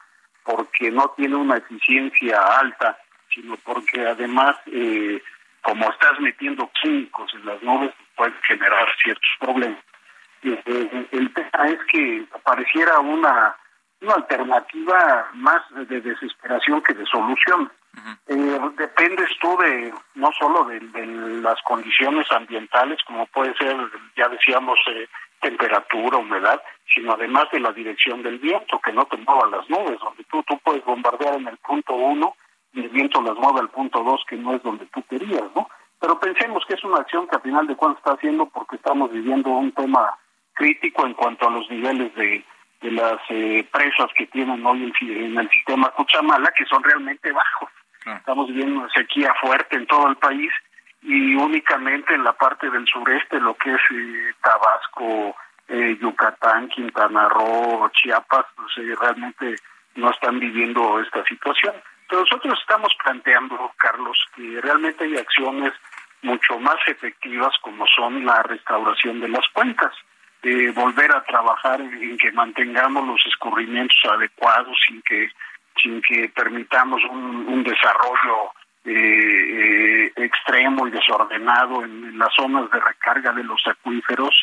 porque 0.44 0.90
no 0.90 1.12
tiene 1.16 1.36
una 1.36 1.58
eficiencia 1.58 2.40
alta 2.58 2.98
sino 3.40 3.56
porque 3.58 4.06
además, 4.06 4.56
eh, 4.66 5.22
como 5.62 5.90
estás 5.90 6.18
metiendo 6.20 6.70
químicos 6.82 7.32
en 7.34 7.46
las 7.46 7.62
nubes, 7.62 7.92
puede 8.16 8.32
generar 8.46 8.86
ciertos 9.02 9.30
problemas. 9.38 9.78
Eh, 10.42 11.06
el 11.12 11.32
tema 11.32 11.68
es 11.68 11.78
que 11.90 12.24
pareciera 12.44 12.98
una, 13.00 13.56
una 14.00 14.14
alternativa 14.14 15.28
más 15.34 15.62
de 15.88 16.00
desesperación 16.00 16.82
que 16.82 16.94
de 16.94 17.06
solución. 17.06 17.70
Uh 17.96 18.00
-huh. 18.00 18.16
eh, 18.28 18.70
dependes 18.76 19.30
tú 19.40 19.56
de 19.56 19.92
no 20.14 20.30
solo 20.38 20.64
de, 20.64 20.78
de, 20.78 21.06
las 21.40 21.60
condiciones 21.62 22.30
ambientales, 22.30 22.98
como 23.06 23.26
puede 23.26 23.54
ser, 23.56 23.76
ya 24.16 24.28
decíamos, 24.28 24.78
eh, 24.88 25.08
temperatura, 25.40 26.18
humedad, 26.18 26.60
sino 26.94 27.12
además 27.12 27.44
de 27.50 27.60
la 27.60 27.72
dirección 27.72 28.22
del 28.22 28.38
viento, 28.38 28.80
que 28.80 28.92
no 28.92 29.04
te 29.06 29.16
mueva 29.16 29.56
las 29.56 29.68
nubes, 29.70 29.98
donde 30.00 30.24
tú, 30.24 30.42
tú 30.44 30.58
puedes 30.58 30.84
bombardear 30.84 31.34
en 31.34 31.48
el 31.48 31.56
punto 31.58 31.94
uno 31.94 32.36
y 32.78 32.84
el 32.84 32.90
viento 32.90 33.20
las 33.22 33.36
mueve 33.36 33.60
al 33.60 33.70
punto 33.70 34.02
2, 34.02 34.24
que 34.28 34.36
no 34.36 34.54
es 34.54 34.62
donde 34.62 34.86
tú 34.86 35.02
querías, 35.10 35.44
¿no? 35.54 35.68
Pero 36.00 36.20
pensemos 36.20 36.64
que 36.66 36.74
es 36.74 36.84
una 36.84 36.98
acción 36.98 37.26
que 37.26 37.36
a 37.36 37.40
final 37.40 37.66
de 37.66 37.74
cuentas 37.74 37.98
está 37.98 38.12
haciendo 38.12 38.46
porque 38.46 38.76
estamos 38.76 39.10
viviendo 39.10 39.50
un 39.50 39.72
tema 39.72 40.16
crítico 40.54 41.04
en 41.04 41.14
cuanto 41.14 41.48
a 41.48 41.50
los 41.50 41.68
niveles 41.70 42.14
de, 42.14 42.44
de 42.80 42.90
las 42.92 43.20
eh, 43.30 43.66
presas 43.72 44.08
que 44.16 44.26
tienen 44.26 44.64
hoy 44.64 44.84
en, 44.84 45.08
en, 45.10 45.38
el 45.38 45.50
sistema 45.50 45.90
Cuchamala, 45.90 46.52
que 46.56 46.64
son 46.66 46.82
realmente 46.84 47.32
bajos. 47.32 47.70
Ah. 48.06 48.16
Estamos 48.18 48.46
viviendo 48.46 48.80
una 48.80 48.88
sequía 48.90 49.34
fuerte 49.40 49.76
en 49.76 49.86
todo 49.86 50.08
el 50.08 50.16
país 50.16 50.52
y 51.02 51.34
únicamente 51.34 52.14
en 52.14 52.22
la 52.22 52.32
parte 52.32 52.70
del 52.70 52.86
sureste, 52.86 53.40
lo 53.40 53.54
que 53.54 53.74
es 53.74 53.80
eh, 53.92 54.34
Tabasco, 54.40 55.36
eh, 55.66 55.98
Yucatán, 56.00 56.68
Quintana 56.68 57.28
Roo, 57.28 57.90
Chiapas, 57.90 58.46
pues, 58.54 58.98
realmente 59.00 59.56
no 59.96 60.10
están 60.10 60.38
viviendo 60.38 61.00
esta 61.00 61.24
situación. 61.24 61.74
Pero 62.08 62.22
nosotros 62.22 62.58
estamos 62.60 62.92
planteando, 63.02 63.72
Carlos, 63.76 64.18
que 64.34 64.60
realmente 64.60 65.04
hay 65.04 65.16
acciones 65.16 65.72
mucho 66.22 66.58
más 66.58 66.76
efectivas 66.86 67.54
como 67.60 67.86
son 67.86 68.24
la 68.24 68.42
restauración 68.42 69.20
de 69.20 69.28
las 69.28 69.46
cuencas, 69.52 69.92
eh, 70.42 70.70
volver 70.70 71.12
a 71.12 71.22
trabajar 71.24 71.80
en, 71.80 72.16
que 72.16 72.32
mantengamos 72.32 73.06
los 73.06 73.20
escurrimientos 73.26 73.98
adecuados 74.10 74.76
sin 74.86 75.02
que 75.02 75.28
sin 75.82 76.02
que 76.02 76.28
permitamos 76.30 77.00
un, 77.08 77.62
desarrollo 77.62 78.52
eh, 78.84 78.92
eh, 78.94 80.12
extremo 80.16 80.88
y 80.88 80.90
desordenado 80.90 81.84
en, 81.84 82.04
en, 82.04 82.18
las 82.18 82.34
zonas 82.34 82.70
de 82.70 82.80
recarga 82.80 83.32
de 83.32 83.44
los 83.44 83.60
acuíferos, 83.66 84.34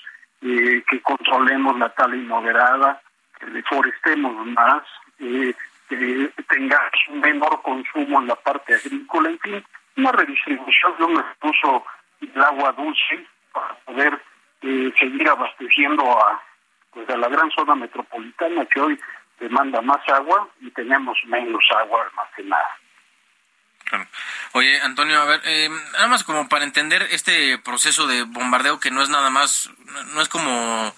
eh, 0.42 0.84
que 0.90 1.02
controlemos 1.02 1.78
la 1.78 1.90
tala 1.90 2.16
inmoderada, 2.16 3.02
que 3.40 3.48
deforestemos 3.48 4.46
más, 4.48 4.84
eh, 5.90 6.32
tengamos 6.50 7.08
un 7.10 7.20
menor 7.20 7.62
consumo 7.62 8.22
en 8.22 8.28
la 8.28 8.36
parte 8.36 8.76
agrícola, 8.76 9.30
en 9.30 9.40
fin, 9.40 9.66
una 9.98 10.12
redistribución 10.12 10.98
de 10.98 11.04
un 11.04 11.18
recurso 11.18 11.86
del 12.20 12.44
agua 12.44 12.72
dulce 12.74 13.28
para 13.52 13.76
poder 13.86 14.22
eh, 14.62 14.92
seguir 15.00 15.28
abasteciendo 15.30 16.04
a, 16.20 16.42
pues, 16.92 17.10
a 17.10 17.18
la 17.18 17.28
gran 17.28 17.50
zona 17.52 17.76
metropolitana 17.76 18.66
que 18.66 18.80
hoy 18.80 19.00
demanda 19.40 19.82
más 19.82 20.08
agua 20.10 20.48
y 20.62 20.72
tenemos 20.72 21.18
menos 21.26 21.64
agua 21.78 22.04
almacenada. 22.10 22.78
Claro. 23.84 24.08
Oye, 24.54 24.82
Antonio, 24.82 25.22
a 25.22 25.26
ver, 25.26 25.42
eh, 25.44 25.70
nada 25.94 26.08
más 26.08 26.24
como 26.24 26.50
para 26.50 26.64
entender 26.64 27.04
este 27.12 27.60
proceso 27.60 28.08
de 28.08 28.24
bombardeo 28.24 28.80
que 28.80 28.90
no 28.90 29.02
es 29.04 29.10
nada 29.10 29.30
más, 29.30 29.70
no 30.14 30.22
es 30.22 30.30
como 30.30 30.96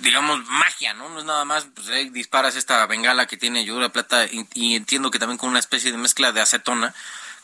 digamos, 0.00 0.44
magia, 0.46 0.94
¿no? 0.94 1.08
No 1.08 1.18
es 1.18 1.24
nada 1.24 1.44
más, 1.44 1.66
pues 1.74 1.88
ahí 1.88 2.08
disparas 2.10 2.56
esta 2.56 2.86
bengala 2.86 3.26
que 3.26 3.36
tiene 3.36 3.64
yoduro 3.64 3.84
de 3.86 3.90
plata 3.90 4.26
y, 4.26 4.46
y, 4.54 4.76
entiendo 4.76 5.10
que 5.10 5.18
también 5.18 5.38
con 5.38 5.50
una 5.50 5.58
especie 5.58 5.92
de 5.92 5.98
mezcla 5.98 6.32
de 6.32 6.40
acetona, 6.40 6.94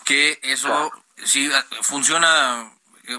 que 0.05 0.39
eso 0.43 0.69
claro. 0.69 1.05
sí 1.25 1.51
funciona, 1.83 2.71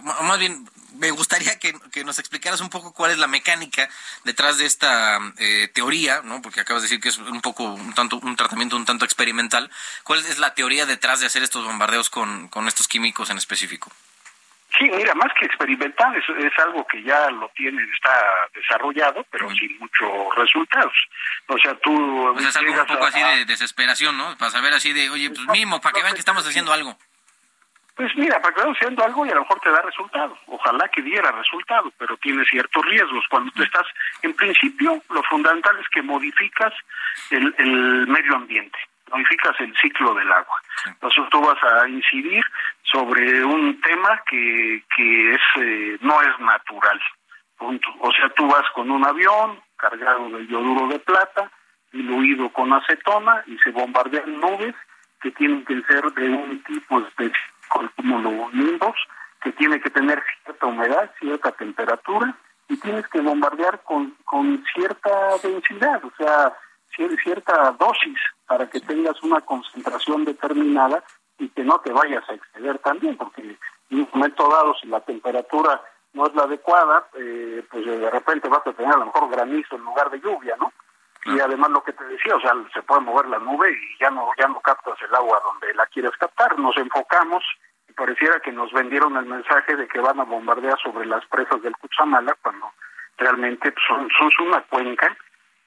más 0.02 0.40
bien 0.40 0.70
me 0.98 1.12
gustaría 1.12 1.60
que, 1.60 1.78
que, 1.92 2.04
nos 2.04 2.20
explicaras 2.20 2.62
un 2.62 2.70
poco 2.70 2.94
cuál 2.94 3.12
es 3.12 3.18
la 3.18 3.28
mecánica 3.28 3.90
detrás 4.24 4.58
de 4.58 4.66
esta 4.66 5.20
eh, 5.38 5.70
teoría, 5.74 6.22
¿no? 6.24 6.42
Porque 6.42 6.62
acabas 6.62 6.84
de 6.84 6.88
decir 6.88 7.02
que 7.02 7.10
es 7.10 7.18
un 7.18 7.42
poco 7.42 7.64
un 7.64 7.94
tanto 7.94 8.20
un 8.20 8.36
tratamiento 8.36 8.76
un 8.76 8.86
tanto 8.86 9.06
experimental. 9.06 9.70
¿Cuál 10.04 10.20
es 10.20 10.40
la 10.40 10.54
teoría 10.54 10.86
detrás 10.86 11.20
de 11.20 11.26
hacer 11.26 11.44
estos 11.44 11.66
bombardeos 11.66 12.10
con, 12.10 12.48
con 12.48 12.68
estos 12.68 12.88
químicos 12.88 13.30
en 13.30 13.38
específico? 13.38 13.92
Sí, 14.78 14.90
mira, 14.90 15.14
más 15.16 15.32
que 15.40 15.46
experimental, 15.46 16.16
es, 16.16 16.24
es 16.38 16.60
algo 16.60 16.86
que 16.88 17.02
ya 17.02 17.30
lo 17.32 17.48
tiene, 17.50 17.82
está 17.94 18.12
desarrollado, 18.54 19.26
pero 19.32 19.50
sin 19.52 19.78
muchos 19.80 20.36
resultados. 20.36 20.94
O 21.48 21.58
sea, 21.58 21.74
tú... 21.76 22.32
Pues 22.34 22.48
es 22.48 22.58
algo 22.58 22.74
un 22.74 22.86
poco 22.86 23.06
a, 23.06 23.08
así 23.08 23.22
de 23.22 23.46
desesperación, 23.46 24.18
¿no? 24.18 24.36
Para 24.38 24.52
saber 24.52 24.74
así 24.74 24.92
de, 24.92 25.10
oye, 25.10 25.30
pues 25.30 25.48
mínimo, 25.48 25.80
para 25.80 25.94
que 25.94 26.02
vean 26.02 26.14
que 26.14 26.20
estamos 26.20 26.46
haciendo 26.46 26.74
algo. 26.74 26.98
Pues 27.96 28.14
mira, 28.18 28.42
para 28.42 28.54
que 28.54 28.62
haciendo 28.62 29.06
algo 29.06 29.26
y 29.26 29.30
a 29.30 29.36
lo 29.36 29.42
mejor 29.42 29.62
te 29.62 29.72
da 29.72 29.82
resultado. 29.82 30.38
Ojalá 30.48 30.90
que 30.90 31.02
diera 31.02 31.32
resultado, 31.32 31.94
pero 31.98 32.18
tiene 32.18 32.44
ciertos 32.44 32.86
riesgos. 32.86 33.24
Cuando 33.30 33.52
tú 33.52 33.64
estás, 33.64 33.88
en 34.22 34.34
principio, 34.34 35.02
lo 35.10 35.24
fundamental 35.24 35.80
es 35.80 35.88
que 35.88 36.02
modificas 36.02 36.74
el, 37.30 37.56
el 37.58 38.08
medio 38.08 38.36
ambiente, 38.36 38.78
modificas 39.16 39.56
el 39.60 39.74
ciclo 39.78 40.14
del 40.14 40.32
agua. 40.32 40.62
Entonces 40.86 41.24
tú 41.32 41.42
vas 41.42 41.58
a 41.64 41.88
incidir 41.88 42.44
sobre 42.84 43.44
un 43.44 43.80
tema 43.82 44.22
que, 44.30 44.84
que 44.96 45.32
es 45.32 45.42
eh, 45.58 45.98
no 46.02 46.22
es 46.22 46.40
natural. 46.40 47.02
Punto. 47.58 47.88
O 48.00 48.12
sea, 48.12 48.30
tú 48.30 48.48
vas 48.48 48.66
con 48.74 48.92
un 48.92 49.06
avión 49.06 49.60
cargado 49.78 50.30
de 50.30 50.46
yoduro 50.48 50.88
de 50.88 51.00
plata, 51.00 51.50
diluido 51.92 52.50
con 52.50 52.74
acetona 52.74 53.44
y 53.48 53.58
se 53.60 53.72
bombardean 53.72 54.40
nubes 54.40 54.76
que 55.22 55.32
tienen 55.32 55.64
que 55.66 55.82
ser 55.84 56.04
de 56.14 56.30
un 56.30 56.62
tipo 56.64 57.00
específico 57.00 57.90
como 57.96 58.20
los 58.20 58.54
nimbos, 58.54 58.96
que 59.42 59.52
tiene 59.54 59.80
que 59.80 59.90
tener 59.90 60.22
cierta 60.44 60.66
humedad, 60.66 61.12
cierta 61.20 61.52
temperatura 61.54 62.36
y 62.68 62.78
tienes 62.78 63.08
que 63.08 63.22
bombardear 63.22 63.82
con, 63.84 64.16
con 64.26 64.64
cierta 64.74 65.38
densidad, 65.42 66.04
o 66.04 66.12
sea, 66.18 66.54
cierta 67.24 67.72
dosis 67.72 68.18
para 68.48 68.70
que 68.70 68.80
tengas 68.80 69.22
una 69.24 69.42
concentración 69.42 70.26
determinada 70.26 71.04
y 71.38 71.50
que 71.50 71.64
no 71.64 71.80
te 71.80 71.92
vayas 71.92 72.28
a 72.30 72.34
exceder 72.34 72.80
también, 72.80 73.18
porque 73.18 73.42
en 73.90 74.00
un 74.00 74.10
momento 74.14 74.48
dado, 74.50 74.74
si 74.76 74.88
la 74.88 75.02
temperatura 75.02 75.82
no 76.14 76.28
es 76.28 76.36
la 76.36 76.44
adecuada, 76.44 77.08
eh, 77.16 77.64
pues 77.70 77.86
de 77.86 78.10
repente 78.10 78.48
vas 78.48 78.66
a 78.66 78.74
tener 78.74 78.94
a 78.94 78.98
lo 78.98 79.08
mejor 79.08 79.30
granizo 79.30 79.76
en 79.76 79.84
lugar 79.84 80.10
de 80.10 80.22
lluvia, 80.22 80.56
¿no? 80.58 80.72
Y 81.26 81.40
además 81.40 81.72
lo 81.72 81.84
que 81.84 81.92
te 81.92 82.04
decía, 82.06 82.36
o 82.36 82.40
sea, 82.40 82.54
se 82.72 82.84
puede 82.84 83.02
mover 83.02 83.28
la 83.28 83.40
nube 83.40 83.72
y 83.72 84.00
ya 84.00 84.12
no 84.12 84.30
ya 84.38 84.48
no 84.48 84.60
captas 84.62 84.96
el 85.02 85.14
agua 85.14 85.42
donde 85.44 85.74
la 85.74 85.88
quieres 85.88 86.16
captar. 86.18 86.58
Nos 86.60 86.78
enfocamos 86.78 87.44
y 87.90 87.94
pareciera 87.94 88.40
que 88.40 88.52
nos 88.52 88.72
vendieron 88.72 89.18
el 89.18 89.26
mensaje 89.26 89.76
de 89.76 89.88
que 89.88 90.00
van 90.00 90.20
a 90.20 90.24
bombardear 90.24 90.78
sobre 90.80 91.08
las 91.08 91.26
presas 91.26 91.62
del 91.64 91.76
Cuchamala 91.78 92.36
cuando 92.44 92.72
realmente 93.18 93.74
son, 93.88 94.08
son 94.10 94.48
una 94.48 94.62
cuenca 94.64 95.18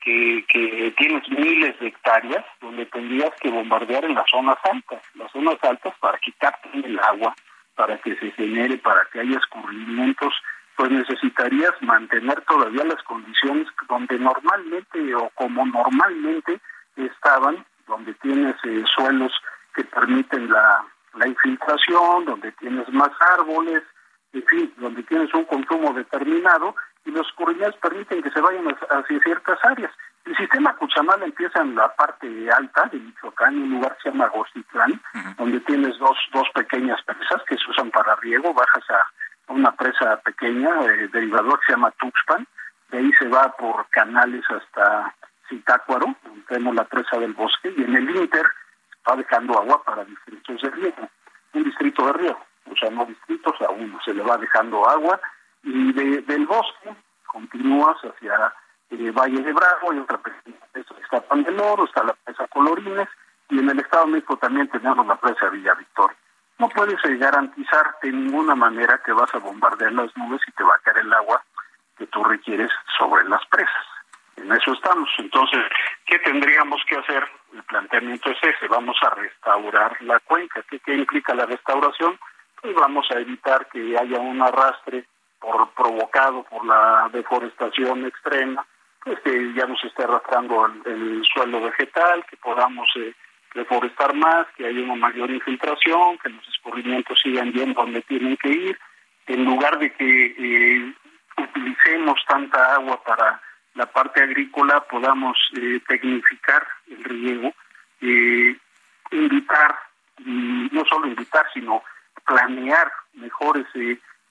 que, 0.08 0.44
que 0.48 0.94
tienes 0.96 1.28
miles 1.28 1.78
de 1.78 1.88
hectáreas 1.88 2.44
donde 2.60 2.86
tendrías 2.86 3.30
que 3.40 3.50
bombardear 3.50 4.04
en 4.06 4.14
las 4.14 4.28
zonas 4.30 4.56
altas, 4.64 5.02
las 5.14 5.30
zonas 5.32 5.56
altas 5.62 5.94
para 6.00 6.18
que 6.18 6.32
el 6.72 6.98
agua, 6.98 7.34
para 7.74 7.98
que 7.98 8.16
se 8.16 8.30
genere, 8.32 8.78
para 8.78 9.04
que 9.12 9.20
haya 9.20 9.38
escurrimientos 9.38 10.32
pues 10.76 10.90
necesitarías 10.90 11.72
mantener 11.80 12.40
todavía 12.42 12.84
las 12.84 13.02
condiciones 13.02 13.66
donde 13.88 14.18
normalmente 14.18 15.14
o 15.14 15.28
como 15.34 15.66
normalmente 15.66 16.60
estaban, 16.96 17.66
donde 17.86 18.14
tienes 18.14 18.54
eh, 18.64 18.84
suelos 18.94 19.32
que 19.74 19.84
permiten 19.84 20.48
la 20.48 21.26
infiltración, 21.26 22.24
donde 22.24 22.52
tienes 22.52 22.88
más 22.90 23.10
árboles, 23.38 23.82
en 24.32 24.44
fin, 24.44 24.72
donde 24.76 25.02
tienes 25.02 25.32
un 25.34 25.44
consumo 25.44 25.92
determinado 25.92 26.74
y 27.08 27.10
los 27.10 27.26
escurrimientos 27.26 27.80
permiten 27.80 28.22
que 28.22 28.30
se 28.30 28.40
vayan 28.40 28.68
hacia 28.68 29.20
ciertas 29.20 29.58
áreas. 29.64 29.90
El 30.26 30.36
sistema 30.36 30.76
Cuchamal 30.76 31.22
empieza 31.22 31.62
en 31.62 31.74
la 31.74 31.88
parte 31.94 32.28
alta 32.50 32.84
de 32.92 32.98
Michoacán, 32.98 33.54
en 33.54 33.62
un 33.62 33.70
lugar 33.70 33.96
que 33.96 34.02
se 34.02 34.10
llama 34.10 34.26
Agostitlán, 34.26 35.00
donde 35.38 35.60
tienes 35.60 35.98
dos, 35.98 36.18
dos 36.34 36.46
pequeñas 36.54 37.00
presas 37.02 37.42
que 37.48 37.56
se 37.56 37.70
usan 37.70 37.90
para 37.90 38.14
riego, 38.16 38.52
bajas 38.52 38.84
a 38.90 39.52
una 39.52 39.72
presa 39.74 40.20
pequeña, 40.20 40.68
eh, 40.84 41.08
derivador 41.08 41.58
que 41.60 41.66
se 41.66 41.72
llama 41.72 41.90
Tuxpan, 41.92 42.46
de 42.90 42.98
ahí 42.98 43.10
se 43.18 43.28
va 43.28 43.56
por 43.56 43.88
canales 43.88 44.44
hasta 44.50 45.14
Zitácuaro, 45.48 46.14
tenemos 46.46 46.74
la 46.74 46.84
presa 46.84 47.18
del 47.18 47.32
bosque, 47.32 47.72
y 47.74 47.84
en 47.84 47.96
el 47.96 48.16
Inter 48.16 48.46
va 49.08 49.16
dejando 49.16 49.58
agua 49.58 49.82
para 49.82 50.04
distritos 50.04 50.60
de 50.60 50.70
riego, 50.70 51.08
un 51.54 51.64
distrito 51.64 52.06
de 52.06 52.12
riego, 52.12 52.44
o 52.70 52.76
sea, 52.76 52.90
no 52.90 53.06
distritos, 53.06 53.54
a 53.62 53.70
uno 53.70 53.98
se 54.04 54.12
le 54.12 54.22
va 54.22 54.36
dejando 54.36 54.86
agua, 54.86 55.18
y 55.62 55.92
de, 55.92 56.22
del 56.22 56.46
bosque 56.46 56.94
continúas 57.26 57.96
hacia 57.98 58.52
el 58.90 59.12
Valle 59.12 59.42
de 59.42 59.52
Bravo, 59.52 59.92
y 59.92 59.98
otra 59.98 60.18
presa, 60.18 60.38
está 61.02 61.20
Pan 61.20 61.42
del 61.42 61.60
Oro, 61.60 61.84
está 61.84 62.02
la 62.02 62.14
presa 62.14 62.46
Colorines, 62.48 63.08
y 63.50 63.58
en 63.58 63.68
el 63.68 63.80
Estado 63.80 64.06
de 64.06 64.12
México 64.12 64.36
también 64.36 64.68
tenemos 64.68 65.06
la 65.06 65.16
presa 65.16 65.48
Villa 65.50 65.74
Victoria 65.74 66.16
no 66.58 66.68
puedes 66.68 67.02
eh, 67.04 67.16
garantizar 67.16 67.94
de 68.02 68.12
ninguna 68.12 68.54
manera 68.54 69.00
que 69.04 69.12
vas 69.12 69.32
a 69.34 69.38
bombardear 69.38 69.92
las 69.92 70.14
nubes 70.16 70.40
y 70.46 70.52
te 70.52 70.64
va 70.64 70.74
a 70.74 70.78
caer 70.78 70.98
el 70.98 71.12
agua 71.12 71.42
que 71.96 72.06
tú 72.08 72.22
requieres 72.24 72.70
sobre 72.98 73.28
las 73.28 73.44
presas. 73.46 73.84
En 74.36 74.52
eso 74.52 74.72
estamos. 74.72 75.08
Entonces, 75.18 75.60
¿qué 76.04 76.18
tendríamos 76.18 76.80
que 76.88 76.96
hacer? 76.96 77.28
El 77.52 77.62
planteamiento 77.62 78.30
es 78.30 78.38
ese, 78.42 78.68
vamos 78.68 78.96
a 79.02 79.10
restaurar 79.10 80.00
la 80.02 80.20
cuenca. 80.20 80.62
¿Qué, 80.68 80.78
qué 80.80 80.94
implica 80.94 81.34
la 81.34 81.46
restauración? 81.46 82.18
Pues 82.60 82.74
vamos 82.74 83.08
a 83.10 83.18
evitar 83.20 83.68
que 83.68 83.96
haya 83.96 84.18
un 84.18 84.42
arrastre 84.42 85.06
por 85.40 85.70
provocado 85.70 86.42
por 86.44 86.64
la 86.64 87.08
deforestación 87.12 88.06
extrema, 88.06 88.66
pues 89.04 89.18
que 89.20 89.52
ya 89.54 89.66
nos 89.66 89.82
esté 89.84 90.04
arrastrando 90.04 90.66
el, 90.84 91.24
suelo 91.32 91.62
vegetal, 91.62 92.24
que 92.28 92.36
podamos 92.36 92.88
eh, 92.96 93.14
reforestar 93.54 94.14
más, 94.14 94.46
que 94.56 94.66
haya 94.66 94.82
una 94.82 94.96
mayor 94.96 95.30
infiltración, 95.30 96.18
que 96.18 96.28
los 96.28 96.46
escurrimientos 96.48 97.18
sigan 97.22 97.52
yendo 97.52 97.80
donde 97.82 98.02
tienen 98.02 98.36
que 98.36 98.48
ir, 98.48 98.78
en 99.26 99.44
lugar 99.44 99.78
de 99.78 99.92
que 99.92 100.34
eh, 100.38 100.94
utilicemos 101.36 102.20
tanta 102.26 102.74
agua 102.74 103.02
para 103.04 103.40
la 103.74 103.86
parte 103.86 104.22
agrícola, 104.22 104.80
podamos 104.80 105.38
eh, 105.56 105.80
tecnificar 105.86 106.66
el 106.88 107.04
riego, 107.04 107.52
eh, 108.00 108.56
invitar, 109.12 109.76
y 110.18 110.68
no 110.72 110.84
solo 110.86 111.06
invitar, 111.06 111.46
sino 111.52 111.82
planear 112.26 112.90
mejores 113.14 113.66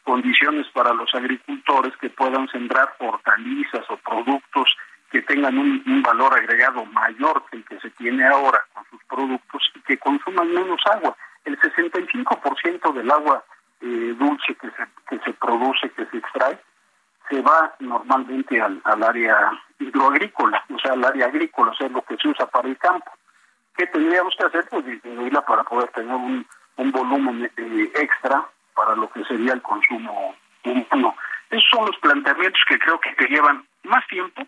condiciones 0.08 0.66
para 0.70 0.94
los 0.94 1.14
agricultores 1.14 1.92
que 1.98 2.10
puedan 2.10 2.48
sembrar 2.48 2.96
hortalizas 3.00 3.84
o 3.90 3.98
productos 3.98 4.74
que 5.12 5.22
tengan 5.22 5.58
un, 5.58 6.02
valor 6.02 6.34
agregado 6.34 6.86
mayor 6.86 7.44
que 7.52 7.58
el 7.58 7.66
que 7.66 7.78
se 7.82 7.90
tiene 7.90 8.26
ahora 8.26 8.66
con 8.74 8.86
sus 8.90 9.04
productos 9.04 9.70
y 9.76 9.82
que 9.82 9.98
consuman 9.98 10.54
menos 10.54 10.80
agua. 10.94 11.14
El 11.44 11.60
65% 11.60 12.94
del 12.94 13.12
agua 13.12 13.44
eh, 13.82 14.16
dulce 14.18 14.56
que 14.56 14.70
se, 14.72 14.88
que 15.10 15.20
se 15.26 15.34
produce, 15.34 15.90
que 15.90 16.06
se 16.06 16.18
extrae, 16.18 16.58
se 17.30 17.42
va 17.42 17.76
normalmente 17.80 18.62
al, 18.62 18.80
al 18.86 19.04
área 19.04 19.52
hidroagrícola, 19.78 20.64
o 20.74 20.80
sea, 20.80 20.94
al 20.94 21.04
área 21.04 21.26
agrícola, 21.26 21.72
o 21.72 21.76
sea, 21.76 21.90
lo 21.90 22.02
que 22.04 22.16
se 22.16 22.30
usa 22.30 22.46
para 22.46 22.70
el 22.70 22.78
campo. 22.78 23.12
¿Qué 23.76 23.88
tendríamos 23.88 24.34
que 24.38 24.46
hacer? 24.46 24.68
Pues 24.70 24.86
disminuirla 24.86 25.42
para 25.42 25.66
poder 25.66 25.90
tener 25.90 26.16
un, 26.16 26.48
un 26.78 26.92
volumen 26.94 27.52
eh, 27.58 27.92
extra 27.96 28.48
para 28.78 28.96
lo 28.96 29.10
que 29.10 29.24
sería 29.26 29.54
el 29.54 29.62
consumo 29.62 30.36
humano. 30.64 31.16
Esos 31.50 31.68
son 31.72 31.88
los 31.88 31.98
planteamientos 31.98 32.62
que 32.70 32.78
creo 32.78 33.00
que 33.00 33.16
llevan 33.28 33.66
más 33.84 34.06
tiempo, 34.08 34.48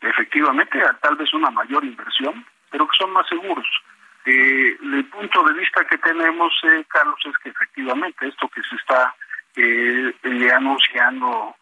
efectivamente 0.00 0.80
tal 1.00 1.16
vez 1.16 1.32
una 1.32 1.50
mayor 1.50 1.84
inversión, 1.84 2.44
pero 2.70 2.86
que 2.88 2.96
son 2.98 3.12
más 3.12 3.26
seguros. 3.28 3.66
Eh, 4.26 4.76
el 4.82 5.04
punto 5.06 5.42
de 5.44 5.54
vista 5.54 5.84
que 5.84 5.98
tenemos, 5.98 6.52
eh, 6.64 6.84
Carlos, 6.88 7.18
es 7.24 7.36
que 7.38 7.50
efectivamente 7.50 8.26
esto 8.26 8.48
que 8.48 8.62
se 8.62 8.76
está 8.76 9.14
eh, 9.56 10.14
eh, 10.22 10.52
anunciando, 10.52 11.54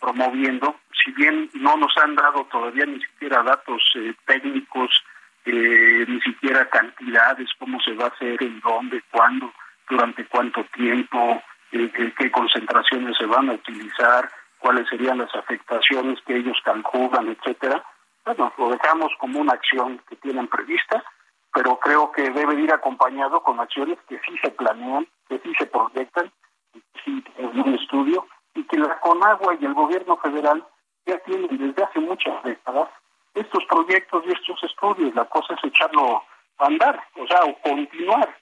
promoviendo, 0.00 0.80
si 1.04 1.12
bien 1.12 1.50
no 1.54 1.76
nos 1.76 1.96
han 1.98 2.14
dado 2.14 2.44
todavía 2.46 2.86
ni 2.86 3.00
siquiera 3.00 3.42
datos 3.42 3.82
técnicos, 4.26 5.04
ni 5.46 6.20
siquiera 6.22 6.68
cantidades, 6.70 7.50
cómo 7.58 7.78
se 7.80 7.92
va 7.92 8.06
a 8.06 8.08
hacer, 8.08 8.42
en 8.42 8.60
dónde, 8.60 9.02
cuándo, 9.10 9.52
durante 9.88 10.26
cuánto 10.26 10.64
tiempo, 10.74 11.42
qué 11.70 12.30
concentraciones 12.30 13.16
se 13.16 13.26
van 13.26 13.50
a 13.50 13.54
utilizar, 13.54 14.30
cuáles 14.58 14.88
serían 14.88 15.18
las 15.18 15.34
afectaciones 15.34 16.20
que 16.26 16.36
ellos 16.36 16.56
calculan, 16.64 17.28
etcétera. 17.28 17.84
Bueno, 18.24 18.52
lo 18.56 18.70
dejamos 18.70 19.12
como 19.18 19.40
una 19.40 19.52
acción 19.52 20.00
que 20.08 20.16
tienen 20.16 20.48
prevista, 20.48 21.04
pero 21.52 21.78
creo 21.78 22.10
que 22.12 22.30
debe 22.30 22.54
ir 22.60 22.72
acompañado 22.72 23.42
con 23.42 23.60
acciones 23.60 23.98
que 24.08 24.18
sí 24.26 24.36
se 24.42 24.50
planean, 24.50 25.06
que 25.28 25.38
sí 25.40 25.52
se 25.58 25.66
proyectan, 25.66 26.32
que 26.72 26.80
sí 27.04 27.22
tienen 27.36 27.60
un 27.60 27.74
estudio, 27.74 28.26
y 28.54 28.64
que 28.64 28.78
la 28.78 28.98
CONAGUA 29.00 29.56
y 29.60 29.64
el 29.64 29.74
gobierno 29.74 30.16
federal 30.16 30.64
ya 31.06 31.18
tienen 31.18 31.58
desde 31.58 31.84
hace 31.84 32.00
muchas 32.00 32.42
décadas 32.44 32.88
estos 33.34 33.64
proyectos 33.66 34.24
y 34.26 34.32
estos 34.32 34.62
estudios. 34.62 35.14
La 35.14 35.24
cosa 35.26 35.54
es 35.54 35.64
echarlo 35.64 36.22
a 36.58 36.66
andar, 36.66 37.02
o 37.16 37.26
sea, 37.26 37.40
o 37.44 37.54
continuar. 37.60 38.34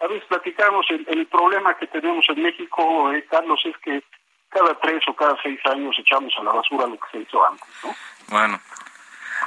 A 0.00 0.06
veces 0.06 0.26
platicamos, 0.28 0.86
el, 0.90 1.06
el 1.08 1.26
problema 1.26 1.76
que 1.76 1.86
tenemos 1.86 2.24
en 2.28 2.42
México, 2.42 3.12
eh, 3.12 3.26
Carlos, 3.30 3.60
es 3.64 3.76
que 3.78 4.02
cada 4.48 4.74
tres 4.80 5.02
o 5.08 5.14
cada 5.14 5.36
seis 5.42 5.60
años 5.66 5.94
echamos 5.98 6.32
a 6.38 6.42
la 6.42 6.52
basura 6.52 6.86
lo 6.86 6.98
que 6.98 7.06
se 7.12 7.18
hizo 7.18 7.46
antes, 7.46 7.68
¿no? 7.84 7.94
Bueno. 8.28 8.60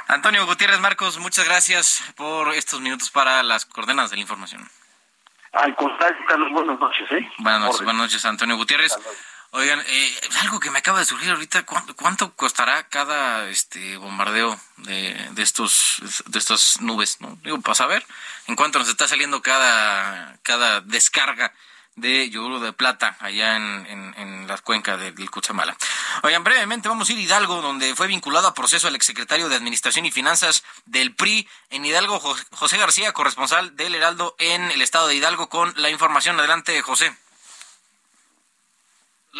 Antonio 0.08 0.44
Gutiérrez 0.46 0.80
Marcos, 0.80 1.18
muchas 1.18 1.46
gracias 1.46 2.12
por 2.16 2.52
estos 2.52 2.80
minutos 2.80 3.10
para 3.10 3.42
las 3.42 3.64
coordenadas 3.64 4.10
de 4.10 4.16
la 4.16 4.22
información. 4.22 4.68
Al 5.52 5.74
contrario, 5.76 6.18
Carlos, 6.26 6.50
buenas 6.52 6.78
noches, 6.78 7.10
¿eh? 7.12 7.30
Buenas 7.38 7.60
noches, 7.60 7.84
buenas 7.84 8.02
noches, 8.02 8.24
Antonio 8.24 8.56
Gutiérrez. 8.56 8.92
Oigan, 9.56 9.80
eh, 9.86 10.20
algo 10.40 10.58
que 10.58 10.72
me 10.72 10.80
acaba 10.80 10.98
de 10.98 11.04
surgir 11.04 11.30
ahorita, 11.30 11.64
¿cuánto, 11.64 12.34
costará 12.34 12.88
cada 12.88 13.48
este 13.50 13.96
bombardeo 13.98 14.58
de, 14.78 15.14
de 15.30 15.42
estos 15.44 16.02
de 16.26 16.40
estas 16.40 16.80
nubes? 16.80 17.20
¿no? 17.20 17.38
Digo, 17.44 17.60
para 17.60 17.76
saber 17.76 18.04
en 18.48 18.56
cuánto 18.56 18.80
nos 18.80 18.88
está 18.88 19.06
saliendo 19.06 19.42
cada, 19.42 20.36
cada 20.42 20.80
descarga 20.80 21.52
de 21.94 22.28
yoduro 22.30 22.58
de 22.58 22.72
plata 22.72 23.16
allá 23.20 23.54
en, 23.54 23.86
en, 23.86 24.14
en 24.16 24.46
la 24.48 24.58
cuenca 24.58 24.96
del 24.96 25.30
Cuchamala. 25.30 25.76
Oigan, 26.24 26.42
brevemente 26.42 26.88
vamos 26.88 27.08
a 27.08 27.12
ir 27.12 27.18
a 27.18 27.22
Hidalgo, 27.22 27.62
donde 27.62 27.94
fue 27.94 28.08
vinculado 28.08 28.48
a 28.48 28.54
proceso 28.54 28.88
el 28.88 28.96
exsecretario 28.96 29.48
de 29.48 29.54
Administración 29.54 30.04
y 30.04 30.10
Finanzas 30.10 30.64
del 30.84 31.14
PRI 31.14 31.48
en 31.70 31.84
Hidalgo, 31.84 32.18
José 32.18 32.76
García, 32.76 33.12
corresponsal 33.12 33.76
del 33.76 33.94
Heraldo 33.94 34.34
en 34.40 34.72
el 34.72 34.82
estado 34.82 35.06
de 35.06 35.14
Hidalgo, 35.14 35.48
con 35.48 35.72
la 35.76 35.90
información. 35.90 36.38
Adelante, 36.40 36.82
José 36.82 37.16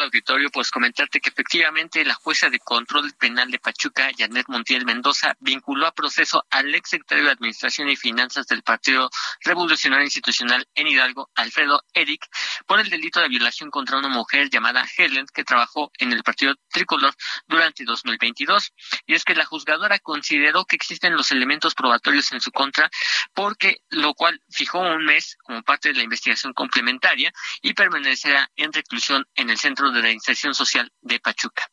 auditorio, 0.01 0.49
pues 0.51 0.71
comentarte 0.71 1.19
que 1.19 1.29
efectivamente 1.29 2.03
la 2.05 2.13
jueza 2.13 2.49
de 2.49 2.59
control 2.59 3.13
penal 3.19 3.51
de 3.51 3.59
Pachuca, 3.59 4.09
Janet 4.17 4.47
Montiel 4.47 4.85
Mendoza, 4.85 5.35
vinculó 5.39 5.87
a 5.87 5.93
proceso 5.93 6.45
al 6.49 6.73
ex 6.73 6.89
secretario 6.89 7.25
de 7.25 7.31
Administración 7.31 7.89
y 7.89 7.95
Finanzas 7.95 8.47
del 8.47 8.63
Partido 8.63 9.09
Revolucionario 9.41 10.05
Institucional 10.05 10.67
en 10.75 10.87
Hidalgo, 10.87 11.29
Alfredo 11.35 11.83
Eric, 11.93 12.27
por 12.65 12.79
el 12.79 12.89
delito 12.89 13.19
de 13.19 13.29
violación 13.29 13.69
contra 13.69 13.97
una 13.97 14.09
mujer 14.09 14.49
llamada 14.49 14.85
Helen 14.97 15.25
que 15.33 15.43
trabajó 15.43 15.91
en 15.99 16.11
el 16.11 16.23
Partido 16.23 16.55
Tricolor 16.69 17.13
durante 17.47 17.83
2022. 17.83 18.73
Y 19.05 19.13
es 19.13 19.23
que 19.23 19.35
la 19.35 19.45
juzgadora 19.45 19.99
consideró 19.99 20.65
que 20.65 20.75
existen 20.75 21.15
los 21.15 21.31
elementos 21.31 21.75
probatorios 21.75 22.31
en 22.31 22.41
su 22.41 22.51
contra, 22.51 22.89
porque 23.33 23.81
lo 23.89 24.13
cual 24.13 24.41
fijó 24.49 24.79
un 24.79 25.05
mes 25.05 25.37
como 25.43 25.63
parte 25.63 25.89
de 25.89 25.95
la 25.95 26.03
investigación 26.03 26.53
complementaria 26.53 27.31
y 27.61 27.73
permanecerá 27.73 28.49
en 28.55 28.73
reclusión 28.73 29.27
en 29.35 29.49
el 29.49 29.57
centro 29.57 29.84
de 29.91 30.01
la 30.01 30.11
Inserción 30.11 30.53
Social 30.53 30.91
de 31.01 31.19
Pachuca. 31.19 31.67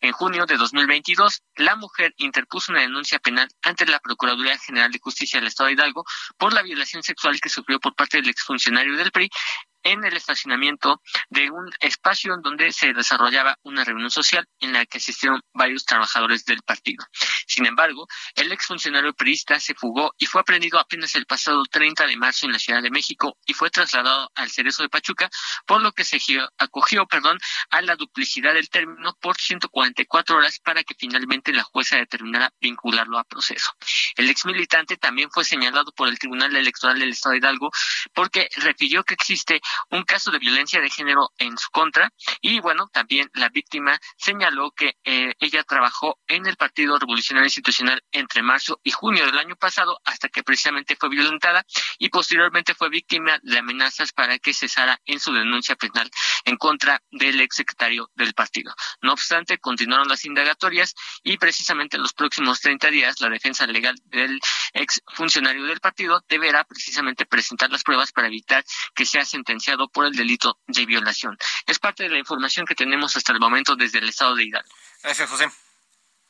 En 0.00 0.12
junio 0.12 0.46
de 0.46 0.56
2022, 0.56 1.42
la 1.56 1.76
mujer 1.76 2.14
interpuso 2.16 2.72
una 2.72 2.82
denuncia 2.82 3.18
penal 3.18 3.48
ante 3.62 3.86
la 3.86 3.98
Procuraduría 4.00 4.58
General 4.58 4.90
de 4.90 4.98
Justicia 5.00 5.40
del 5.40 5.48
Estado 5.48 5.68
de 5.68 5.74
Hidalgo 5.74 6.04
por 6.36 6.52
la 6.52 6.62
violación 6.62 7.02
sexual 7.02 7.40
que 7.40 7.48
sufrió 7.48 7.80
por 7.80 7.94
parte 7.94 8.18
del 8.18 8.28
exfuncionario 8.28 8.96
del 8.96 9.10
PRI 9.10 9.30
en 9.92 10.04
el 10.04 10.16
estacionamiento 10.16 11.00
de 11.30 11.50
un 11.50 11.70
espacio 11.80 12.34
en 12.34 12.42
donde 12.42 12.72
se 12.72 12.92
desarrollaba 12.92 13.56
una 13.62 13.84
reunión 13.84 14.10
social 14.10 14.46
en 14.60 14.72
la 14.72 14.84
que 14.86 14.98
asistieron 14.98 15.40
varios 15.52 15.84
trabajadores 15.84 16.44
del 16.44 16.62
partido. 16.62 17.04
Sin 17.46 17.66
embargo, 17.66 18.06
el 18.34 18.52
exfuncionario 18.52 19.14
priista 19.14 19.58
se 19.60 19.74
fugó 19.74 20.14
y 20.18 20.26
fue 20.26 20.40
aprendido 20.40 20.78
apenas 20.78 21.14
el 21.14 21.26
pasado 21.26 21.62
30 21.64 22.06
de 22.06 22.16
marzo 22.16 22.46
en 22.46 22.52
la 22.52 22.58
Ciudad 22.58 22.82
de 22.82 22.90
México 22.90 23.36
y 23.46 23.54
fue 23.54 23.70
trasladado 23.70 24.30
al 24.34 24.50
Cerezo 24.50 24.82
de 24.82 24.88
Pachuca, 24.88 25.30
por 25.66 25.82
lo 25.82 25.92
que 25.92 26.04
se 26.04 26.18
acogió 26.58 27.06
perdón, 27.06 27.38
a 27.70 27.82
la 27.82 27.96
duplicidad 27.96 28.54
del 28.54 28.68
término 28.68 29.16
por 29.20 29.36
144 29.38 30.36
horas 30.36 30.58
para 30.60 30.82
que 30.82 30.94
finalmente 30.98 31.52
la 31.52 31.62
jueza 31.62 31.96
determinara 31.96 32.52
vincularlo 32.60 33.18
a 33.18 33.24
proceso. 33.24 33.70
El 34.16 34.28
exmilitante 34.30 34.96
también 34.96 35.30
fue 35.30 35.44
señalado 35.44 35.92
por 35.92 36.08
el 36.08 36.18
Tribunal 36.18 36.54
Electoral 36.54 36.98
del 36.98 37.10
Estado 37.10 37.32
de 37.32 37.38
Hidalgo 37.38 37.70
porque 38.14 38.48
refirió 38.56 39.04
que 39.04 39.14
existe 39.14 39.60
un 39.90 40.02
caso 40.04 40.30
de 40.30 40.38
violencia 40.38 40.80
de 40.80 40.90
género 40.90 41.30
en 41.38 41.56
su 41.58 41.70
contra 41.70 42.12
y 42.40 42.60
bueno, 42.60 42.88
también 42.92 43.30
la 43.34 43.48
víctima 43.48 43.98
señaló 44.16 44.70
que 44.72 44.96
eh, 45.04 45.34
ella 45.38 45.62
trabajó 45.64 46.18
en 46.26 46.46
el 46.46 46.56
Partido 46.56 46.98
Revolucionario 46.98 47.46
Institucional 47.46 48.02
entre 48.12 48.42
marzo 48.42 48.80
y 48.82 48.90
junio 48.90 49.26
del 49.26 49.38
año 49.38 49.56
pasado 49.56 50.00
hasta 50.04 50.28
que 50.28 50.42
precisamente 50.42 50.96
fue 50.96 51.08
violentada 51.08 51.64
y 51.98 52.08
posteriormente 52.08 52.74
fue 52.74 52.88
víctima 52.88 53.38
de 53.42 53.58
amenazas 53.58 54.12
para 54.12 54.38
que 54.38 54.54
cesara 54.54 55.00
en 55.04 55.20
su 55.20 55.32
denuncia 55.32 55.76
penal 55.76 56.10
en 56.44 56.56
contra 56.56 57.02
del 57.10 57.40
ex 57.40 57.56
secretario 57.56 58.10
del 58.14 58.34
partido. 58.34 58.74
No 59.02 59.12
obstante, 59.12 59.58
continuaron 59.58 60.08
las 60.08 60.24
indagatorias 60.24 60.94
y 61.22 61.36
precisamente 61.38 61.96
en 61.96 62.02
los 62.02 62.12
próximos 62.12 62.60
30 62.60 62.90
días 62.90 63.20
la 63.20 63.28
defensa 63.28 63.66
legal 63.66 63.96
del 64.06 64.40
ex 64.72 65.02
funcionario 65.14 65.64
del 65.64 65.80
partido 65.80 66.24
deberá 66.28 66.64
precisamente 66.64 67.26
presentar 67.26 67.70
las 67.70 67.82
pruebas 67.82 68.12
para 68.12 68.28
evitar 68.28 68.64
que 68.94 69.06
sea 69.06 69.24
sentenciado 69.24 69.57
por 69.92 70.06
el 70.06 70.12
delito 70.12 70.58
de 70.66 70.86
violación. 70.86 71.36
Es 71.66 71.78
parte 71.78 72.04
de 72.04 72.10
la 72.10 72.18
información 72.18 72.66
que 72.66 72.74
tenemos 72.74 73.16
hasta 73.16 73.32
el 73.32 73.40
momento 73.40 73.76
desde 73.76 73.98
el 73.98 74.08
estado 74.08 74.34
de 74.34 74.44
Hidalgo. 74.44 74.74
Gracias, 75.02 75.28
José. 75.28 75.50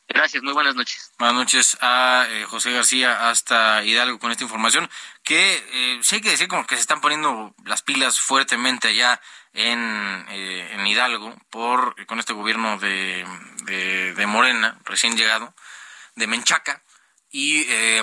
Gracias, 0.08 0.42
muy 0.42 0.54
buenas 0.54 0.74
noches. 0.74 1.12
Buenas 1.18 1.36
noches 1.36 1.76
a 1.82 2.26
eh, 2.30 2.44
José 2.44 2.72
García 2.72 3.28
hasta 3.28 3.84
Hidalgo 3.84 4.18
con 4.18 4.30
esta 4.30 4.42
información 4.42 4.88
que 5.22 5.62
eh, 5.72 6.00
sí 6.02 6.16
hay 6.16 6.20
que 6.22 6.30
decir 6.30 6.48
como 6.48 6.66
que 6.66 6.76
se 6.76 6.80
están 6.80 7.02
poniendo 7.02 7.54
las 7.64 7.82
pilas 7.82 8.18
fuertemente 8.18 8.88
allá 8.88 9.20
en, 9.52 10.24
eh, 10.30 10.70
en 10.72 10.86
Hidalgo 10.86 11.36
por 11.50 12.06
con 12.06 12.18
este 12.18 12.32
gobierno 12.32 12.78
de, 12.78 13.26
de, 13.64 14.14
de 14.14 14.26
Morena 14.26 14.78
recién 14.86 15.14
llegado, 15.14 15.54
de 16.14 16.26
Menchaca, 16.26 16.82
y 17.30 17.66
eh, 17.68 18.02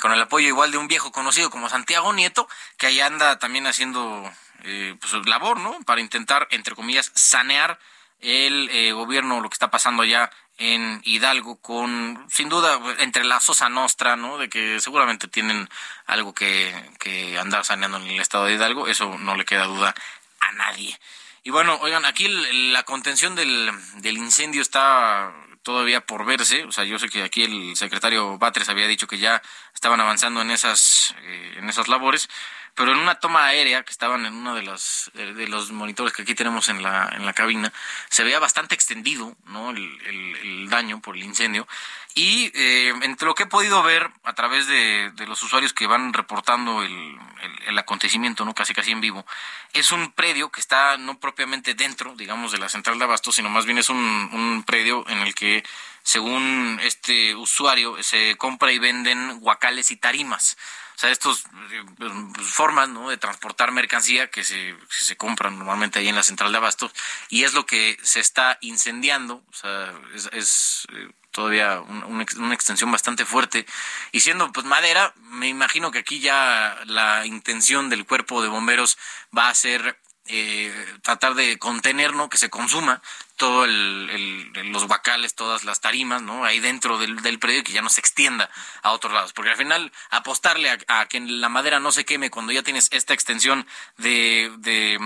con 0.00 0.12
el 0.12 0.20
apoyo 0.20 0.48
igual 0.48 0.70
de 0.70 0.78
un 0.78 0.88
viejo 0.88 1.12
conocido 1.12 1.50
como 1.50 1.68
Santiago 1.68 2.12
Nieto, 2.12 2.48
que 2.76 2.88
ahí 2.88 3.00
anda 3.00 3.38
también 3.38 3.66
haciendo 3.66 4.30
eh, 4.64 4.96
pues, 5.00 5.26
labor, 5.26 5.60
¿no? 5.60 5.80
Para 5.82 6.00
intentar, 6.00 6.48
entre 6.50 6.74
comillas, 6.74 7.12
sanear 7.14 7.78
el 8.20 8.68
eh, 8.70 8.92
gobierno, 8.92 9.40
lo 9.40 9.48
que 9.48 9.54
está 9.54 9.70
pasando 9.70 10.02
allá 10.02 10.30
en 10.56 11.00
Hidalgo, 11.04 11.60
con, 11.60 12.26
sin 12.30 12.48
duda, 12.48 12.80
entre 12.98 13.24
la 13.24 13.40
Sosa 13.40 13.68
Nostra, 13.68 14.16
¿no? 14.16 14.38
De 14.38 14.48
que 14.48 14.80
seguramente 14.80 15.28
tienen 15.28 15.68
algo 16.06 16.32
que, 16.32 16.74
que 16.98 17.38
andar 17.38 17.64
saneando 17.64 17.98
en 17.98 18.04
el 18.04 18.20
estado 18.20 18.46
de 18.46 18.54
Hidalgo, 18.54 18.86
eso 18.88 19.18
no 19.18 19.36
le 19.36 19.44
queda 19.44 19.64
duda 19.64 19.94
a 20.40 20.52
nadie. 20.52 20.98
Y 21.42 21.50
bueno, 21.50 21.78
oigan, 21.82 22.06
aquí 22.06 22.28
la 22.72 22.84
contención 22.84 23.34
del, 23.34 23.70
del 23.96 24.16
incendio 24.16 24.62
está 24.62 25.34
todavía 25.64 26.00
por 26.00 26.24
verse. 26.24 26.64
O 26.64 26.72
sea, 26.72 26.84
yo 26.84 26.98
sé 27.00 27.08
que 27.08 27.24
aquí 27.24 27.42
el 27.42 27.76
secretario 27.76 28.38
Batres 28.38 28.68
había 28.68 28.86
dicho 28.86 29.08
que 29.08 29.18
ya 29.18 29.42
estaban 29.74 30.00
avanzando 30.00 30.40
en 30.42 30.52
esas, 30.52 31.14
eh, 31.22 31.54
en 31.56 31.68
esas 31.68 31.88
labores, 31.88 32.28
pero 32.74 32.92
en 32.92 32.98
una 32.98 33.14
toma 33.16 33.46
aérea 33.46 33.82
que 33.82 33.92
estaban 33.92 34.26
en 34.26 34.34
uno 34.34 34.54
de 34.54 34.62
los, 34.62 35.10
eh, 35.14 35.32
de 35.34 35.46
los 35.46 35.70
monitores 35.70 36.12
que 36.12 36.22
aquí 36.22 36.34
tenemos 36.34 36.68
en 36.68 36.82
la, 36.82 37.08
en 37.14 37.24
la 37.24 37.32
cabina, 37.32 37.72
se 38.08 38.24
veía 38.24 38.38
bastante 38.38 38.74
extendido 38.74 39.36
¿no? 39.46 39.70
el, 39.70 39.98
el, 40.06 40.68
daño 40.68 41.00
por 41.00 41.16
el 41.16 41.22
incendio. 41.22 41.68
Y 42.14 42.50
eh, 42.54 42.92
entre 43.02 43.26
lo 43.26 43.34
que 43.34 43.44
he 43.44 43.46
podido 43.46 43.82
ver 43.82 44.10
a 44.24 44.32
través 44.32 44.66
de, 44.66 45.10
de 45.14 45.26
los 45.26 45.42
usuarios 45.42 45.72
que 45.72 45.86
van 45.86 46.12
reportando 46.12 46.82
el, 46.82 47.18
el, 47.66 47.78
acontecimiento, 47.78 48.44
¿no? 48.44 48.54
casi 48.54 48.74
casi 48.74 48.92
en 48.92 49.00
vivo, 49.00 49.26
es 49.72 49.92
un 49.92 50.12
predio 50.12 50.50
que 50.50 50.60
está 50.60 50.96
no 50.96 51.18
propiamente 51.18 51.74
dentro, 51.74 52.14
digamos, 52.16 52.52
de 52.52 52.58
la 52.58 52.68
central 52.68 52.98
de 52.98 53.04
abasto, 53.04 53.30
sino 53.30 53.50
más 53.50 53.66
bien 53.66 53.78
es 53.78 53.88
un, 53.88 53.98
un 53.98 54.64
predio 54.64 55.04
en 55.08 55.18
el 55.18 55.34
que 55.34 55.64
según 56.04 56.78
este 56.82 57.34
usuario, 57.34 58.00
se 58.02 58.36
compra 58.36 58.70
y 58.70 58.78
venden 58.78 59.40
guacales 59.40 59.90
y 59.90 59.96
tarimas. 59.96 60.56
O 60.94 60.98
sea, 60.98 61.10
estos 61.10 61.44
eh, 61.70 61.84
pues, 61.96 62.12
formas 62.46 62.88
¿no? 62.88 63.10
de 63.10 63.16
transportar 63.16 63.72
mercancía 63.72 64.30
que 64.30 64.44
se, 64.44 64.76
se 64.88 65.16
compran 65.16 65.58
normalmente 65.58 65.98
ahí 65.98 66.08
en 66.08 66.14
la 66.14 66.22
central 66.22 66.52
de 66.52 66.58
abastos 66.58 66.92
y 67.28 67.42
es 67.42 67.54
lo 67.54 67.66
que 67.66 67.98
se 68.02 68.20
está 68.20 68.58
incendiando. 68.60 69.42
O 69.50 69.54
sea, 69.54 69.92
es, 70.14 70.28
es 70.32 70.86
eh, 70.92 71.08
todavía 71.32 71.80
una 71.80 72.54
extensión 72.54 72.92
bastante 72.92 73.24
fuerte. 73.24 73.66
Y 74.12 74.20
siendo 74.20 74.52
pues 74.52 74.64
madera, 74.66 75.12
me 75.16 75.48
imagino 75.48 75.90
que 75.90 75.98
aquí 75.98 76.20
ya 76.20 76.78
la 76.86 77.26
intención 77.26 77.90
del 77.90 78.06
cuerpo 78.06 78.40
de 78.40 78.48
bomberos 78.48 78.96
va 79.36 79.48
a 79.48 79.54
ser 79.54 79.98
eh, 80.26 80.72
tratar 81.02 81.34
de 81.34 81.58
contener, 81.58 82.14
¿no? 82.14 82.30
Que 82.30 82.38
se 82.38 82.48
consuma 82.48 83.02
todo 83.36 83.64
el, 83.64 84.52
los 84.72 84.86
guacales, 84.86 85.34
todas 85.34 85.64
las 85.64 85.80
tarimas, 85.80 86.22
¿no? 86.22 86.44
Ahí 86.44 86.60
dentro 86.60 86.98
del, 86.98 87.16
del 87.22 87.38
predio 87.38 87.60
y 87.60 87.62
que 87.62 87.72
ya 87.72 87.82
no 87.82 87.88
se 87.88 88.00
extienda 88.00 88.48
a 88.82 88.92
otros 88.92 89.12
lados. 89.12 89.32
Porque 89.32 89.50
al 89.50 89.56
final 89.56 89.92
apostarle 90.10 90.70
a, 90.88 91.06
que 91.06 91.20
la 91.20 91.48
madera 91.48 91.80
no 91.80 91.92
se 91.92 92.04
queme 92.04 92.30
cuando 92.30 92.52
ya 92.52 92.62
tienes 92.62 92.88
esta 92.92 93.14
extensión 93.14 93.66
de, 93.96 94.52
de, 94.58 94.98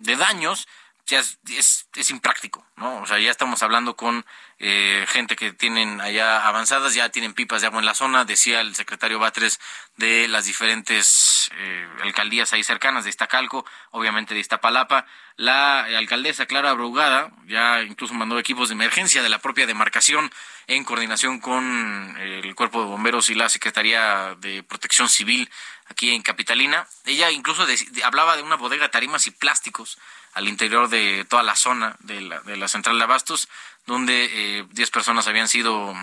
de 0.00 0.16
daños, 0.16 0.66
ya 1.06 1.20
es, 1.20 1.38
es, 1.48 1.88
es, 1.94 2.10
impráctico, 2.10 2.66
¿no? 2.74 3.02
O 3.02 3.06
sea, 3.06 3.18
ya 3.20 3.30
estamos 3.30 3.62
hablando 3.62 3.94
con 3.94 4.26
eh, 4.58 5.04
gente 5.08 5.36
que 5.36 5.52
tienen 5.52 6.00
allá 6.00 6.44
avanzadas, 6.46 6.94
ya 6.94 7.10
tienen 7.10 7.32
pipas 7.32 7.60
de 7.60 7.68
agua 7.68 7.78
en 7.78 7.86
la 7.86 7.94
zona, 7.94 8.24
decía 8.24 8.60
el 8.60 8.74
secretario 8.74 9.20
Batres 9.20 9.60
de 9.96 10.26
las 10.26 10.46
diferentes 10.46 11.35
eh, 11.56 11.88
alcaldías 12.02 12.52
ahí 12.52 12.62
cercanas 12.62 13.04
de 13.04 13.10
Iztacalco, 13.10 13.64
obviamente 13.90 14.34
de 14.34 14.40
Iztapalapa, 14.40 15.06
la 15.36 15.84
alcaldesa 15.84 16.46
Clara 16.46 16.72
Brugada 16.72 17.30
ya 17.46 17.82
incluso 17.82 18.14
mandó 18.14 18.38
equipos 18.38 18.68
de 18.68 18.74
emergencia 18.74 19.22
de 19.22 19.28
la 19.28 19.38
propia 19.38 19.66
demarcación 19.66 20.32
en 20.66 20.84
coordinación 20.84 21.40
con 21.40 22.16
eh, 22.18 22.40
el 22.42 22.54
Cuerpo 22.54 22.80
de 22.80 22.86
Bomberos 22.88 23.30
y 23.30 23.34
la 23.34 23.48
Secretaría 23.48 24.34
de 24.40 24.62
Protección 24.62 25.08
Civil 25.08 25.50
aquí 25.88 26.14
en 26.14 26.22
Capitalina. 26.22 26.86
Ella 27.04 27.30
incluso 27.30 27.66
hablaba 28.04 28.36
de 28.36 28.42
una 28.42 28.56
bodega 28.56 28.84
de 28.84 28.88
tarimas 28.88 29.26
y 29.26 29.30
plásticos 29.30 29.98
al 30.34 30.48
interior 30.48 30.88
de 30.88 31.24
toda 31.28 31.42
la 31.42 31.56
zona 31.56 31.96
de 32.00 32.20
la, 32.20 32.40
de 32.40 32.56
la 32.56 32.68
central 32.68 32.98
de 32.98 33.04
abastos, 33.04 33.48
donde 33.86 34.66
10 34.70 34.88
eh, 34.88 34.92
personas 34.92 35.26
habían 35.28 35.48
sido 35.48 35.94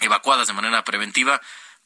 evacuadas 0.00 0.48
de 0.48 0.52
manera 0.52 0.84
preventiva, 0.84 1.40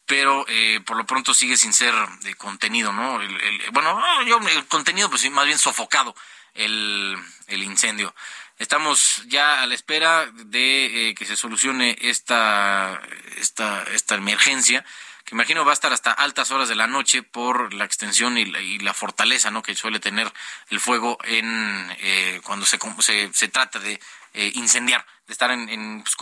pero 0.07 0.45
eh, 0.49 0.81
por 0.87 0.97
lo 0.97 1.05
pronto 1.05 1.35
sigue 1.35 1.57
sin 1.57 1.73
ser 1.73 1.95
de 2.23 2.35
contenido, 2.35 2.93
¿no? 2.93 3.21
El, 3.21 3.61
bueno, 3.73 4.01
yo, 4.25 4.39
el 4.39 4.67
contenido, 4.67 5.11
pues 5.11 5.29
más 5.31 5.47
bien 5.47 5.59
sofocado 5.59 6.15
el, 6.55 7.17
el 7.49 7.63
incendio. 7.63 8.15
Estamos 8.59 9.23
ya 9.27 9.61
a 9.61 9.67
la 9.67 9.75
espera 9.75 10.27
de 10.33 11.11
eh, 11.11 11.15
que 11.15 11.27
se 11.27 11.37
solucione 11.37 11.97
esta, 12.01 13.03
esta, 13.37 13.83
esta 13.93 14.15
emergencia 14.15 14.85
que 15.27 15.35
imagino 15.35 15.65
va 15.65 15.73
a 15.73 15.75
estar 15.75 15.93
hasta 15.93 16.13
altas 16.13 16.53
horas 16.53 16.69
de 16.69 16.77
la 16.77 16.87
noche 16.87 17.25
por 17.25 17.75
la 17.75 17.85
extensión 17.85 18.39
y 18.39 18.79
la, 18.79 18.95
fortaleza 18.95 19.51
¿no? 19.51 19.61
que 19.61 19.75
suele 19.75 19.99
tener 19.99 20.33
el 20.71 20.79
fuego 20.79 21.19
en 21.25 21.91
eh, 21.99 22.41
cuando 22.45 22.65
se, 22.65 22.79
se, 23.01 23.33
se, 23.35 23.49
trata 23.49 23.81
de 23.81 24.01
eh, 24.35 24.53
incendiar, 24.55 25.05
de 25.27 25.33
estar 25.33 25.51
en, 25.51 25.69
en, 25.69 26.05
pues, 26.05 26.15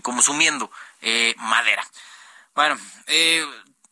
consumiendo 0.00 0.70
eh, 1.02 1.34
madera. 1.38 1.84
Bueno, 2.54 2.78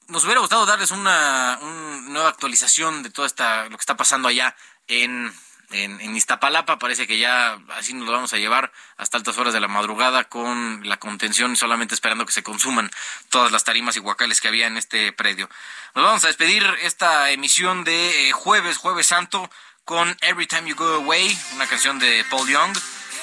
nos 0.09 0.25
hubiera 0.25 0.41
gustado 0.41 0.67
darles 0.67 0.91
una, 0.91 1.59
una 1.61 2.01
nueva 2.09 2.29
actualización 2.29 3.03
de 3.03 3.11
todo 3.11 3.27
esta, 3.27 3.65
lo 3.65 3.77
que 3.77 3.83
está 3.83 3.97
pasando 3.97 4.29
allá 4.29 4.57
en 4.87 5.33
en, 5.71 6.17
Iztapalapa. 6.17 6.79
Parece 6.79 7.07
que 7.07 7.19
ya 7.19 7.59
así 7.71 7.95
nos 7.95 8.07
lo 8.07 8.13
vamos 8.13 8.33
a 8.33 8.39
llevar 8.39 8.73
hasta 8.97 9.17
altas 9.17 9.39
horas 9.39 9.53
de 9.53 9.61
la 9.61 9.69
madrugada 9.69 10.25
con 10.25 10.89
la 10.89 10.99
contención 10.99 11.53
y 11.53 11.57
solamente 11.57 11.95
esperando 11.95 12.27
que 12.27 12.33
se 12.33 12.43
consuman 12.43 12.91
todas 13.29 13.53
las 13.53 13.65
tarimas 13.65 13.97
y 13.97 14.01
guacales 14.01 14.41
que 14.41 14.49
había 14.49 14.67
en 14.67 14.77
este 14.77 15.13
predio. 15.13 15.49
Nos 15.95 16.05
vamos 16.05 16.25
a 16.25 16.29
despedir 16.29 16.65
esta 16.83 17.31
emisión 17.31 17.85
de 17.85 18.29
eh, 18.29 18.33
jueves, 18.33 18.77
jueves 18.77 19.07
santo, 19.07 19.51
con 19.85 20.17
Every 20.21 20.47
Time 20.47 20.69
You 20.69 20.77
Go 20.77 20.97
Away, 20.97 21.39
una 21.55 21.67
canción 21.67 21.99
de 21.99 22.25
Paul 22.31 22.49
Young 22.49 22.77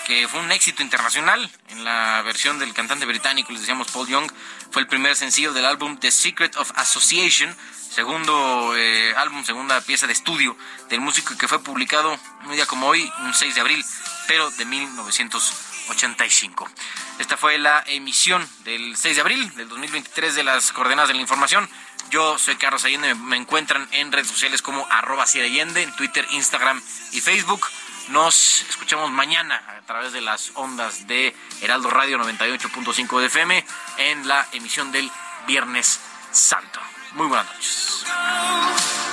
que 0.06 0.28
fue 0.28 0.40
un 0.40 0.52
éxito 0.52 0.84
internacional 0.84 1.50
en 1.70 1.84
la 1.84 2.22
versión 2.22 2.60
del 2.60 2.74
cantante 2.74 3.06
británico, 3.06 3.52
les 3.52 3.62
decíamos 3.62 3.90
Paul 3.92 4.08
Young, 4.08 4.32
fue 4.72 4.84
el 4.84 4.88
primer 4.88 5.16
sencillo 5.16 5.52
del 5.52 5.66
álbum 5.66 5.98
The 5.98 6.12
Secret 6.12 6.56
of 6.58 6.72
Association, 6.76 7.56
segundo 7.90 8.76
eh, 8.78 9.16
álbum, 9.18 9.44
segunda 9.44 9.82
pieza 9.82 10.06
de 10.06 10.14
estudio 10.14 10.56
del 10.90 11.02
músico 11.02 11.36
que 11.38 11.48
fue 11.48 11.64
publicado 11.64 12.18
un 12.46 12.52
día 12.52 12.68
como 12.68 12.88
hoy, 12.88 13.12
un 13.24 13.34
6 13.34 13.56
de 13.56 13.62
abril, 13.62 13.84
pero 14.28 14.52
de 14.52 14.66
1985. 14.66 16.70
Esta 17.18 17.36
fue 17.36 17.58
la 17.58 17.84
emisión 17.88 18.48
del 18.64 18.96
6 18.96 19.16
de 19.16 19.22
abril 19.22 19.56
del 19.56 19.68
2023 19.70 20.36
de 20.36 20.44
las 20.44 20.72
coordenadas 20.72 21.08
de 21.08 21.16
la 21.16 21.22
información. 21.22 21.68
Yo 22.12 22.38
soy 22.38 22.58
Carlos 22.58 22.86
Allende, 22.86 23.16
me 23.16 23.38
encuentran 23.38 23.88
en 23.92 24.12
redes 24.12 24.28
sociales 24.28 24.62
como 24.62 24.86
arroba 24.92 25.26
en 25.34 25.96
Twitter, 25.96 26.28
Instagram 26.32 26.80
y 27.12 27.22
Facebook. 27.22 27.66
Nos 28.10 28.62
escuchamos 28.70 29.10
mañana 29.10 29.62
a 29.68 29.82
través 29.86 30.14
de 30.14 30.22
las 30.22 30.52
ondas 30.56 31.08
de 31.08 31.36
Heraldo 31.62 31.90
Radio 31.90 32.20
98.5 32.20 33.20
de 33.20 33.26
FM 33.26 33.66
en 33.98 34.28
la 34.28 34.48
emisión 34.52 34.92
del 34.92 35.10
Viernes 35.48 36.00
Santo. 36.32 36.80
Muy 37.14 37.28
buenas 37.28 37.48
noches. 37.48 39.05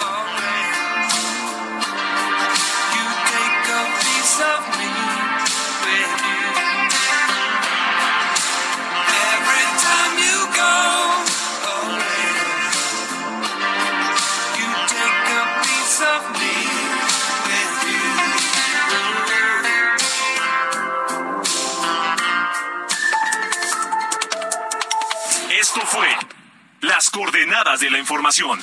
Coordenadas 27.12 27.80
de 27.80 27.90
la 27.90 27.98
información 27.98 28.58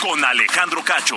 con 0.00 0.24
Alejandro 0.24 0.82
Cacho. 0.82 1.16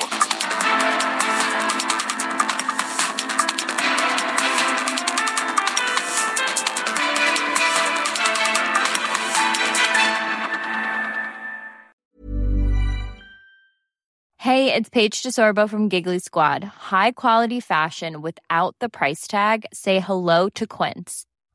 Hey, 14.39 14.73
it's 14.73 14.89
Paige 14.89 15.23
DeSorbo 15.23 15.69
from 15.69 15.89
Giggly 15.89 16.19
Squad. 16.19 16.63
High 16.63 17.11
quality 17.11 17.59
fashion 17.59 18.21
without 18.21 18.75
the 18.79 18.89
price 18.89 19.27
tag. 19.27 19.65
Say 19.73 19.99
hello 19.99 20.49
to 20.49 20.67
Quince. 20.67 21.25